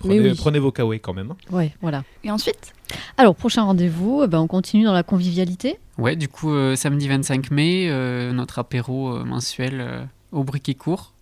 Prenez, 0.00 0.20
oui. 0.20 0.34
prenez 0.36 0.58
vos 0.58 0.72
kawaii 0.72 0.98
quand 1.00 1.14
même. 1.14 1.30
hein. 1.30 1.36
Ouais, 1.50 1.72
voilà. 1.80 2.02
Et 2.24 2.30
ensuite 2.30 2.72
Alors, 3.16 3.34
prochain 3.36 3.62
rendez-vous, 3.62 4.22
eh 4.24 4.28
ben, 4.28 4.40
on 4.40 4.46
continue 4.46 4.84
dans 4.84 4.92
la 4.92 5.02
convivialité. 5.02 5.78
Ouais, 5.98 6.16
du 6.16 6.26
coup, 6.28 6.52
euh, 6.52 6.74
samedi 6.76 7.06
25 7.06 7.50
mai, 7.50 7.86
euh, 7.90 8.32
notre 8.32 8.58
apéro 8.58 9.14
euh, 9.14 9.24
mensuel 9.24 9.80
euh, 9.80 10.02
au 10.32 10.42
briquet 10.42 10.74
court. 10.74 11.12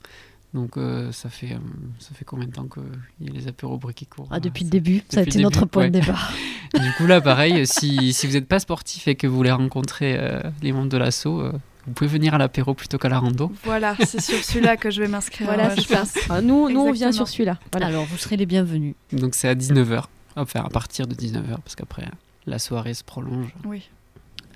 Donc, 0.55 0.79
euh, 0.79 1.12
ça, 1.12 1.29
fait, 1.29 1.53
euh, 1.53 1.59
ça 1.99 2.11
fait 2.14 2.25
combien 2.25 2.47
de 2.47 2.53
temps 2.53 2.67
qu'il 2.69 3.27
y 3.27 3.31
a 3.31 3.33
les 3.38 3.49
apéros 3.49 3.75
au 3.75 3.79
briquet 3.79 4.07
court 4.07 4.29
Ah, 4.31 4.41
depuis 4.41 4.62
Euh, 4.64 4.67
le 4.67 4.71
début, 4.71 5.03
ça 5.11 5.21
a 5.21 5.25
depuis 5.25 5.35
été 5.35 5.43
notre 5.43 5.67
point 5.67 5.83
ouais. 5.85 5.91
de 5.91 6.01
départ. 6.01 6.33
Du 6.75 6.93
coup, 6.99 7.07
là, 7.07 7.21
pareil, 7.21 7.67
si, 7.67 8.12
si 8.12 8.27
vous 8.27 8.35
n'êtes 8.35 8.47
pas 8.47 8.59
sportif 8.59 9.09
et 9.09 9.14
que 9.14 9.27
vous 9.27 9.35
voulez 9.37 9.51
rencontrer 9.51 10.17
euh, 10.19 10.41
les 10.62 10.73
membres 10.73 10.88
de 10.91 10.99
l'assaut, 10.99 11.41
euh, 11.41 11.53
vous 11.88 11.94
pouvez 11.94 12.09
venir 12.09 12.35
à 12.35 12.38
l'apéro 12.38 12.74
plutôt 12.74 12.98
qu'à 12.98 13.09
la 13.09 13.18
rando. 13.18 13.53
Voilà, 13.64 13.96
c'est 14.05 14.20
sur 14.20 14.42
celui-là 14.44 14.77
que 14.77 14.90
je 14.90 15.01
vais 15.03 15.09
m'inscrire. 15.09 15.46
Voilà, 15.46 15.74
c'est 15.74 15.83
je 15.83 15.88
ça. 15.88 15.98
pense. 16.01 16.14
Ah, 16.31 16.40
nous, 16.40 16.70
nous, 16.70 16.81
on 16.81 16.92
vient 16.92 17.12
sur 17.12 17.27
celui-là. 17.27 17.59
Voilà. 17.72 17.87
Alors, 17.87 18.05
vous 18.05 18.16
serez 18.18 18.37
les 18.37 18.46
bienvenus. 18.46 18.94
Donc, 19.12 19.35
c'est 19.35 19.48
à 19.48 19.55
19h. 19.55 20.05
Enfin, 20.37 20.62
à 20.64 20.68
partir 20.68 21.07
de 21.07 21.14
19h, 21.14 21.57
parce 21.64 21.74
qu'après, 21.74 22.05
la 22.46 22.59
soirée 22.59 22.94
se 22.94 23.03
prolonge. 23.03 23.48
Oui, 23.64 23.88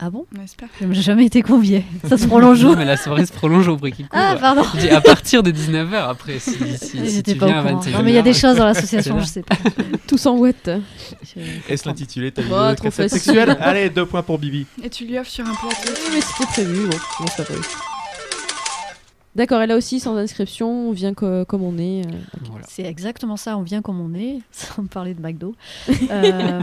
Ah 0.05 0.11
bon 0.11 0.27
on 0.37 0.43
espère. 0.43 0.69
J'ai 0.91 1.01
jamais 1.01 1.27
été 1.27 1.43
conviée. 1.43 1.85
Ça 2.09 2.19
se 2.19 2.27
prolonge 2.27 2.65
Non, 2.65 2.73
où 2.73 2.77
mais 2.77 2.85
la 2.85 2.97
soirée 2.97 3.25
se 3.25 3.33
prolonge 3.33 3.69
au 3.69 3.77
briquet 3.77 4.03
court. 4.03 4.11
Ah, 4.13 4.37
pardon. 4.41 4.63
Je 4.75 4.81
dis 4.81 4.89
à 4.91 5.01
partir 5.01 5.45
de 5.45 5.53
19h 5.53 5.95
après. 6.09 6.41
Si, 6.41 6.51
si, 6.77 7.09
si 7.09 7.23
tu 7.23 7.37
pas 7.37 7.47
viens 7.47 7.63
au 7.63 7.67
à 7.67 7.71
courant. 7.71 7.81
21h. 7.83 7.93
Non, 7.93 8.03
mais 8.03 8.11
il 8.11 8.15
y 8.15 8.19
a 8.19 8.23
des 8.23 8.33
choses 8.35 8.57
dans 8.57 8.65
l'association, 8.65 9.21
je 9.21 9.27
sais 9.27 9.43
pas. 9.43 9.55
Tous 10.09 10.27
en 10.27 10.37
ouette. 10.39 10.71
Est-ce 11.69 11.87
l'intitulé 11.89 12.31
de 12.31 12.35
ta 12.37 12.43
Bah, 12.43 12.71
vidéo 12.75 12.91
trop 12.91 13.09
sexuelle 13.09 13.57
Allez, 13.61 13.91
deux 13.91 14.05
points 14.07 14.23
pour 14.25 14.39
Bibi. 14.41 14.67
Et 14.83 14.91
tu 14.91 15.05
lui 15.07 15.17
offres 15.19 15.31
sur 15.31 15.47
un 15.47 15.55
plateau. 15.55 15.77
Oui, 15.87 16.11
mais 16.15 16.21
c'était 16.21 16.47
prévu. 16.51 16.87
Bon, 16.89 16.97
bon, 17.21 17.25
c'est 17.29 17.37
pas 17.37 17.45
prévu. 17.45 17.63
D'accord, 19.35 19.63
et 19.63 19.67
là 19.67 19.77
aussi, 19.77 19.99
sans 19.99 20.15
inscription, 20.17 20.89
on 20.89 20.93
vient 20.93 21.15
co- 21.15 21.47
comme 21.47 21.63
on 21.63 21.79
est. 21.79 22.07
euh. 22.07 22.11
Voilà. 22.51 22.67
C'est 22.69 22.83
exactement 22.85 23.39
ça, 23.39 23.57
on 23.57 23.63
vient 23.63 23.81
comme 23.81 23.99
on 24.01 24.13
est, 24.15 24.41
sans 24.53 24.85
parler 24.87 25.15
de 25.15 25.23
McDo. 25.23 25.55
Euh, 26.11 26.61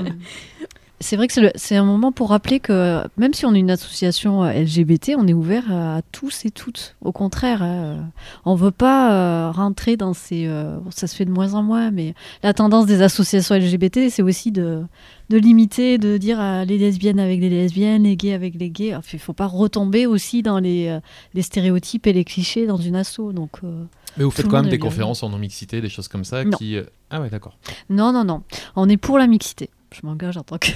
c'est 1.01 1.15
vrai 1.15 1.27
que 1.27 1.33
c'est 1.55 1.75
un 1.75 1.85
moment 1.85 2.11
pour 2.11 2.29
rappeler 2.29 2.59
que 2.59 3.01
même 3.17 3.33
si 3.33 3.45
on 3.45 3.53
est 3.53 3.59
une 3.59 3.71
association 3.71 4.43
euh, 4.43 4.51
LGBT, 4.51 5.13
on 5.17 5.27
est 5.27 5.33
ouvert 5.33 5.71
à 5.71 6.01
tous 6.11 6.45
et 6.45 6.51
toutes. 6.51 6.95
Au 7.01 7.11
contraire, 7.11 7.61
euh, 7.63 7.99
on 8.45 8.55
veut 8.55 8.71
pas 8.71 9.13
euh, 9.13 9.51
rentrer 9.51 9.95
dans 9.97 10.13
ces... 10.13 10.45
euh, 10.47 10.77
ça 10.89 11.07
se 11.07 11.15
fait 11.15 11.25
de 11.25 11.31
moins 11.31 11.53
en 11.53 11.63
moins, 11.63 11.91
mais 11.91 12.13
la 12.43 12.53
tendance 12.53 12.85
des 12.85 13.01
associations 13.01 13.55
LGBT, 13.55 14.09
c'est 14.09 14.21
aussi 14.21 14.51
de, 14.51 14.83
de 15.29 15.37
limiter, 15.37 15.97
de 15.97 16.17
dire 16.17 16.39
euh, 16.41 16.65
les 16.65 16.77
lesbiennes 16.77 17.19
avec 17.19 17.39
les 17.39 17.49
lesbiennes, 17.49 18.03
les 18.03 18.17
gays 18.17 18.33
avec 18.33 18.55
les 18.55 18.69
gays. 18.69 18.95
Il 19.13 19.19
faut 19.19 19.33
pas 19.33 19.47
retomber 19.47 20.05
aussi 20.07 20.41
dans 20.43 20.59
les, 20.59 20.87
euh, 20.87 20.99
les 21.33 21.41
stéréotypes 21.41 22.07
et 22.07 22.13
les 22.13 22.23
clichés 22.25 22.67
dans 22.67 22.77
une 22.77 22.95
asso. 22.95 23.31
Donc, 23.33 23.51
euh, 23.63 23.83
Mais 24.17 24.23
vous 24.23 24.31
faites 24.31 24.47
quand 24.47 24.61
même 24.61 24.69
des 24.71 24.79
conférences 24.79 25.23
en 25.23 25.29
non-mixité, 25.29 25.81
des 25.81 25.89
choses 25.89 26.07
comme 26.07 26.25
ça 26.25 26.43
Non. 26.43 26.57
qui. 26.57 26.75
euh, 26.75 26.83
Ah 27.09 27.21
ouais, 27.21 27.29
d'accord. 27.29 27.57
Non, 27.89 28.11
non, 28.11 28.23
non. 28.23 28.43
On 28.75 28.89
est 28.89 28.97
pour 28.97 29.17
la 29.17 29.27
mixité. 29.27 29.69
Je 29.91 30.05
m'engage 30.05 30.37
en 30.37 30.43
tant 30.43 30.57
que. 30.57 30.69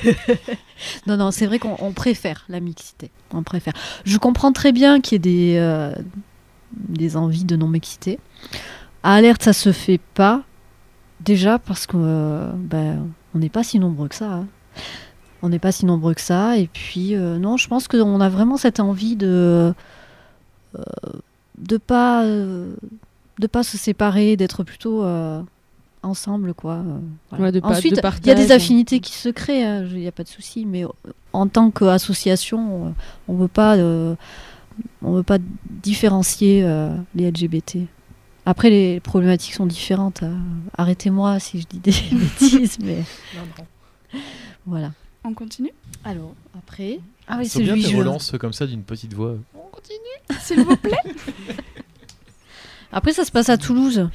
non, 1.07 1.17
non, 1.17 1.31
c'est 1.31 1.45
vrai 1.45 1.59
qu'on 1.59 1.75
on 1.79 1.91
préfère 1.91 2.45
la 2.49 2.59
mixité. 2.59 3.11
On 3.31 3.43
préfère. 3.43 3.73
Je 4.05 4.17
comprends 4.17 4.51
très 4.51 4.71
bien 4.71 5.01
qu'il 5.01 5.13
y 5.13 5.15
ait 5.17 5.19
des, 5.19 5.57
euh, 5.57 5.93
des 6.71 7.15
envies 7.15 7.45
de 7.45 7.55
non-mixité. 7.55 8.19
À 9.03 9.13
Alerte, 9.15 9.43
ça 9.43 9.53
se 9.53 9.71
fait 9.71 9.99
pas. 10.15 10.43
Déjà 11.21 11.59
parce 11.59 11.85
que 11.85 11.95
euh, 11.97 12.51
ben, 12.55 13.07
n'est 13.35 13.49
pas 13.49 13.63
si 13.63 13.79
nombreux 13.79 14.07
que 14.07 14.15
ça. 14.15 14.31
hein. 14.31 14.47
On 15.41 15.49
n'est 15.49 15.59
pas 15.59 15.71
si 15.71 15.85
nombreux 15.85 16.15
que 16.15 16.21
ça. 16.21 16.57
Et 16.57 16.67
puis, 16.67 17.15
euh, 17.15 17.37
non, 17.37 17.55
je 17.57 17.67
pense 17.67 17.87
qu'on 17.87 18.19
a 18.19 18.29
vraiment 18.29 18.57
cette 18.57 18.79
envie 18.79 19.15
de. 19.15 19.73
de 21.59 21.77
pas. 21.77 22.25
de 22.25 23.47
pas 23.51 23.63
se 23.63 23.77
séparer, 23.77 24.37
d'être 24.37 24.63
plutôt. 24.63 25.03
Ensemble, 26.03 26.53
quoi. 26.53 26.75
euh, 26.75 26.99
voilà. 27.29 27.45
Ouais, 27.45 27.51
de 27.51 27.59
pa- 27.59 27.69
de 27.69 27.73
Ensuite, 27.73 27.99
il 28.23 28.27
y 28.27 28.31
a 28.31 28.35
des 28.35 28.51
affinités 28.51 28.99
qui 28.99 29.13
se 29.13 29.29
créent, 29.29 29.63
hein, 29.65 29.85
il 29.91 29.97
n'y 29.99 30.07
a 30.07 30.11
pas 30.11 30.23
de 30.23 30.29
souci, 30.29 30.65
mais 30.65 30.83
euh, 30.85 30.89
en 31.33 31.47
tant 31.47 31.71
qu'association, 31.71 32.87
euh, 32.87 32.89
on 33.27 33.33
ne 33.33 33.39
veut 33.39 33.47
pas, 33.47 33.75
euh, 33.77 34.15
on 35.01 35.13
veut 35.13 35.23
pas 35.23 35.37
différencier 35.69 36.63
euh, 36.63 36.95
les 37.15 37.29
LGBT. 37.31 37.77
Après, 38.45 38.69
les 38.69 38.99
problématiques 38.99 39.53
sont 39.53 39.65
différentes. 39.65 40.21
hein. 40.23 40.37
Arrêtez-moi 40.77 41.39
si 41.39 41.61
je 41.61 41.67
dis 41.67 41.79
des 41.79 41.91
bêtises, 42.11 42.77
mais 42.83 42.97
voilà. 44.65 44.91
On 45.23 45.33
continue? 45.33 45.71
Alors, 46.03 46.33
après. 46.57 46.99
Ah 47.29 47.37
oui, 47.39 47.47
sont 47.47 47.59
bien 47.59 47.75
tes 47.75 47.95
relances 47.95 48.33
comme 48.37 48.51
ça 48.51 48.67
d'une 48.67 48.83
petite 48.83 49.13
voix. 49.13 49.35
S'il 50.41 50.61
vous 50.63 50.75
plaît? 50.75 50.97
Après, 52.91 53.13
ça 53.13 53.25
se 53.25 53.31
passe 53.31 53.49
à 53.49 53.57
Toulouse. 53.57 54.09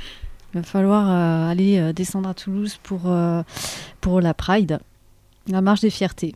Il 0.55 0.61
va 0.61 0.63
falloir 0.63 1.09
euh, 1.11 1.51
aller 1.51 1.79
euh, 1.79 1.93
descendre 1.93 2.29
à 2.29 2.35
Toulouse 2.35 2.79
pour, 2.83 3.03
euh, 3.07 3.43
pour 4.01 4.21
la 4.21 4.35
Pride, 4.35 4.79
la 5.47 5.61
marche 5.61 5.81
des 5.81 5.91
fiertés. 5.91 6.35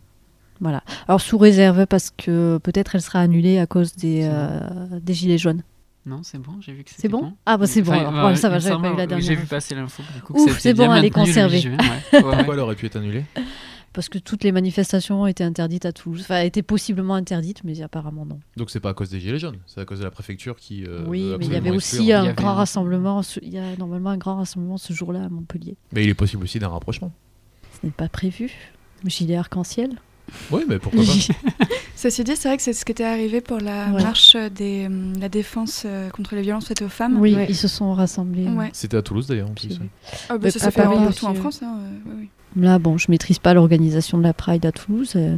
Voilà. 0.60 0.82
Alors, 1.08 1.20
sous 1.20 1.38
réserve, 1.38 1.86
parce 1.86 2.10
que 2.16 2.58
peut-être 2.62 2.94
elle 2.94 3.02
sera 3.02 3.20
annulée 3.20 3.58
à 3.58 3.66
cause 3.66 3.94
des, 3.96 4.28
euh, 4.30 4.60
des 5.00 5.14
Gilets 5.14 5.38
jaunes. 5.38 5.62
Non, 6.04 6.20
c'est 6.22 6.38
bon, 6.38 6.52
j'ai 6.60 6.72
vu 6.72 6.82
que 6.84 6.90
c'était 6.90 7.02
C'est 7.02 7.08
bon 7.08 7.32
Ah, 7.46 7.56
bah 7.56 7.66
c'est 7.66 7.80
bon. 7.80 7.92
Enfin, 7.92 8.00
alors. 8.00 8.12
ouais, 8.14 8.20
Voilà, 8.20 8.36
ça 8.36 8.48
va, 8.48 8.58
j'avais 8.58 8.80
pas 8.82 8.90
eu 8.92 8.96
la 8.96 9.06
dernière. 9.06 9.26
J'ai 9.26 9.34
vu 9.36 9.46
passer 9.46 9.74
l'info. 9.74 10.02
c'est 10.58 10.74
bon, 10.74 10.92
elle 10.92 11.04
est 11.04 11.10
conservée. 11.10 11.60
8 11.60 11.62
juin, 11.62 11.76
ouais. 11.78 11.78
Ouais, 12.20 12.24
ouais. 12.28 12.36
Pourquoi 12.36 12.54
elle 12.54 12.60
aurait 12.60 12.74
pu 12.74 12.86
être 12.86 12.96
annulée? 12.96 13.24
Parce 13.92 14.08
que 14.08 14.18
toutes 14.18 14.42
les 14.42 14.52
manifestations 14.52 15.26
étaient 15.26 15.44
interdites 15.44 15.84
à 15.84 15.92
Toulouse. 15.92 16.20
Enfin, 16.22 16.40
étaient 16.40 16.62
possiblement 16.62 17.14
interdites, 17.14 17.62
mais 17.64 17.82
apparemment 17.82 18.24
non. 18.24 18.40
Donc 18.56 18.70
c'est 18.70 18.80
pas 18.80 18.90
à 18.90 18.94
cause 18.94 19.10
des 19.10 19.20
gilets 19.20 19.38
jaunes, 19.38 19.58
c'est 19.66 19.80
à 19.80 19.84
cause 19.84 19.98
de 19.98 20.04
la 20.04 20.10
préfecture 20.10 20.56
qui. 20.56 20.84
euh, 20.86 21.04
oui, 21.06 21.34
mais 21.38 21.44
il 21.46 21.52
y 21.52 21.56
avait 21.56 21.70
aussi 21.70 22.10
un 22.12 22.24
avait 22.24 22.32
grand 22.34 22.54
rassemblement. 22.54 23.22
ce- 23.22 23.40
Il 23.42 23.50
y 23.52 23.58
a 23.58 23.76
normalement 23.76 24.10
un 24.10 24.16
grand 24.16 24.36
rassemblement 24.36 24.78
ce 24.78 24.92
jour-là 24.94 25.24
à 25.24 25.28
Montpellier. 25.28 25.76
Mais 25.92 26.04
il 26.04 26.08
est 26.08 26.14
possible 26.14 26.42
aussi 26.44 26.58
d'un 26.58 26.68
rapprochement. 26.68 27.12
Ce 27.80 27.86
n'est 27.86 27.92
pas 27.92 28.08
prévu. 28.08 28.50
Gilet 29.04 29.36
arc-en-ciel. 29.36 29.90
Oui, 30.50 30.62
mais 30.68 30.78
pourquoi 30.78 31.02
pas 31.02 31.66
Ceci 31.96 32.24
dit, 32.24 32.36
c'est 32.36 32.48
vrai 32.48 32.56
que 32.56 32.62
c'est 32.62 32.72
ce 32.72 32.84
qui 32.84 32.92
était 32.92 33.04
arrivé 33.04 33.40
pour 33.40 33.58
la 33.58 33.90
Ouais. 33.90 34.02
marche 34.02 34.36
des, 34.36 34.86
hum, 34.86 35.12
la 35.20 35.28
défense 35.28 35.82
euh, 35.84 36.08
contre 36.10 36.34
les 36.36 36.42
violences 36.42 36.66
faites 36.66 36.82
aux 36.82 36.88
femmes. 36.88 37.18
Oui, 37.20 37.34
Ouais. 37.34 37.46
ils 37.48 37.56
se 37.56 37.68
sont 37.68 37.92
rassemblés. 37.92 38.46
Ouais. 38.48 38.70
C'était 38.72 38.96
à 38.96 39.02
Toulouse 39.02 39.26
d'ailleurs 39.26 39.50
en 39.50 39.54
plus. 39.54 39.78
Ah, 40.28 40.38
bah, 40.38 40.50
ça 40.50 40.58
s'est 40.60 40.70
fait 40.70 40.82
partout 40.82 41.26
en 41.26 41.34
France. 41.34 41.60
hein, 41.62 41.76
euh, 41.78 41.98
oui, 42.06 42.12
oui. 42.20 42.28
Là, 42.56 42.78
bon, 42.78 42.98
je 42.98 43.10
maîtrise 43.10 43.38
pas 43.38 43.54
l'organisation 43.54 44.18
de 44.18 44.22
la 44.22 44.32
Pride 44.34 44.64
à 44.66 44.72
Toulouse. 44.72 45.12
euh, 45.16 45.36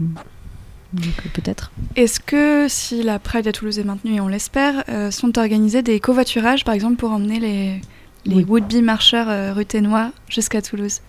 donc 0.93 1.05
euh, 1.27 1.29
peut-être. 1.33 1.73
Est-ce 1.97 2.21
que 2.21 2.67
si 2.69 3.03
la 3.03 3.19
Pride 3.19 3.47
à 3.49 3.53
Toulouse 3.53 3.79
est 3.79 3.85
maintenue, 3.85 4.15
et 4.15 4.21
on 4.21 4.29
l'espère, 4.29 4.85
euh, 4.89 5.11
sont 5.11 5.39
organisés 5.39 5.83
des 5.83 5.99
covoiturages, 6.01 6.65
par 6.65 6.75
exemple, 6.75 6.97
pour 6.97 7.11
emmener 7.11 7.41
les, 7.41 7.81
les 8.27 8.37
Oui. 8.37 8.45
would-be 8.49 8.83
marcheurs 8.83 9.29
euh, 9.29 9.53
ruténois 9.53 10.13
jusqu'à 10.29 10.63
Toulouse? 10.63 11.01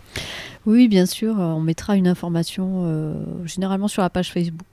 Oui, 0.65 0.88
bien 0.88 1.06
sûr. 1.06 1.36
On 1.38 1.60
mettra 1.62 1.96
une 1.96 2.08
information 2.08 3.24
généralement 3.46 3.88
sur 3.88 4.02
la 4.02 4.10
page 4.10 4.32
Facebook. 4.32 4.65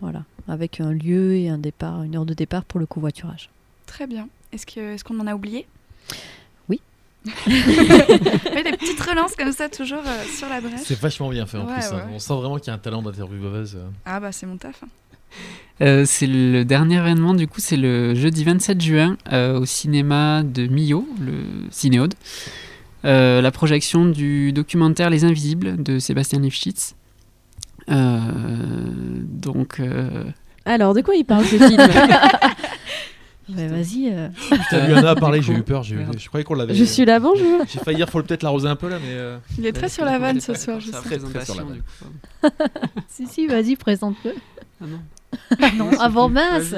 Voilà. 0.00 0.22
Avec 0.48 0.80
un 0.80 0.90
lieu 0.92 1.34
et 1.34 1.50
un 1.50 1.58
départ, 1.58 2.02
une 2.02 2.16
heure 2.16 2.24
de 2.24 2.32
départ 2.32 2.64
pour 2.64 2.80
le 2.80 2.86
covoiturage. 2.86 3.50
Très 3.84 4.06
bien. 4.06 4.28
Est-ce 4.52 4.64
que- 4.64 4.94
est-ce 4.94 5.04
qu'on 5.04 5.20
en 5.20 5.26
a 5.26 5.34
oublié? 5.34 5.66
des 7.46 8.72
petites 8.76 9.00
relances 9.00 9.34
comme 9.36 9.52
ça, 9.52 9.68
toujours 9.68 10.02
euh, 10.06 10.24
sur 10.36 10.48
la 10.48 10.60
brèche. 10.60 10.80
C'est 10.84 10.98
vachement 10.98 11.28
bien 11.30 11.46
fait 11.46 11.58
en 11.58 11.66
Ouais, 11.66 11.74
plus. 11.74 11.84
hein. 11.86 12.08
On 12.12 12.18
sent 12.18 12.34
vraiment 12.34 12.56
qu'il 12.58 12.68
y 12.68 12.70
a 12.70 12.74
un 12.74 12.78
talent 12.78 13.02
d'intervieweuse. 13.02 13.76
euh. 13.76 13.88
Ah 14.04 14.20
bah 14.20 14.32
c'est 14.32 14.46
mon 14.46 14.56
taf. 14.56 14.82
hein. 14.84 14.88
Euh, 15.80 16.04
c'est 16.06 16.26
le 16.28 16.64
dernier 16.64 16.98
événement, 16.98 17.34
du 17.34 17.48
coup, 17.48 17.60
c'est 17.60 17.76
le 17.76 18.14
jeudi 18.14 18.44
27 18.44 18.80
juin 18.80 19.16
euh, 19.32 19.58
au 19.58 19.64
cinéma 19.64 20.42
de 20.44 20.66
Millau, 20.68 21.08
le 21.20 21.42
Cinéode. 21.70 22.14
Euh, 23.04 23.40
la 23.42 23.50
projection 23.50 24.06
du 24.06 24.52
documentaire 24.52 25.10
Les 25.10 25.24
Invisibles 25.24 25.82
de 25.82 25.98
Sébastien 25.98 26.38
Lifshitz. 26.40 26.94
Euh, 27.90 28.18
donc, 29.24 29.80
euh, 29.80 30.24
Alors, 30.64 30.94
de 30.94 31.00
quoi 31.00 31.14
il 31.16 31.24
parle 31.24 31.44
ce 31.44 31.56
film? 31.56 31.76
Ouais, 33.48 33.66
Vas-y. 33.68 34.08
euh, 34.12 34.28
Putain, 34.50 34.86
Luana 34.86 35.10
a 35.10 35.14
parlé, 35.16 35.40
du 35.40 35.46
j'ai 35.46 35.52
eu 35.52 35.62
peur. 35.62 35.82
j'ai- 35.82 35.96
merde. 35.96 36.16
Je 36.18 36.28
croyais 36.28 36.44
qu'on 36.44 36.54
l'avait. 36.54 36.74
Je 36.74 36.84
suis 36.84 37.04
là, 37.04 37.20
bonjour. 37.20 37.62
J'ai 37.68 37.78
failli 37.80 37.96
dire, 37.98 38.08
faut 38.08 38.22
peut-être 38.22 38.42
l'arroser 38.42 38.68
un 38.68 38.76
peu 38.76 38.88
là, 38.88 38.96
mais. 39.00 39.08
euh, 39.10 39.36
Il 39.58 39.66
est 39.66 39.72
très 39.72 39.82
Ouais, 39.84 39.88
sur 39.90 40.04
la 40.04 40.18
vanne 40.18 40.40
ce 40.40 40.54
soir, 40.54 40.78
pas 40.78 40.80
je 40.80 40.90
sur 40.90 41.02
sais. 41.02 41.10
la 41.10 41.18
Très 41.18 41.18
sur 41.18 41.54
la 41.54 41.62
présentation, 41.64 41.64
vanne. 41.66 41.74
du 41.74 41.82
coup. 41.82 42.64
si, 43.08 43.26
si, 43.26 43.46
vas-y, 43.46 43.76
présente-le. 43.76 44.32
Ah 44.80 44.86
non. 44.86 45.00
Ah 45.60 45.70
non, 45.76 45.90
avant 46.00 46.28
mince. 46.28 46.74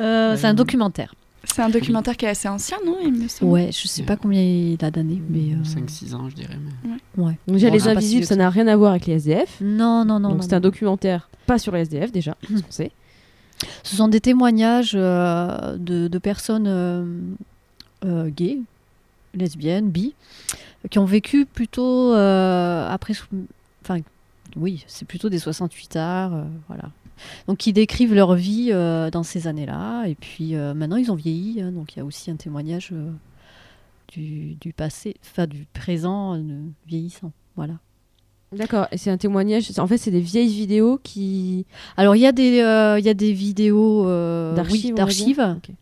Euh, 0.00 0.36
c'est 0.36 0.46
un 0.46 0.54
documentaire. 0.54 1.14
C'est 1.44 1.62
un 1.62 1.68
documentaire 1.70 2.16
qui 2.16 2.26
est 2.26 2.28
assez 2.28 2.48
ancien, 2.48 2.76
non 2.84 2.96
il 3.02 3.12
me 3.14 3.28
semble 3.28 3.50
Ouais, 3.52 3.70
je 3.72 3.86
sais 3.88 4.02
pas 4.02 4.16
combien 4.16 4.42
il 4.42 4.76
a 4.84 4.90
d'années, 4.90 5.22
mais. 5.30 5.54
euh, 5.54 5.62
5-6 5.64 6.14
ans, 6.14 6.28
je 6.28 6.34
dirais. 6.34 6.58
Mais... 6.84 6.90
Ouais. 7.22 7.38
Donc, 7.46 7.56
déjà, 7.56 7.68
Bon, 7.68 7.74
Les 7.74 7.88
Invisibles, 7.88 8.26
ça 8.26 8.36
n'a 8.36 8.50
rien 8.50 8.66
à 8.66 8.76
voir 8.76 8.90
avec 8.90 9.06
les 9.06 9.14
SDF. 9.14 9.58
Non, 9.62 10.04
non, 10.04 10.18
non. 10.20 10.30
Donc, 10.30 10.42
c'est 10.42 10.52
un 10.54 10.60
documentaire 10.60 11.30
pas 11.46 11.58
sur 11.58 11.72
les 11.72 11.82
SDF, 11.82 12.10
déjà, 12.12 12.36
on 12.52 12.56
sait. 12.70 12.90
Ce 13.82 13.96
sont 13.96 14.08
des 14.08 14.20
témoignages 14.20 14.92
euh, 14.94 15.76
de, 15.78 16.18
personnes 16.18 16.66
euh, 16.66 17.04
euh, 18.04 18.28
gays, 18.28 18.58
lesbiennes, 19.34 19.90
bi, 19.90 20.14
qui 20.90 20.98
ont 20.98 21.04
vécu 21.04 21.46
plutôt 21.46 22.12
après. 22.12 23.14
Enfin, 23.82 24.00
oui, 24.56 24.84
c'est 24.86 25.06
plutôt 25.06 25.28
des 25.28 25.38
68 25.38 25.96
arts, 25.96 26.44
voilà. 26.68 26.90
Donc, 27.46 27.58
qui 27.58 27.72
décrivent 27.72 28.14
leur 28.14 28.34
vie 28.34 28.70
dans 28.70 29.22
ces 29.22 29.46
années-là. 29.46 30.06
Et 30.06 30.14
puis, 30.14 30.54
maintenant, 30.54 30.96
ils 30.96 31.10
ont 31.10 31.16
vieilli. 31.16 31.60
hein, 31.62 31.72
donc, 31.72 31.94
il 31.94 31.98
y 31.98 32.02
a 32.02 32.04
aussi 32.04 32.30
un 32.30 32.36
témoignage 32.36 32.92
du, 34.12 34.72
passé, 34.76 35.16
enfin, 35.22 35.46
du 35.46 35.66
présent 35.72 36.40
vieillissant. 36.86 37.32
Voilà. 37.56 37.74
D'accord, 38.52 38.86
et 38.92 38.98
c'est 38.98 39.10
un 39.10 39.16
témoignage. 39.16 39.70
En 39.78 39.86
fait, 39.86 39.98
c'est 39.98 40.10
des 40.10 40.20
vieilles 40.20 40.48
vidéos 40.54 40.98
qui. 41.02 41.66
Alors, 41.96 42.14
il 42.16 42.20
y, 42.20 42.26
a 42.26 42.32
des, 42.32 42.60
euh, 42.60 42.98
il 42.98 43.04
y 43.04 43.08
a 43.08 43.14
des 43.14 43.32
vidéos 43.32 44.06
euh, 44.08 44.54
D'archives, 44.54 44.94
oui. 45.68 45.74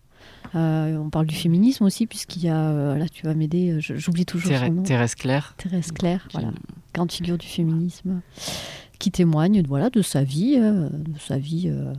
Euh, 0.56 0.96
on 0.98 1.10
parle 1.10 1.26
du 1.26 1.34
féminisme 1.34 1.84
aussi, 1.84 2.06
puisqu'il 2.06 2.44
y 2.44 2.48
a. 2.48 2.56
euh, 2.70 2.96
là, 2.96 3.06
tu 3.08 3.26
vas 3.26 3.34
m'aider, 3.34 3.76
je- 3.80 3.96
j'oublie 3.96 4.24
toujours 4.24 4.50
Thérèse, 4.50 4.68
son 4.68 4.74
nom. 4.74 4.82
Thérèse 4.82 5.14
Claire. 5.14 5.54
Thérèse 5.58 5.90
Claire, 5.92 6.26
qui- 6.28 6.36
voilà, 6.38 6.52
grande 6.94 7.10
figure 7.12 7.36
du 7.38 7.46
féminisme, 7.46 8.20
qui 8.98 9.10
témoigne 9.10 9.62
voilà, 9.66 9.90
de 9.90 10.00
sa 10.00 10.22
vie, 10.22 10.56
euh, 10.58 10.88
de 10.90 11.18
sa 11.18 11.38
vie 11.38 11.64
euh, 11.68 11.92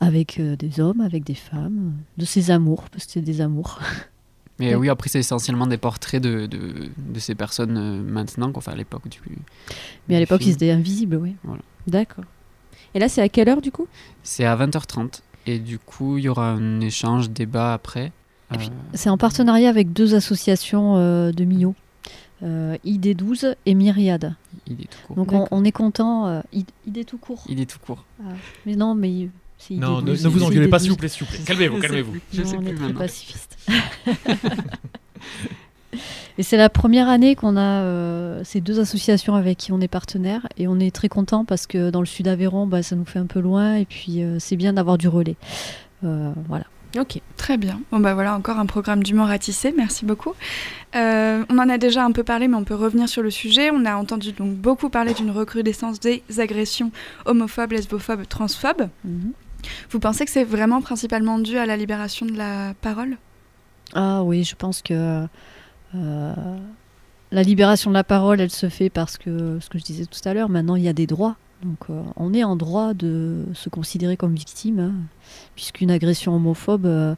avec 0.00 0.40
euh, 0.40 0.56
des 0.56 0.80
hommes, 0.80 1.02
avec 1.02 1.24
des 1.24 1.34
femmes, 1.34 1.92
de 2.16 2.24
ses 2.24 2.50
amours, 2.50 2.84
parce 2.90 3.04
que 3.04 3.12
c'est 3.12 3.20
des 3.20 3.40
amours. 3.42 3.78
Mais 4.60 4.74
oui, 4.74 4.88
après, 4.88 5.08
c'est 5.08 5.18
essentiellement 5.18 5.66
des 5.66 5.78
portraits 5.78 6.22
de, 6.22 6.46
de, 6.46 6.90
de 6.96 7.18
ces 7.18 7.34
personnes 7.34 7.76
euh, 7.76 8.02
maintenant, 8.02 8.52
qu'on 8.52 8.60
fait 8.60 8.70
à 8.70 8.76
l'époque 8.76 9.08
du. 9.08 9.18
Mais 10.08 10.16
à 10.16 10.20
l'époque, 10.20 10.44
ils 10.44 10.52
étaient 10.52 10.70
invisibles, 10.70 11.16
oui. 11.16 11.34
D'accord. 11.86 12.24
Et 12.94 12.98
là, 12.98 13.08
c'est 13.08 13.22
à 13.22 13.28
quelle 13.28 13.48
heure, 13.48 13.62
du 13.62 13.72
coup? 13.72 13.86
C'est 14.22 14.44
à 14.44 14.56
20h30. 14.56 15.20
Et 15.46 15.58
du 15.58 15.78
coup, 15.78 16.18
il 16.18 16.24
y 16.24 16.28
aura 16.28 16.50
un 16.50 16.80
échange, 16.80 17.30
débat 17.30 17.72
après. 17.72 18.12
Euh, 18.52 18.56
C'est 18.94 19.08
en 19.10 19.16
partenariat 19.16 19.68
avec 19.68 19.92
deux 19.92 20.14
associations 20.14 20.96
euh, 20.96 21.32
de 21.32 21.44
Millau, 21.44 21.74
euh, 22.42 22.76
ID12 22.84 23.54
et 23.64 23.74
Myriade. 23.74 24.34
est 24.68 24.90
tout 24.90 24.98
court. 25.06 25.16
Donc 25.16 25.32
on, 25.32 25.46
on 25.50 25.64
est 25.64 25.72
content. 25.72 26.42
ID, 26.52 26.66
ID 26.86 27.06
tout 27.06 27.18
court. 27.18 27.44
Est 27.48 27.70
tout 27.70 27.78
court. 27.78 28.04
Mais 28.66 28.76
non, 28.76 28.94
mais 28.94 29.28
c'est 29.60 29.74
ID12. 29.74 29.78
Non, 29.78 30.00
ne, 30.00 30.12
ne 30.12 30.28
vous 30.28 30.42
engueulez 30.42 30.68
pas, 30.68 30.78
ID12. 30.78 30.80
s'il 30.80 30.90
vous 30.90 30.96
plaît, 30.96 31.08
s'il 31.08 31.26
vous 31.26 31.32
plaît. 31.32 31.42
Calmez-vous, 31.44 31.80
calmez-vous. 31.80 32.14
Je 32.32 32.42
sais 32.42 32.56
on 32.56 32.62
est 32.62 32.72
plus 32.72 32.94
pacifiste. 32.94 33.58
et 36.38 36.42
c'est 36.42 36.56
la 36.56 36.70
première 36.70 37.08
année 37.08 37.36
qu'on 37.36 37.56
a 37.56 37.82
euh, 37.82 38.40
ces 38.42 38.60
deux 38.60 38.80
associations 38.80 39.34
avec 39.34 39.58
qui 39.58 39.72
on 39.72 39.80
est 39.80 39.88
partenaire 39.88 40.46
et 40.56 40.66
on 40.66 40.80
est 40.80 40.94
très 40.94 41.08
content 41.08 41.44
parce 41.44 41.66
que 41.66 41.90
dans 41.90 42.00
le 42.00 42.06
sud 42.06 42.26
Aveyron, 42.26 42.66
bah, 42.66 42.82
ça 42.82 42.96
nous 42.96 43.04
fait 43.04 43.18
un 43.18 43.26
peu 43.26 43.40
loin 43.40 43.74
et 43.74 43.84
puis 43.84 44.22
euh, 44.22 44.38
c'est 44.38 44.56
bien 44.56 44.72
d'avoir 44.72 44.96
du 44.96 45.08
relais. 45.08 45.36
Euh, 46.04 46.32
voilà. 46.48 46.64
Ok. 46.98 47.20
Très 47.36 47.56
bien. 47.56 47.80
Bon 47.92 48.00
bah 48.00 48.14
voilà 48.14 48.34
encore 48.34 48.58
un 48.58 48.66
programme 48.66 49.02
d'humour 49.02 49.30
à 49.30 49.38
tisser. 49.38 49.72
Merci 49.76 50.04
beaucoup. 50.04 50.32
Euh, 50.96 51.44
on 51.48 51.58
en 51.58 51.68
a 51.68 51.78
déjà 51.78 52.04
un 52.04 52.10
peu 52.10 52.24
parlé, 52.24 52.48
mais 52.48 52.56
on 52.56 52.64
peut 52.64 52.74
revenir 52.74 53.08
sur 53.08 53.22
le 53.22 53.30
sujet. 53.30 53.70
On 53.72 53.84
a 53.84 53.94
entendu 53.94 54.32
donc 54.32 54.54
beaucoup 54.54 54.88
parler 54.88 55.14
d'une 55.14 55.30
recrudescence 55.30 56.00
des 56.00 56.22
agressions 56.38 56.90
homophobes, 57.26 57.72
lesbophobes, 57.72 58.26
transphobes. 58.28 58.88
Vous 59.90 60.00
pensez 60.00 60.24
que 60.24 60.30
c'est 60.30 60.44
vraiment 60.44 60.80
principalement 60.80 61.38
dû 61.38 61.58
à 61.58 61.66
la 61.66 61.76
libération 61.76 62.26
de 62.26 62.36
la 62.36 62.74
parole? 62.80 63.16
Ah 63.94 64.22
oui, 64.22 64.44
je 64.44 64.54
pense 64.54 64.82
que 64.82 65.26
euh, 65.94 66.34
la 67.32 67.42
libération 67.42 67.90
de 67.90 67.94
la 67.94 68.04
parole, 68.04 68.40
elle 68.40 68.50
se 68.50 68.68
fait 68.68 68.90
parce 68.90 69.18
que, 69.18 69.58
ce 69.60 69.68
que 69.68 69.78
je 69.78 69.84
disais 69.84 70.06
tout 70.06 70.20
à 70.24 70.34
l'heure, 70.34 70.48
maintenant 70.48 70.76
il 70.76 70.82
y 70.82 70.88
a 70.88 70.92
des 70.92 71.06
droits. 71.06 71.36
Donc 71.62 71.78
euh, 71.90 72.02
on 72.16 72.32
est 72.32 72.44
en 72.44 72.56
droit 72.56 72.94
de 72.94 73.44
se 73.52 73.68
considérer 73.68 74.16
comme 74.16 74.34
victime, 74.34 74.78
hein, 74.80 74.92
puisqu'une 75.54 75.90
agression 75.90 76.34
homophobe, 76.34 76.86
euh, 76.86 77.14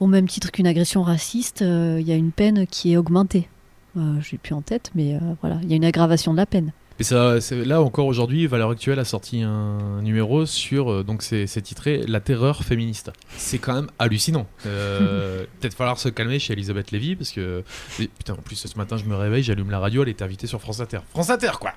au 0.00 0.06
même 0.06 0.28
titre 0.28 0.50
qu'une 0.50 0.66
agression 0.66 1.02
raciste, 1.02 1.60
il 1.60 2.06
y 2.06 2.12
a 2.12 2.14
une 2.14 2.30
peine 2.30 2.66
qui 2.66 2.92
est 2.92 2.96
augmentée. 2.96 3.48
Je 3.96 4.30
l'ai 4.30 4.38
plus 4.38 4.54
en 4.54 4.62
tête, 4.62 4.92
mais 4.94 5.18
voilà, 5.40 5.58
il 5.64 5.68
y 5.68 5.72
a 5.72 5.76
une 5.76 5.84
aggravation 5.84 6.30
de 6.30 6.36
la 6.36 6.46
peine. 6.46 6.70
Mais 6.98 7.04
ça, 7.04 7.36
là 7.52 7.80
encore 7.80 8.06
aujourd'hui, 8.06 8.46
Valeur 8.46 8.70
Actuelle 8.70 8.98
a 8.98 9.04
sorti 9.04 9.42
un 9.42 10.02
numéro 10.02 10.46
sur 10.46 10.90
euh, 10.90 11.04
donc 11.04 11.22
c'est 11.22 11.46
titré 11.62 12.04
La 12.08 12.20
terreur 12.20 12.64
féministe. 12.64 13.12
C'est 13.36 13.58
quand 13.58 13.74
même 13.74 13.88
hallucinant. 13.98 14.46
Euh, 14.66 15.44
Peut-être 15.60 15.74
falloir 15.74 15.98
se 15.98 16.08
calmer 16.08 16.38
chez 16.38 16.54
Elisabeth 16.54 16.90
Lévy 16.90 17.14
parce 17.14 17.30
que 17.30 17.62
putain 17.96 18.32
en 18.32 18.42
plus 18.42 18.56
ce 18.56 18.76
matin 18.76 18.96
je 18.96 19.04
me 19.04 19.14
réveille, 19.14 19.42
j'allume 19.44 19.70
la 19.70 19.78
radio, 19.78 20.02
elle 20.02 20.08
est 20.08 20.22
invitée 20.22 20.48
sur 20.48 20.60
France 20.60 20.80
Inter. 20.80 21.00
France 21.10 21.30
Inter 21.30 21.52
quoi. 21.60 21.72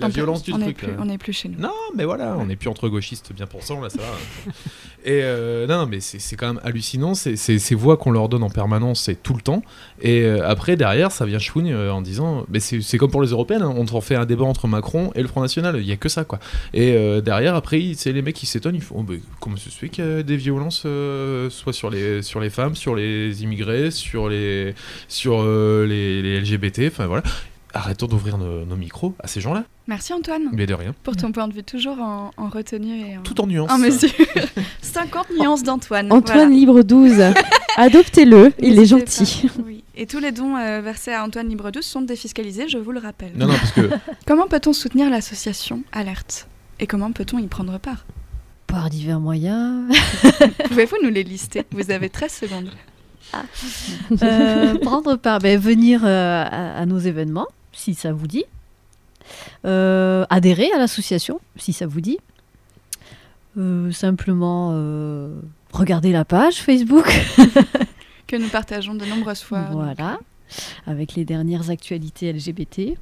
La 0.00 0.06
On 0.06 0.10
peut- 0.10 0.14
violence 0.14 0.42
du 0.42 0.52
on 0.52 0.60
est 0.60 0.64
truc. 0.64 0.76
plus- 0.78 0.86
là. 0.88 0.92
On 1.00 1.04
n'est 1.06 1.18
plus 1.18 1.32
chez 1.32 1.48
nous. 1.48 1.58
Non, 1.58 1.72
mais 1.96 2.04
voilà, 2.04 2.36
on 2.38 2.46
n'est 2.46 2.56
plus 2.56 2.68
entre 2.68 2.88
gauchistes 2.88 3.32
bien 3.32 3.46
pourcent, 3.46 3.80
là, 3.80 3.88
ça 3.90 3.98
va. 3.98 4.52
Et 5.04 5.20
euh, 5.22 5.66
non, 5.66 5.86
mais 5.86 6.00
c'est 6.00 6.36
quand 6.36 6.48
même 6.48 6.60
hallucinant, 6.64 7.14
c'est- 7.14 7.36
ces 7.36 7.74
voix 7.74 7.96
qu'on 7.96 8.10
leur 8.10 8.28
donne 8.28 8.42
en 8.42 8.50
permanence, 8.50 9.02
c'est 9.02 9.22
tout 9.22 9.34
le 9.34 9.40
temps. 9.40 9.62
Et 10.02 10.22
euh, 10.22 10.46
après, 10.48 10.76
derrière, 10.76 11.12
ça 11.12 11.24
vient 11.24 11.38
chouigne 11.38 11.72
euh, 11.72 11.92
en 11.92 12.02
disant, 12.02 12.44
mais 12.48 12.60
c'est 12.60 12.98
comme 12.98 13.10
pour 13.10 13.22
les 13.22 13.28
européennes, 13.30 13.62
hein, 13.62 13.72
on 13.76 13.86
en 13.86 14.00
fait 14.00 14.16
un 14.16 14.26
débat 14.26 14.44
entre 14.44 14.66
Macron 14.68 15.10
et 15.14 15.22
le 15.22 15.28
Front 15.28 15.40
National, 15.40 15.76
il 15.78 15.86
y 15.86 15.92
a 15.92 15.96
que 15.96 16.08
ça, 16.08 16.24
quoi. 16.24 16.38
Et 16.74 16.92
euh, 16.92 17.20
derrière, 17.20 17.54
après, 17.54 17.92
c'est 17.96 18.12
les 18.12 18.22
mecs 18.22 18.36
qui 18.36 18.46
s'étonnent, 18.46 18.74
ils 18.74 18.82
font, 18.82 19.04
oh, 19.08 19.12
comment 19.40 19.56
se 19.56 19.68
fait 19.70 19.88
qu'il 19.88 20.04
y 20.04 20.08
a 20.08 20.22
des 20.22 20.36
violences, 20.36 20.86
soit 21.50 21.72
sur 21.72 21.90
les, 21.90 22.22
sur 22.22 22.40
les 22.40 22.50
femmes, 22.50 22.74
sur 22.74 22.94
les 22.94 23.42
immigrés, 23.42 23.90
sur 23.90 24.28
les, 24.28 24.74
sur, 25.08 25.42
les, 25.44 26.22
les 26.22 26.40
LGBT, 26.40 26.82
enfin 26.88 27.06
voilà. 27.06 27.22
Arrêtons 27.78 28.06
d'ouvrir 28.06 28.38
nos, 28.38 28.64
nos 28.64 28.74
micros 28.76 29.14
à 29.20 29.28
ces 29.28 29.40
gens-là, 29.40 29.62
Merci 29.86 30.12
Antoine 30.12 30.48
mais 30.52 30.66
de 30.66 30.74
rien. 30.74 30.94
pour 31.04 31.14
ton 31.16 31.30
point 31.30 31.46
de 31.46 31.54
vue 31.54 31.62
toujours 31.62 32.00
en, 32.00 32.32
en 32.36 32.48
retenue 32.48 32.98
et 33.08 33.16
en, 33.18 33.22
Tout 33.22 33.40
en 33.40 33.46
nuances. 33.46 33.70
en 33.70 33.78
mesure. 33.78 34.10
50 34.82 35.26
nuances 35.38 35.62
d'Antoine. 35.62 36.12
Antoine 36.12 36.38
voilà. 36.38 36.50
Libre 36.54 36.82
12, 36.82 37.12
adoptez-le, 37.76 38.52
il 38.58 38.78
est 38.80 38.84
gentil. 38.86 39.48
pas. 39.56 39.62
Oui. 39.64 39.84
Et 39.96 40.06
tous 40.06 40.18
les 40.18 40.32
dons 40.32 40.56
euh, 40.56 40.80
versés 40.80 41.12
à 41.12 41.24
Antoine 41.24 41.48
Libre 41.48 41.70
12 41.70 41.84
sont 41.84 42.02
défiscalisés, 42.02 42.68
je 42.68 42.78
vous 42.78 42.90
le 42.92 42.98
rappelle. 43.00 43.32
Non, 43.36 43.46
non, 43.46 43.54
parce 43.54 43.70
que 43.72 43.88
Comment 44.26 44.48
peut-on 44.48 44.72
soutenir 44.72 45.08
l'association 45.08 45.82
Alerte? 45.92 46.48
Et 46.80 46.86
comment 46.88 47.12
peut-on 47.12 47.38
y 47.38 47.46
prendre 47.46 47.78
part? 47.78 48.06
Par 48.66 48.90
divers 48.90 49.20
moyens. 49.20 49.84
Pouvez-vous 50.68 50.96
nous 51.04 51.10
les 51.10 51.22
lister? 51.24 51.62
Vous 51.72 51.90
avez 51.92 52.08
13 52.10 52.32
secondes. 52.32 52.70
Euh, 54.22 54.78
prendre 54.78 55.16
part, 55.16 55.38
ben, 55.38 55.58
venir 55.58 56.02
euh, 56.04 56.44
à, 56.44 56.78
à 56.78 56.86
nos 56.86 56.98
événements, 56.98 57.46
si 57.72 57.94
ça 57.94 58.12
vous 58.12 58.26
dit. 58.26 58.44
Euh, 59.66 60.24
adhérer 60.30 60.70
à 60.72 60.78
l'association, 60.78 61.40
si 61.56 61.72
ça 61.72 61.86
vous 61.86 62.00
dit. 62.00 62.18
Euh, 63.56 63.90
simplement 63.92 64.70
euh, 64.72 65.40
regarder 65.72 66.12
la 66.12 66.24
page 66.24 66.56
Facebook. 66.62 67.06
Que 68.26 68.36
nous 68.36 68.48
partageons 68.48 68.94
de 68.94 69.06
nombreuses 69.06 69.40
fois. 69.40 69.68
Voilà, 69.72 70.18
avec 70.86 71.14
les 71.14 71.24
dernières 71.24 71.70
actualités 71.70 72.30
LGBT. 72.30 72.98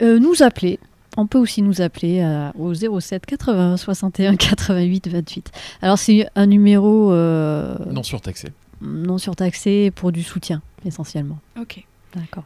Euh, 0.00 0.20
nous 0.20 0.44
appeler. 0.44 0.78
On 1.16 1.26
peut 1.26 1.38
aussi 1.38 1.60
nous 1.60 1.80
appeler 1.80 2.20
à- 2.20 2.52
au 2.56 2.72
07 2.72 3.26
80 3.26 3.76
61 3.76 4.36
88 4.36 5.08
28. 5.08 5.50
Alors 5.82 5.98
c'est 5.98 6.28
un 6.36 6.46
numéro 6.46 7.12
euh, 7.12 7.76
non 7.90 8.04
surtaxé. 8.04 8.48
non 8.80 9.18
surtaxé 9.18 9.90
pour 9.90 10.12
du 10.12 10.22
soutien 10.22 10.62
essentiellement. 10.86 11.38
Ok. 11.60 11.84
D'accord. 12.16 12.44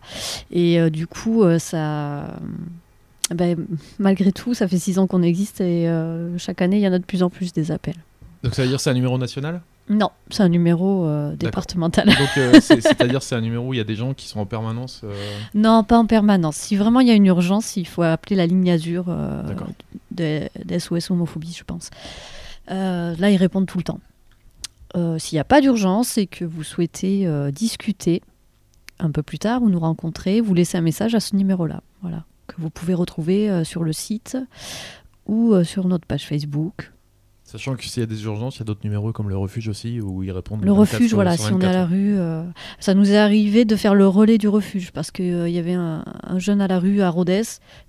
Et 0.50 0.80
euh, 0.80 0.90
du 0.90 1.06
coup, 1.06 1.42
euh, 1.42 1.58
ça, 1.58 2.34
ben, 3.34 3.56
malgré 3.98 4.32
tout, 4.32 4.54
ça 4.54 4.66
fait 4.68 4.78
six 4.78 4.98
ans 4.98 5.06
qu'on 5.06 5.22
existe 5.22 5.60
et 5.60 5.88
euh, 5.88 6.36
chaque 6.38 6.62
année, 6.62 6.76
il 6.78 6.82
y 6.82 6.88
en 6.88 6.92
a 6.92 6.98
de 6.98 7.04
plus 7.04 7.22
en 7.22 7.30
plus 7.30 7.52
des 7.52 7.70
appels. 7.70 7.96
Donc 8.42 8.54
ça 8.54 8.62
veut 8.62 8.68
dire 8.68 8.80
c'est 8.80 8.90
un 8.90 8.94
numéro 8.94 9.18
national? 9.18 9.60
Non, 9.90 10.10
c'est 10.30 10.42
un 10.42 10.48
numéro 10.48 11.06
euh, 11.06 11.34
départemental. 11.34 12.06
Donc 12.06 12.28
euh, 12.36 12.60
c'est- 12.60 12.80
c'est-à-dire 12.82 13.22
c'est 13.22 13.34
un 13.34 13.40
numéro 13.40 13.68
où 13.68 13.74
il 13.74 13.78
y 13.78 13.80
a 13.80 13.84
des 13.84 13.96
gens 13.96 14.14
qui 14.14 14.28
sont 14.28 14.38
en 14.40 14.46
permanence. 14.46 15.02
Non, 15.54 15.82
pas 15.82 15.98
en 15.98 16.06
permanence. 16.06 16.56
Si 16.56 16.76
vraiment 16.76 17.00
il 17.00 17.08
y 17.08 17.10
a 17.10 17.14
une 17.14 17.26
urgence, 17.26 17.76
il 17.76 17.86
faut 17.86 18.02
appeler 18.02 18.36
la 18.36 18.46
ligne 18.46 18.70
Azur 18.70 19.06
euh, 19.08 19.42
D'accord. 19.44 19.68
de, 20.12 20.48
de 20.64 20.78
SOS 20.78 21.10
homophobie, 21.10 21.54
je 21.56 21.64
pense. 21.64 21.90
Là, 22.68 23.30
ils 23.30 23.36
répondent 23.38 23.66
tout 23.66 23.78
le 23.78 23.84
temps. 23.84 24.00
S'il 25.18 25.36
n'y 25.36 25.40
a 25.40 25.44
pas 25.44 25.60
d'urgence 25.60 26.18
et 26.18 26.26
que 26.26 26.44
vous 26.44 26.62
souhaitez 26.64 27.26
discuter 27.52 28.20
un 29.00 29.10
peu 29.10 29.22
plus 29.22 29.38
tard 29.38 29.62
ou 29.62 29.68
nous 29.70 29.78
rencontrer, 29.80 30.40
vous 30.40 30.54
laissez 30.54 30.76
un 30.78 30.82
message 30.82 31.14
à 31.14 31.20
ce 31.20 31.36
numéro-là. 31.36 31.82
Voilà, 32.02 32.24
que 32.46 32.54
vous 32.58 32.70
pouvez 32.70 32.94
retrouver 32.94 33.48
euh, 33.50 33.64
sur 33.64 33.84
le 33.84 33.92
site 33.92 34.36
ou 35.26 35.52
euh, 35.52 35.64
sur 35.64 35.86
notre 35.88 36.06
page 36.06 36.26
Facebook. 36.26 36.92
Sachant 37.44 37.76
que 37.76 37.84
s'il 37.84 38.00
y 38.00 38.04
a 38.04 38.06
des 38.06 38.24
urgences, 38.24 38.56
il 38.56 38.58
y 38.58 38.62
a 38.62 38.64
d'autres 38.66 38.84
numéros 38.84 39.10
comme 39.14 39.30
le 39.30 39.36
refuge 39.38 39.68
aussi 39.68 40.02
où 40.02 40.22
ils 40.22 40.30
répondent. 40.32 40.62
Le 40.62 40.70
24 40.70 40.80
refuge, 40.92 41.14
voilà, 41.14 41.34
si 41.38 41.44
on 41.50 41.58
est 41.60 41.64
à 41.64 41.68
24. 41.68 41.72
la 41.72 41.86
rue, 41.86 42.18
euh, 42.18 42.42
ça 42.78 42.92
nous 42.92 43.10
est 43.10 43.16
arrivé 43.16 43.64
de 43.64 43.74
faire 43.74 43.94
le 43.94 44.06
relais 44.06 44.36
du 44.36 44.48
refuge 44.48 44.90
parce 44.92 45.10
qu'il 45.10 45.24
il 45.46 45.50
y 45.52 45.58
avait 45.58 45.72
un, 45.72 46.04
un 46.24 46.38
jeune 46.38 46.60
à 46.60 46.66
la 46.68 46.78
rue 46.78 47.00
à 47.00 47.08
Rodez. 47.08 47.40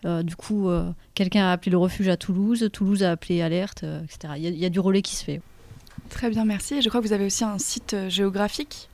Euh, 0.06 0.24
du 0.24 0.38
coup, 0.38 0.70
euh, 0.70 0.90
quelqu'un 1.14 1.44
a 1.48 1.52
appelé 1.52 1.72
le 1.72 1.78
refuge 1.78 2.08
à 2.08 2.16
Toulouse, 2.16 2.70
Toulouse 2.72 3.04
a 3.04 3.12
appelé 3.12 3.42
Alerte, 3.42 3.84
euh, 3.84 4.02
etc. 4.06 4.34
Il 4.38 4.44
y, 4.44 4.48
a- 4.48 4.52
il 4.52 4.58
y 4.60 4.66
a 4.66 4.70
du 4.70 4.80
relais 4.80 5.02
qui 5.02 5.18
se 5.18 5.26
fait. 5.26 5.42
Très 6.10 6.30
bien, 6.30 6.46
merci. 6.46 6.76
Et 6.76 6.82
je 6.82 6.88
crois 6.88 7.02
que 7.02 7.08
vous 7.08 7.14
avez 7.14 7.26
aussi 7.26 7.44
un 7.44 7.58
site 7.58 7.98
géographique. 8.08 8.88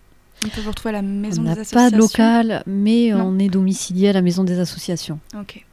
On 0.44 0.50
peut 0.50 0.62
vous 0.62 0.70
retrouver 0.70 0.90
à 0.96 1.02
la 1.02 1.08
on 1.08 1.12
maison 1.12 1.42
des 1.42 1.48
n'a 1.48 1.52
associations. 1.54 1.78
pas 1.80 1.92
de 1.92 1.98
local, 1.98 2.64
mais 2.68 3.12
Non. 3.12 3.26
on 3.28 3.40
est 3.40 3.50
domicilié 3.50 4.10
à 4.10 4.14
la 4.14 4.22
maison 4.22 4.44
des 4.44 4.60
associations. 4.60 5.20
Ok. 5.40 5.66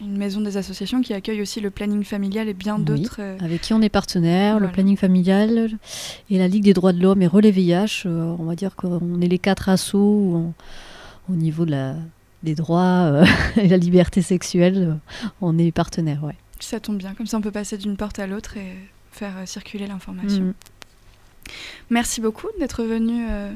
Une 0.00 0.16
maison 0.18 0.40
des 0.40 0.56
associations 0.56 1.00
qui 1.00 1.14
accueille 1.14 1.40
aussi 1.40 1.60
le 1.60 1.70
planning 1.70 2.02
familial 2.04 2.48
et 2.48 2.54
bien 2.54 2.76
Oui. 2.76 2.84
d'autres. 2.84 3.16
euh, 3.20 3.38
Avec 3.40 3.62
qui 3.62 3.72
on 3.72 3.80
est 3.80 3.88
partenaire, 3.88 4.54
Voilà. 4.54 4.66
le 4.66 4.72
planning 4.72 4.96
familial 4.96 5.70
et 6.30 6.38
la 6.38 6.48
Ligue 6.48 6.64
des 6.64 6.74
droits 6.74 6.92
de 6.92 7.00
l'homme 7.00 7.22
et 7.22 7.26
Relais 7.26 7.52
VIH. 7.52 8.02
euh, 8.06 8.34
on 8.38 8.44
va 8.44 8.54
dire 8.56 8.76
qu'on 8.76 9.20
est 9.20 9.28
les 9.28 9.38
quatre 9.38 9.70
on- 9.94 10.52
au 11.30 11.34
niveau 11.34 11.64
de 11.64 11.70
la, 11.70 11.94
des 12.42 12.54
droits 12.54 12.82
euh, 12.82 13.24
et 13.56 13.68
la 13.68 13.76
liberté 13.78 14.20
sexuelle, 14.20 14.76
euh, 14.90 14.94
on 15.40 15.56
est 15.58 15.72
partenaire. 15.72 16.22
Ouais. 16.24 16.34
Ça 16.60 16.80
tombe 16.80 16.98
bien, 16.98 17.14
comme 17.14 17.26
ça 17.26 17.38
on 17.38 17.40
peut 17.40 17.50
passer 17.52 17.78
d'une 17.78 17.96
porte 17.96 18.18
à 18.18 18.26
l'autre 18.26 18.56
et 18.56 18.74
faire 19.12 19.32
circuler 19.46 19.86
l'information. 19.86 20.42
Mhm. 20.42 20.54
Merci 21.90 22.20
beaucoup 22.20 22.48
d'être 22.58 22.82
venu 22.84 23.26
euh, 23.30 23.50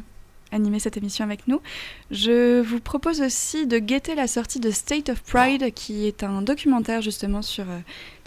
animer 0.53 0.79
cette 0.79 0.97
émission 0.97 1.25
avec 1.25 1.47
nous. 1.47 1.61
Je 2.11 2.61
vous 2.63 2.81
propose 2.81 3.21
aussi 3.21 3.67
de 3.67 3.79
guetter 3.79 4.15
la 4.15 4.27
sortie 4.27 4.61
de 4.61 4.71
State 4.71 5.09
of 5.11 5.23
Pride, 5.23 5.73
qui 5.75 6.07
est 6.07 6.23
un 6.23 6.41
documentaire 6.43 7.03
justement 7.03 7.43
sur 7.43 7.65
euh, 7.69 7.79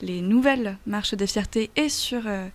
les 0.01 0.21
nouvelles 0.21 0.77
marches 0.85 1.13
des 1.15 1.27
fiertés 1.27 1.71
et 1.75 1.89
sur 1.89 2.21
euh, 2.27 2.47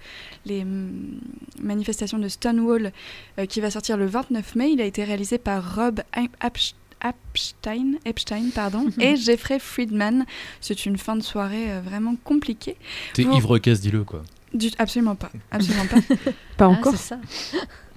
les 0.44 0.64
mm, 0.64 1.20
manifestations 1.61 2.18
de 2.18 2.28
Stonewall, 2.28 2.92
euh, 3.38 3.46
qui 3.46 3.61
va 3.61 3.70
sortir 3.70 3.96
le 3.96 4.07
29 4.07 4.54
mai. 4.54 4.70
Il 4.70 4.80
a 4.80 4.84
été 4.84 5.02
réalisé 5.04 5.38
par 5.38 5.74
Rob 5.76 6.00
Ep- 6.16 6.30
Epst- 6.42 6.74
Epstein, 7.04 7.98
Epstein 8.04 8.50
pardon, 8.54 8.86
et 9.00 9.16
Jeffrey 9.16 9.59
Friedman. 9.59 10.24
C'est 10.61 10.86
une 10.86 10.96
fin 10.96 11.14
de 11.16 11.22
soirée 11.22 11.66
vraiment 11.84 12.16
compliquée. 12.24 12.76
T'es 13.14 13.22
Vous- 13.24 13.34
ivre 13.36 13.59
caisse, 13.59 13.80
dis-le 13.80 14.02
quoi. 14.04 14.22
Du- 14.55 14.70
absolument 14.78 15.14
pas, 15.16 15.30
absolument 15.51 15.86
pas. 15.86 15.97
Pas 16.57 16.64
Ah, 16.64 16.68
encore. 16.68 16.94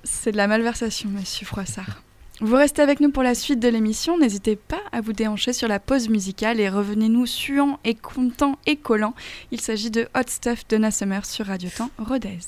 c'est 0.03 0.31
de 0.31 0.37
la 0.37 0.47
malversation, 0.47 1.09
monsieur 1.09 1.45
Froissart. 1.45 2.01
Vous 2.41 2.55
restez 2.55 2.81
avec 2.81 3.01
nous 3.01 3.11
pour 3.11 3.21
la 3.23 3.35
suite 3.35 3.59
de 3.59 3.67
l'émission. 3.67 4.17
N'hésitez 4.17 4.55
pas 4.55 4.79
à 4.93 5.01
vous 5.01 5.11
déhancher 5.11 5.51
sur 5.51 5.67
la 5.67 5.79
pause 5.79 6.07
musicale 6.07 6.59
et 6.61 6.69
revenez-nous 6.69 7.25
suant 7.25 7.79
et 7.83 7.95
content 7.95 8.57
et 8.65 8.77
collant. 8.77 9.13
Il 9.51 9.59
s'agit 9.59 9.91
de 9.91 10.07
Hot 10.15 10.21
Stuff 10.27 10.65
de 10.69 10.89
Summer 10.89 11.25
sur 11.25 11.47
Radio 11.47 11.69
Temps 11.69 11.89
Rodez. 11.97 12.39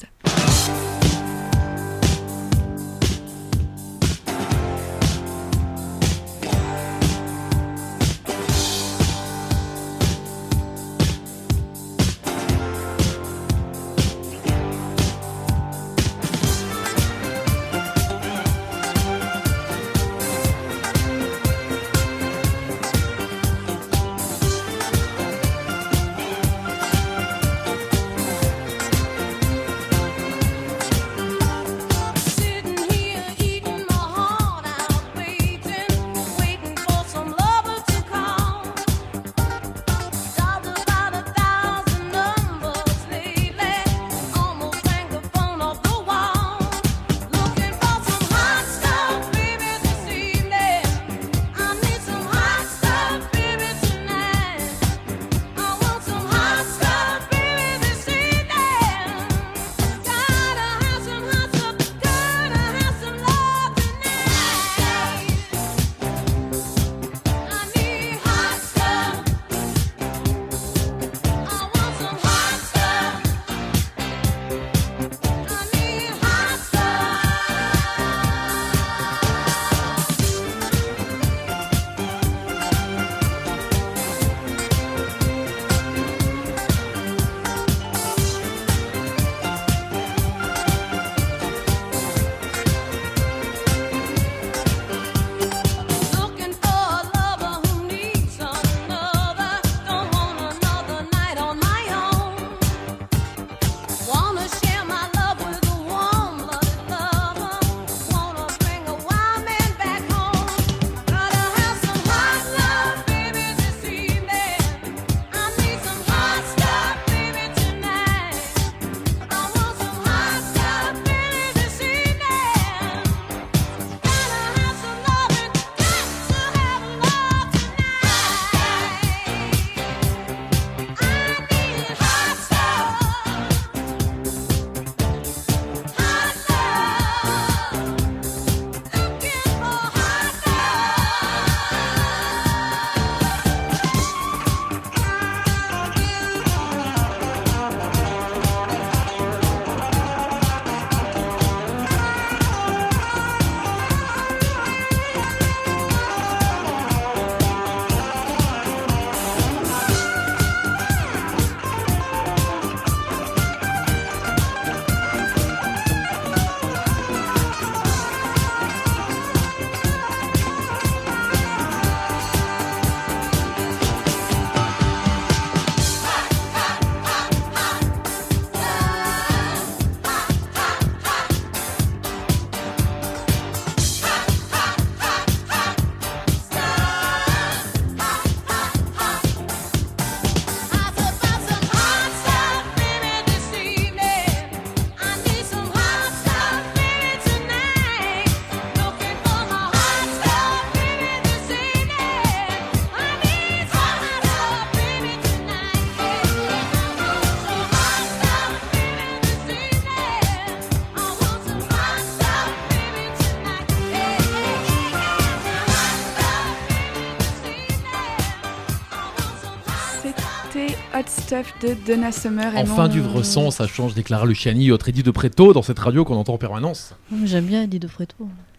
Stuff 221.31 221.53
de 221.61 221.75
Donna 221.87 222.11
Summer. 222.11 222.53
et 222.55 222.57
Enfin 222.59 222.87
non- 222.89 222.93
du 222.93 222.99
vrai 222.99 223.23
son, 223.23 223.51
ça 223.51 223.65
change, 223.65 223.93
déclara 223.93 224.25
Luciani, 224.25 224.69
autre 224.71 224.89
Eddie 224.89 225.01
de 225.03 225.11
Préto 225.11 225.53
dans 225.53 225.61
cette 225.61 225.79
radio 225.79 226.03
qu'on 226.03 226.15
entend 226.17 226.33
en 226.33 226.37
permanence. 226.37 226.93
J'aime 227.23 227.45
bien 227.45 227.63
Eddie 227.63 227.79
de. 227.79 227.87
Ouais, 227.87 228.05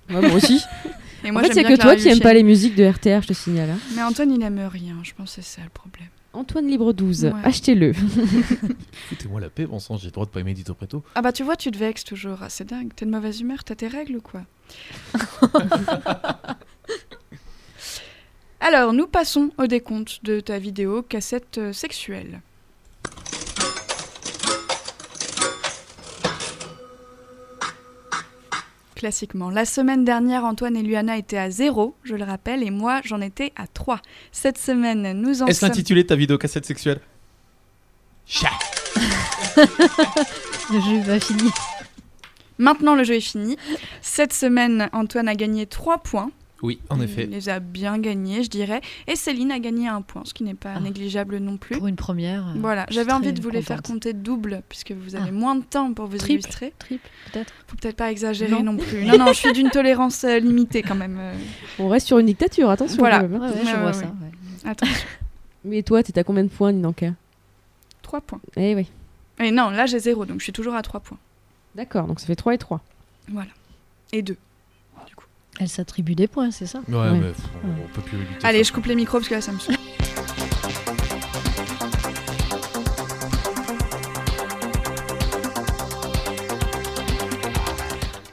moi 0.09 0.33
aussi. 0.33 0.59
Et 1.25 1.29
en 1.29 1.35
moi, 1.35 1.43
fait, 1.43 1.49
j'aime 1.49 1.55
c'est 1.55 1.61
bien 1.65 1.69
que 1.69 1.75
Clara 1.75 1.91
toi 1.95 1.97
qui 2.03 2.09
aimes 2.09 2.15
Luciani. 2.15 2.21
pas 2.23 2.33
les 2.33 2.43
musiques 2.43 2.75
de 2.75 2.85
RTR, 2.85 3.21
je 3.21 3.29
te 3.29 3.33
signale. 3.35 3.69
hein. 3.71 3.79
Mais 3.95 4.03
Antoine, 4.03 4.33
il 4.33 4.43
aime 4.43 4.59
rien. 4.73 4.97
Je 5.03 5.13
pense 5.13 5.37
que 5.37 5.43
c'est 5.43 5.57
ça 5.57 5.63
le 5.63 5.69
problème. 5.69 6.09
Antoine 6.33 6.67
Libre 6.67 6.95
12, 6.95 7.25
Ouais. 7.27 7.33
achetez-le. 7.45 7.93
Foutez-moi 9.11 9.39
la 9.39 9.51
paix, 9.51 9.67
bon 9.67 9.79
sang, 9.79 9.99
j'ai 9.99 10.07
le 10.07 10.13
droit 10.13 10.25
de 10.25 10.31
pas 10.31 10.41
aimer 10.41 10.53
Eddie 10.53 10.65
de 10.65 10.73
Préto. 10.73 11.05
Ah 11.15 11.21
bah 11.21 11.33
tu 11.33 11.43
vois, 11.43 11.57
tu 11.57 11.71
te 11.71 11.77
vexes 11.77 12.05
toujours. 12.05 12.39
Ah, 12.41 12.49
c'est 12.49 12.67
dingue. 12.67 12.89
T'es 12.97 13.05
de 13.05 13.11
mauvaise 13.11 13.39
humeur, 13.43 13.65
t'as 13.65 13.75
tes 13.75 13.89
règles 13.89 14.17
ou 14.17 14.23
quoi? 14.23 14.41
Alors, 18.61 18.93
nous 18.95 19.07
passons 19.09 19.51
au 19.59 19.67
décompte 19.67 20.25
de 20.25 20.41
ta 20.41 20.59
vidéo 20.59 21.03
cassette 21.03 21.59
euh, 21.59 21.73
sexuelle. 21.75 22.41
Classiquement. 29.03 29.51
La 29.51 29.65
semaine 29.65 30.05
dernière, 30.05 30.45
Antoine 30.45 30.77
et 30.77 30.83
Luana 30.85 31.17
étaient 31.17 31.37
à 31.37 31.51
0, 31.51 31.97
je 32.05 32.15
le 32.15 32.23
rappelle, 32.23 32.63
et 32.63 32.71
moi, 32.71 33.01
j'en 33.03 33.21
étais 33.21 33.53
à 33.57 33.67
3. 33.67 33.99
Cette 34.31 34.59
semaine, 34.59 35.21
nous 35.21 35.43
en 35.43 35.47
Est-ce 35.47 35.59
sommes... 35.59 35.71
l'intitulé 35.71 36.05
de 36.05 36.07
ta 36.07 36.15
vidéo 36.15 36.39
cassette 36.39 36.65
sexuelle 36.65 37.01
Chat 38.27 38.51
Le 39.57 40.81
jeu 40.81 41.01
va 41.01 41.19
finir. 41.19 41.51
Maintenant, 42.59 42.95
le 42.95 43.03
jeu 43.03 43.15
est 43.15 43.21
fini. 43.21 43.57
Cette 44.03 44.33
semaine, 44.33 44.89
Antoine 44.93 45.27
a 45.27 45.35
gagné 45.35 45.67
3 45.67 45.99
points. 45.99 46.31
Oui, 46.63 46.79
en 46.91 47.01
effet. 47.01 47.25
Il 47.25 47.31
les 47.31 47.49
a 47.49 47.59
bien 47.59 47.99
gagnés, 47.99 48.45
je 48.45 48.49
dirais. 48.49 48.81
Et 49.09 49.17
Céline 49.17 49.51
a 49.51 49.59
gagné 49.59 49.89
un 49.89 50.01
point, 50.01 50.23
ce 50.25 50.33
qui 50.33 50.45
n'est 50.45 50.55
pas 50.55 50.75
Ah. 50.77 50.81
négligeable 50.81 51.39
non 51.39 51.57
plus. 51.57 51.77
Pour 51.77 51.89
une 51.89 51.97
première. 51.97 52.47
euh, 52.47 52.53
Voilà, 52.61 52.87
j'avais 52.89 53.11
envie 53.13 53.33
de 53.33 53.43
vous 53.43 53.51
les 53.51 53.63
faire 53.63 53.83
compter 53.83 54.13
double, 54.13 54.63
puisque 54.69 54.93
vous 54.93 55.17
avez 55.17 55.31
Ah. 55.31 55.33
moins 55.33 55.57
de 55.57 55.65
temps 55.65 55.93
pour 55.93 56.07
vous 56.07 56.19
Triple. 56.19 56.35
illustrer. 56.35 56.73
Triple, 56.79 57.09
peut-être. 57.33 57.53
Faut 57.67 57.77
peut-être 57.77 57.97
pas 57.97 58.13
exagérer 58.13 58.51
non, 58.51 58.63
Non. 58.63 58.77
plus. 58.77 59.05
Non, 59.05 59.19
non, 59.19 59.27
je 59.29 59.39
suis 59.39 59.53
d'une 59.53 59.71
tolérance 59.71 60.23
euh, 60.23 60.39
limitée 60.39 60.83
quand 60.83 60.95
même. 60.95 61.17
euh. 61.19 61.35
On 61.81 61.89
reste 61.89 62.07
sur 62.07 62.19
une 62.21 62.27
dictature, 62.27 62.71
attention. 62.71 62.99
Voilà. 62.99 63.19
hein. 63.19 63.23
Ouais, 63.29 63.39
ouais, 63.39 63.49
Ouais, 63.49 63.53
je 63.63 63.67
ouais, 63.67 63.73
vois 63.75 63.87
ouais. 63.87 63.93
ça. 63.93 64.05
ouais. 64.05 64.71
Attention, 64.71 65.07
Mais 65.65 65.83
toi, 65.83 66.03
t'es 66.05 66.17
à 66.19 66.23
combien 66.25 66.45
de 66.45 66.49
points, 66.49 66.71
Ninanka 66.73 67.13
3 68.03 68.21
points. 68.21 68.41
Eh 68.57 68.75
oui. 68.77 68.87
Et 69.41 69.51
non, 69.51 69.71
là 69.71 69.87
j'ai 69.87 69.99
0, 69.99 70.27
donc 70.27 70.39
je 70.39 70.45
suis 70.45 70.53
toujours 70.53 70.75
à 70.75 70.83
3 70.83 71.01
points. 71.01 71.19
D'accord, 71.75 72.07
donc 72.07 72.21
ça 72.21 72.27
fait 72.27 72.37
3 72.37 72.55
et 72.55 72.59
3. 72.59 72.81
Voilà. 73.29 73.51
Et 74.13 74.23
2. 74.23 74.37
Elle 75.61 75.69
s'attribue 75.69 76.15
des 76.15 76.27
points, 76.29 76.51
c'est 76.51 76.67
ça 76.67 76.81
Ouais, 76.89 76.95
Ouais. 76.97 77.11
mais 77.13 77.33
on 77.65 77.89
peut 77.95 78.01
plus 78.03 78.19
lutter. 78.19 78.35
Allez, 78.43 78.65
je 78.65 78.73
coupe 78.73 78.87
les 78.87 78.95
micros 78.95 79.19
parce 79.19 79.29
que 79.29 79.35
là 79.35 79.41
ça 79.41 79.53
me 79.53 79.59
saoule. 79.59 79.77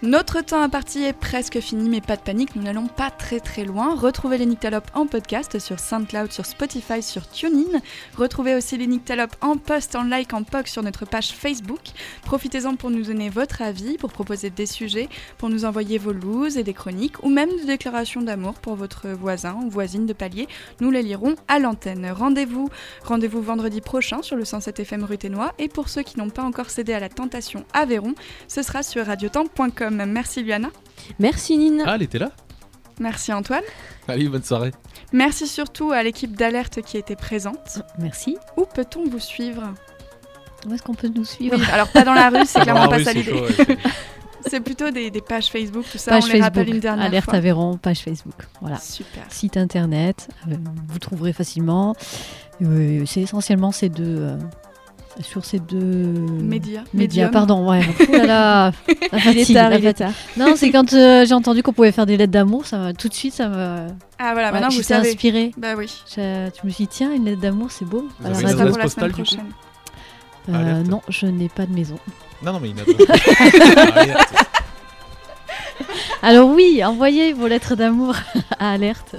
Notre 0.02 0.40
temps 0.40 0.62
imparti 0.62 1.04
est 1.04 1.12
presque 1.12 1.60
fini, 1.60 1.90
mais 1.90 2.00
pas 2.00 2.16
de 2.16 2.22
panique, 2.22 2.56
nous 2.56 2.62
n'allons 2.62 2.88
pas 2.88 3.12
très 3.12 3.42
très 3.42 3.66
loin. 3.66 3.96
Retrouvez 3.96 4.38
les 4.38 4.46
Nyctalopes 4.46 4.90
en 4.94 5.06
podcast 5.06 5.60
sur 5.60 5.78
SoundCloud, 5.78 6.32
sur 6.32 6.46
Spotify, 6.46 7.04
sur 7.04 7.30
TuneIn. 7.30 7.82
Retrouvez 8.16 8.56
aussi 8.56 8.78
les 8.78 8.88
Nyctalopes 8.88 9.36
en 9.42 9.58
post, 9.58 9.98
en 9.98 10.04
like, 10.04 10.34
en 10.34 10.44
POC 10.44 10.70
sur 10.70 10.84
notre 10.84 11.04
page 11.04 11.34
Facebook. 11.34 11.82
Profitez-en 12.22 12.78
pour 12.78 12.92
nous 12.92 13.04
donner 13.04 13.30
votre 13.30 13.62
avis, 13.62 13.98
pour 13.98 14.14
proposer 14.14 14.50
des 14.50 14.68
sujets, 14.68 15.10
pour 15.38 15.50
nous 15.50 15.66
envoyer 15.66 15.98
vos 15.98 16.14
looses 16.14 16.58
et 16.58 16.64
des 16.64 16.74
chroniques, 16.74 17.22
ou 17.22 17.28
même 17.28 17.50
des 17.58 17.66
déclarations 17.66 18.22
d'amour 18.22 18.54
pour 18.54 18.76
votre 18.76 19.10
voisin 19.10 19.58
ou 19.66 19.70
voisine 19.70 20.06
de 20.06 20.14
palier. 20.14 20.48
Nous 20.80 20.92
les 20.92 21.04
lirons 21.04 21.36
à 21.50 21.60
l'antenne. 21.60 22.10
Rendez-vous 22.10 22.70
rendez-vous 23.04 23.42
vendredi 23.42 23.82
prochain 23.82 24.22
sur 24.22 24.38
le 24.38 24.46
107 24.46 24.80
FM 24.80 25.04
rue 25.04 25.18
Ténois. 25.18 25.54
Et 25.60 25.68
pour 25.68 25.90
ceux 25.90 26.04
qui 26.04 26.18
n'ont 26.18 26.30
pas 26.30 26.44
encore 26.44 26.70
cédé 26.70 26.94
à 26.94 27.02
la 27.02 27.10
tentation 27.10 27.66
Aveyron, 27.74 28.16
ce 28.48 28.64
sera 28.64 28.82
sur 28.82 29.06
radiotemps.com. 29.06 29.89
Merci 29.90 30.44
Luana. 30.44 30.70
Merci, 31.20 31.58
Nine. 31.58 31.84
Ah, 31.86 31.94
elle 31.96 32.04
était 32.04 32.20
là 32.20 32.32
Merci 33.00 33.32
Antoine. 33.32 33.64
Allez, 34.08 34.28
bonne 34.28 34.44
soirée. 34.44 34.72
Merci 35.14 35.48
surtout 35.48 35.92
à 35.92 36.04
l'équipe 36.04 36.36
d'alerte 36.36 36.82
qui 36.82 36.98
était 36.98 37.16
présente. 37.16 37.82
Merci. 37.98 38.38
Où 38.58 38.66
peut-on 38.66 39.06
vous 39.10 39.20
suivre? 39.20 39.64
Où 40.68 40.74
est-ce 40.74 40.84
qu'on 40.84 40.94
peut 40.94 41.08
nous 41.14 41.24
suivre? 41.24 41.56
Oui, 41.58 41.64
alors 41.72 41.90
pas 41.92 42.04
dans 42.04 42.14
la 42.14 42.30
rue, 42.30 42.46
c'est 42.46 42.60
clairement 42.62 42.90
pas 42.90 43.00
ça 43.00 43.12
c'est 43.14 43.20
l'idée. 43.20 44.62
plutôt 44.66 44.90
des, 44.92 45.10
des 45.12 45.22
pages 45.22 45.48
Facebook, 45.50 45.86
tout 45.90 45.98
ça, 45.98 46.12
Page 46.12 46.24
on 46.24 46.28
les 46.28 46.32
Facebook. 46.34 46.44
rappelle 46.44 46.70
une 46.74 46.80
dernière 46.82 47.06
Alerte 47.06 47.26
fois. 47.26 47.36
Aveyron, 47.36 47.78
page 47.78 48.00
Facebook. 48.00 48.36
Voilà. 48.62 48.78
Super. 48.78 49.24
Site 49.30 49.56
internet, 49.58 50.28
euh, 50.50 50.56
vous 50.88 51.00
trouverez 51.00 51.32
facilement. 51.34 51.96
Euh, 52.62 53.04
c'est 53.06 53.22
essentiellement 53.22 53.72
ces 53.72 53.88
deux. 53.90 54.04
euh, 54.20 54.38
sur 55.22 55.44
ces 55.46 55.60
deux. 55.60 55.78
Média. 55.80 56.84
Médias, 56.94 57.26
Medium. 57.26 57.32
pardon, 57.32 57.70
ouais. 57.70 57.82
Ouh 58.10 58.12
là 58.12 58.26
là, 58.26 58.72
la 58.88 59.02
Il 59.12 59.16
est 59.16 59.20
fatigue, 59.40 59.56
tard, 59.56 59.70
la 59.70 59.78
il 59.78 59.86
est 59.86 59.88
fatigue. 59.98 60.06
tard. 60.08 60.14
Non, 60.48 60.54
c'est 60.56 60.72
quand 60.72 60.94
euh, 60.94 61.26
j'ai 61.26 61.34
entendu 61.34 61.62
qu'on 61.64 61.74
pouvait 61.74 61.92
faire 61.92 62.06
des 62.06 62.18
lettres 62.18 62.32
d'amour, 62.32 62.66
ça 62.66 62.78
m'a- 62.78 62.94
tout 62.94 63.10
de 63.10 63.14
suite, 63.14 63.34
ça 63.34 63.50
me. 63.50 63.88
Ah 64.18 64.32
voilà, 64.34 64.48
ouais, 64.48 64.54
maintenant 64.54 64.70
vous 64.70 64.82
savez. 64.82 65.10
inspirée. 65.10 65.52
Bah 65.58 65.74
oui. 65.78 65.88
Je, 66.16 66.50
je 66.62 66.68
me 66.68 66.72
suis 66.72 66.86
dit, 66.86 66.88
tiens, 66.88 67.12
une 67.14 67.26
lettre 67.26 67.42
d'amour, 67.42 67.68
c'est 67.72 67.86
beau. 67.86 68.08
Vous 68.20 68.26
avez 68.28 68.36
une 68.42 68.48
Ça 68.48 68.54
sera 68.54 68.64
radio. 68.64 68.72
pour 68.74 68.78
la 68.80 68.90
semaine 68.90 69.10
postale, 69.10 69.10
du 69.12 69.16
coup 69.16 69.22
prochaine. 69.24 69.52
Euh, 70.50 70.62
Alerte. 70.74 70.88
non, 70.90 71.02
je 71.10 71.26
n'ai 71.28 71.50
pas 71.50 71.66
de 71.66 71.74
maison. 71.74 72.00
Non, 72.42 72.54
non, 72.54 72.60
mais 72.62 72.70
une 72.70 72.80
adresse. 72.80 72.96
Alerte. 73.96 74.34
Alors 76.22 76.50
oui, 76.50 76.84
envoyez 76.84 77.32
vos 77.34 77.48
lettres 77.48 77.76
d'amour 77.76 78.14
à 78.60 78.72
Alerte, 78.72 79.16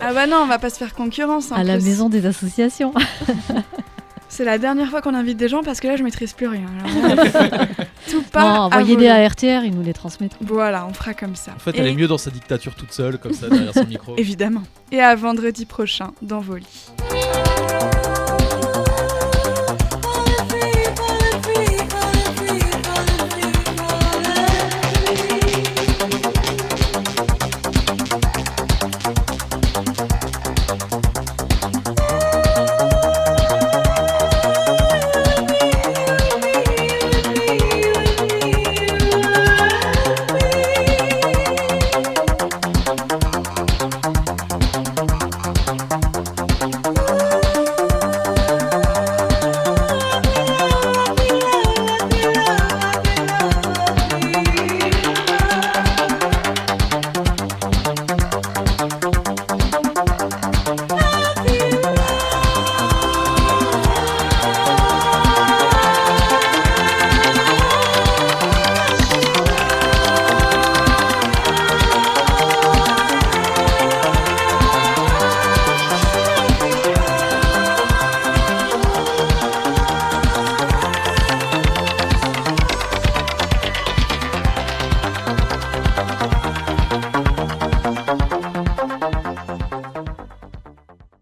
Ah 0.00 0.12
bah 0.12 0.26
non, 0.26 0.38
on 0.42 0.46
va 0.46 0.58
pas 0.58 0.68
se 0.70 0.76
faire 0.78 0.94
concurrence. 0.94 1.52
en 1.52 1.56
à 1.56 1.62
la 1.64 1.74
plus. 1.76 1.84
maison 1.84 2.08
des 2.08 2.26
associations. 2.26 2.92
C'est 4.32 4.44
la 4.44 4.58
dernière 4.58 4.88
fois 4.90 5.02
qu'on 5.02 5.14
invite 5.14 5.36
des 5.36 5.48
gens 5.48 5.62
parce 5.62 5.80
que 5.80 5.88
là 5.88 5.96
je 5.96 6.02
maîtrise 6.04 6.32
plus 6.34 6.46
rien. 6.46 6.66
Alors 6.84 7.16
là, 7.16 7.66
Tout 8.10 8.22
part. 8.22 8.44
non, 8.54 8.60
envoyez-les 8.62 9.08
volo. 9.08 9.20
à 9.20 9.28
RTR, 9.28 9.64
ils 9.64 9.74
nous 9.74 9.82
les 9.82 9.92
transmettent. 9.92 10.36
Voilà, 10.40 10.86
on 10.86 10.92
fera 10.94 11.14
comme 11.14 11.34
ça. 11.34 11.50
En 11.56 11.58
fait, 11.58 11.72
Et- 11.72 11.80
elle 11.80 11.88
est 11.88 11.94
mieux 11.94 12.06
dans 12.06 12.16
sa 12.16 12.30
dictature 12.30 12.74
toute 12.76 12.92
seule, 12.92 13.18
comme 13.18 13.32
ça, 13.34 13.48
derrière 13.48 13.74
son 13.74 13.86
micro. 13.86 14.14
Évidemment. 14.18 14.62
Et 14.92 15.00
à 15.00 15.14
vendredi 15.16 15.66
prochain 15.66 16.12
dans 16.22 16.38
vos 16.40 16.56
lits. 16.56 16.90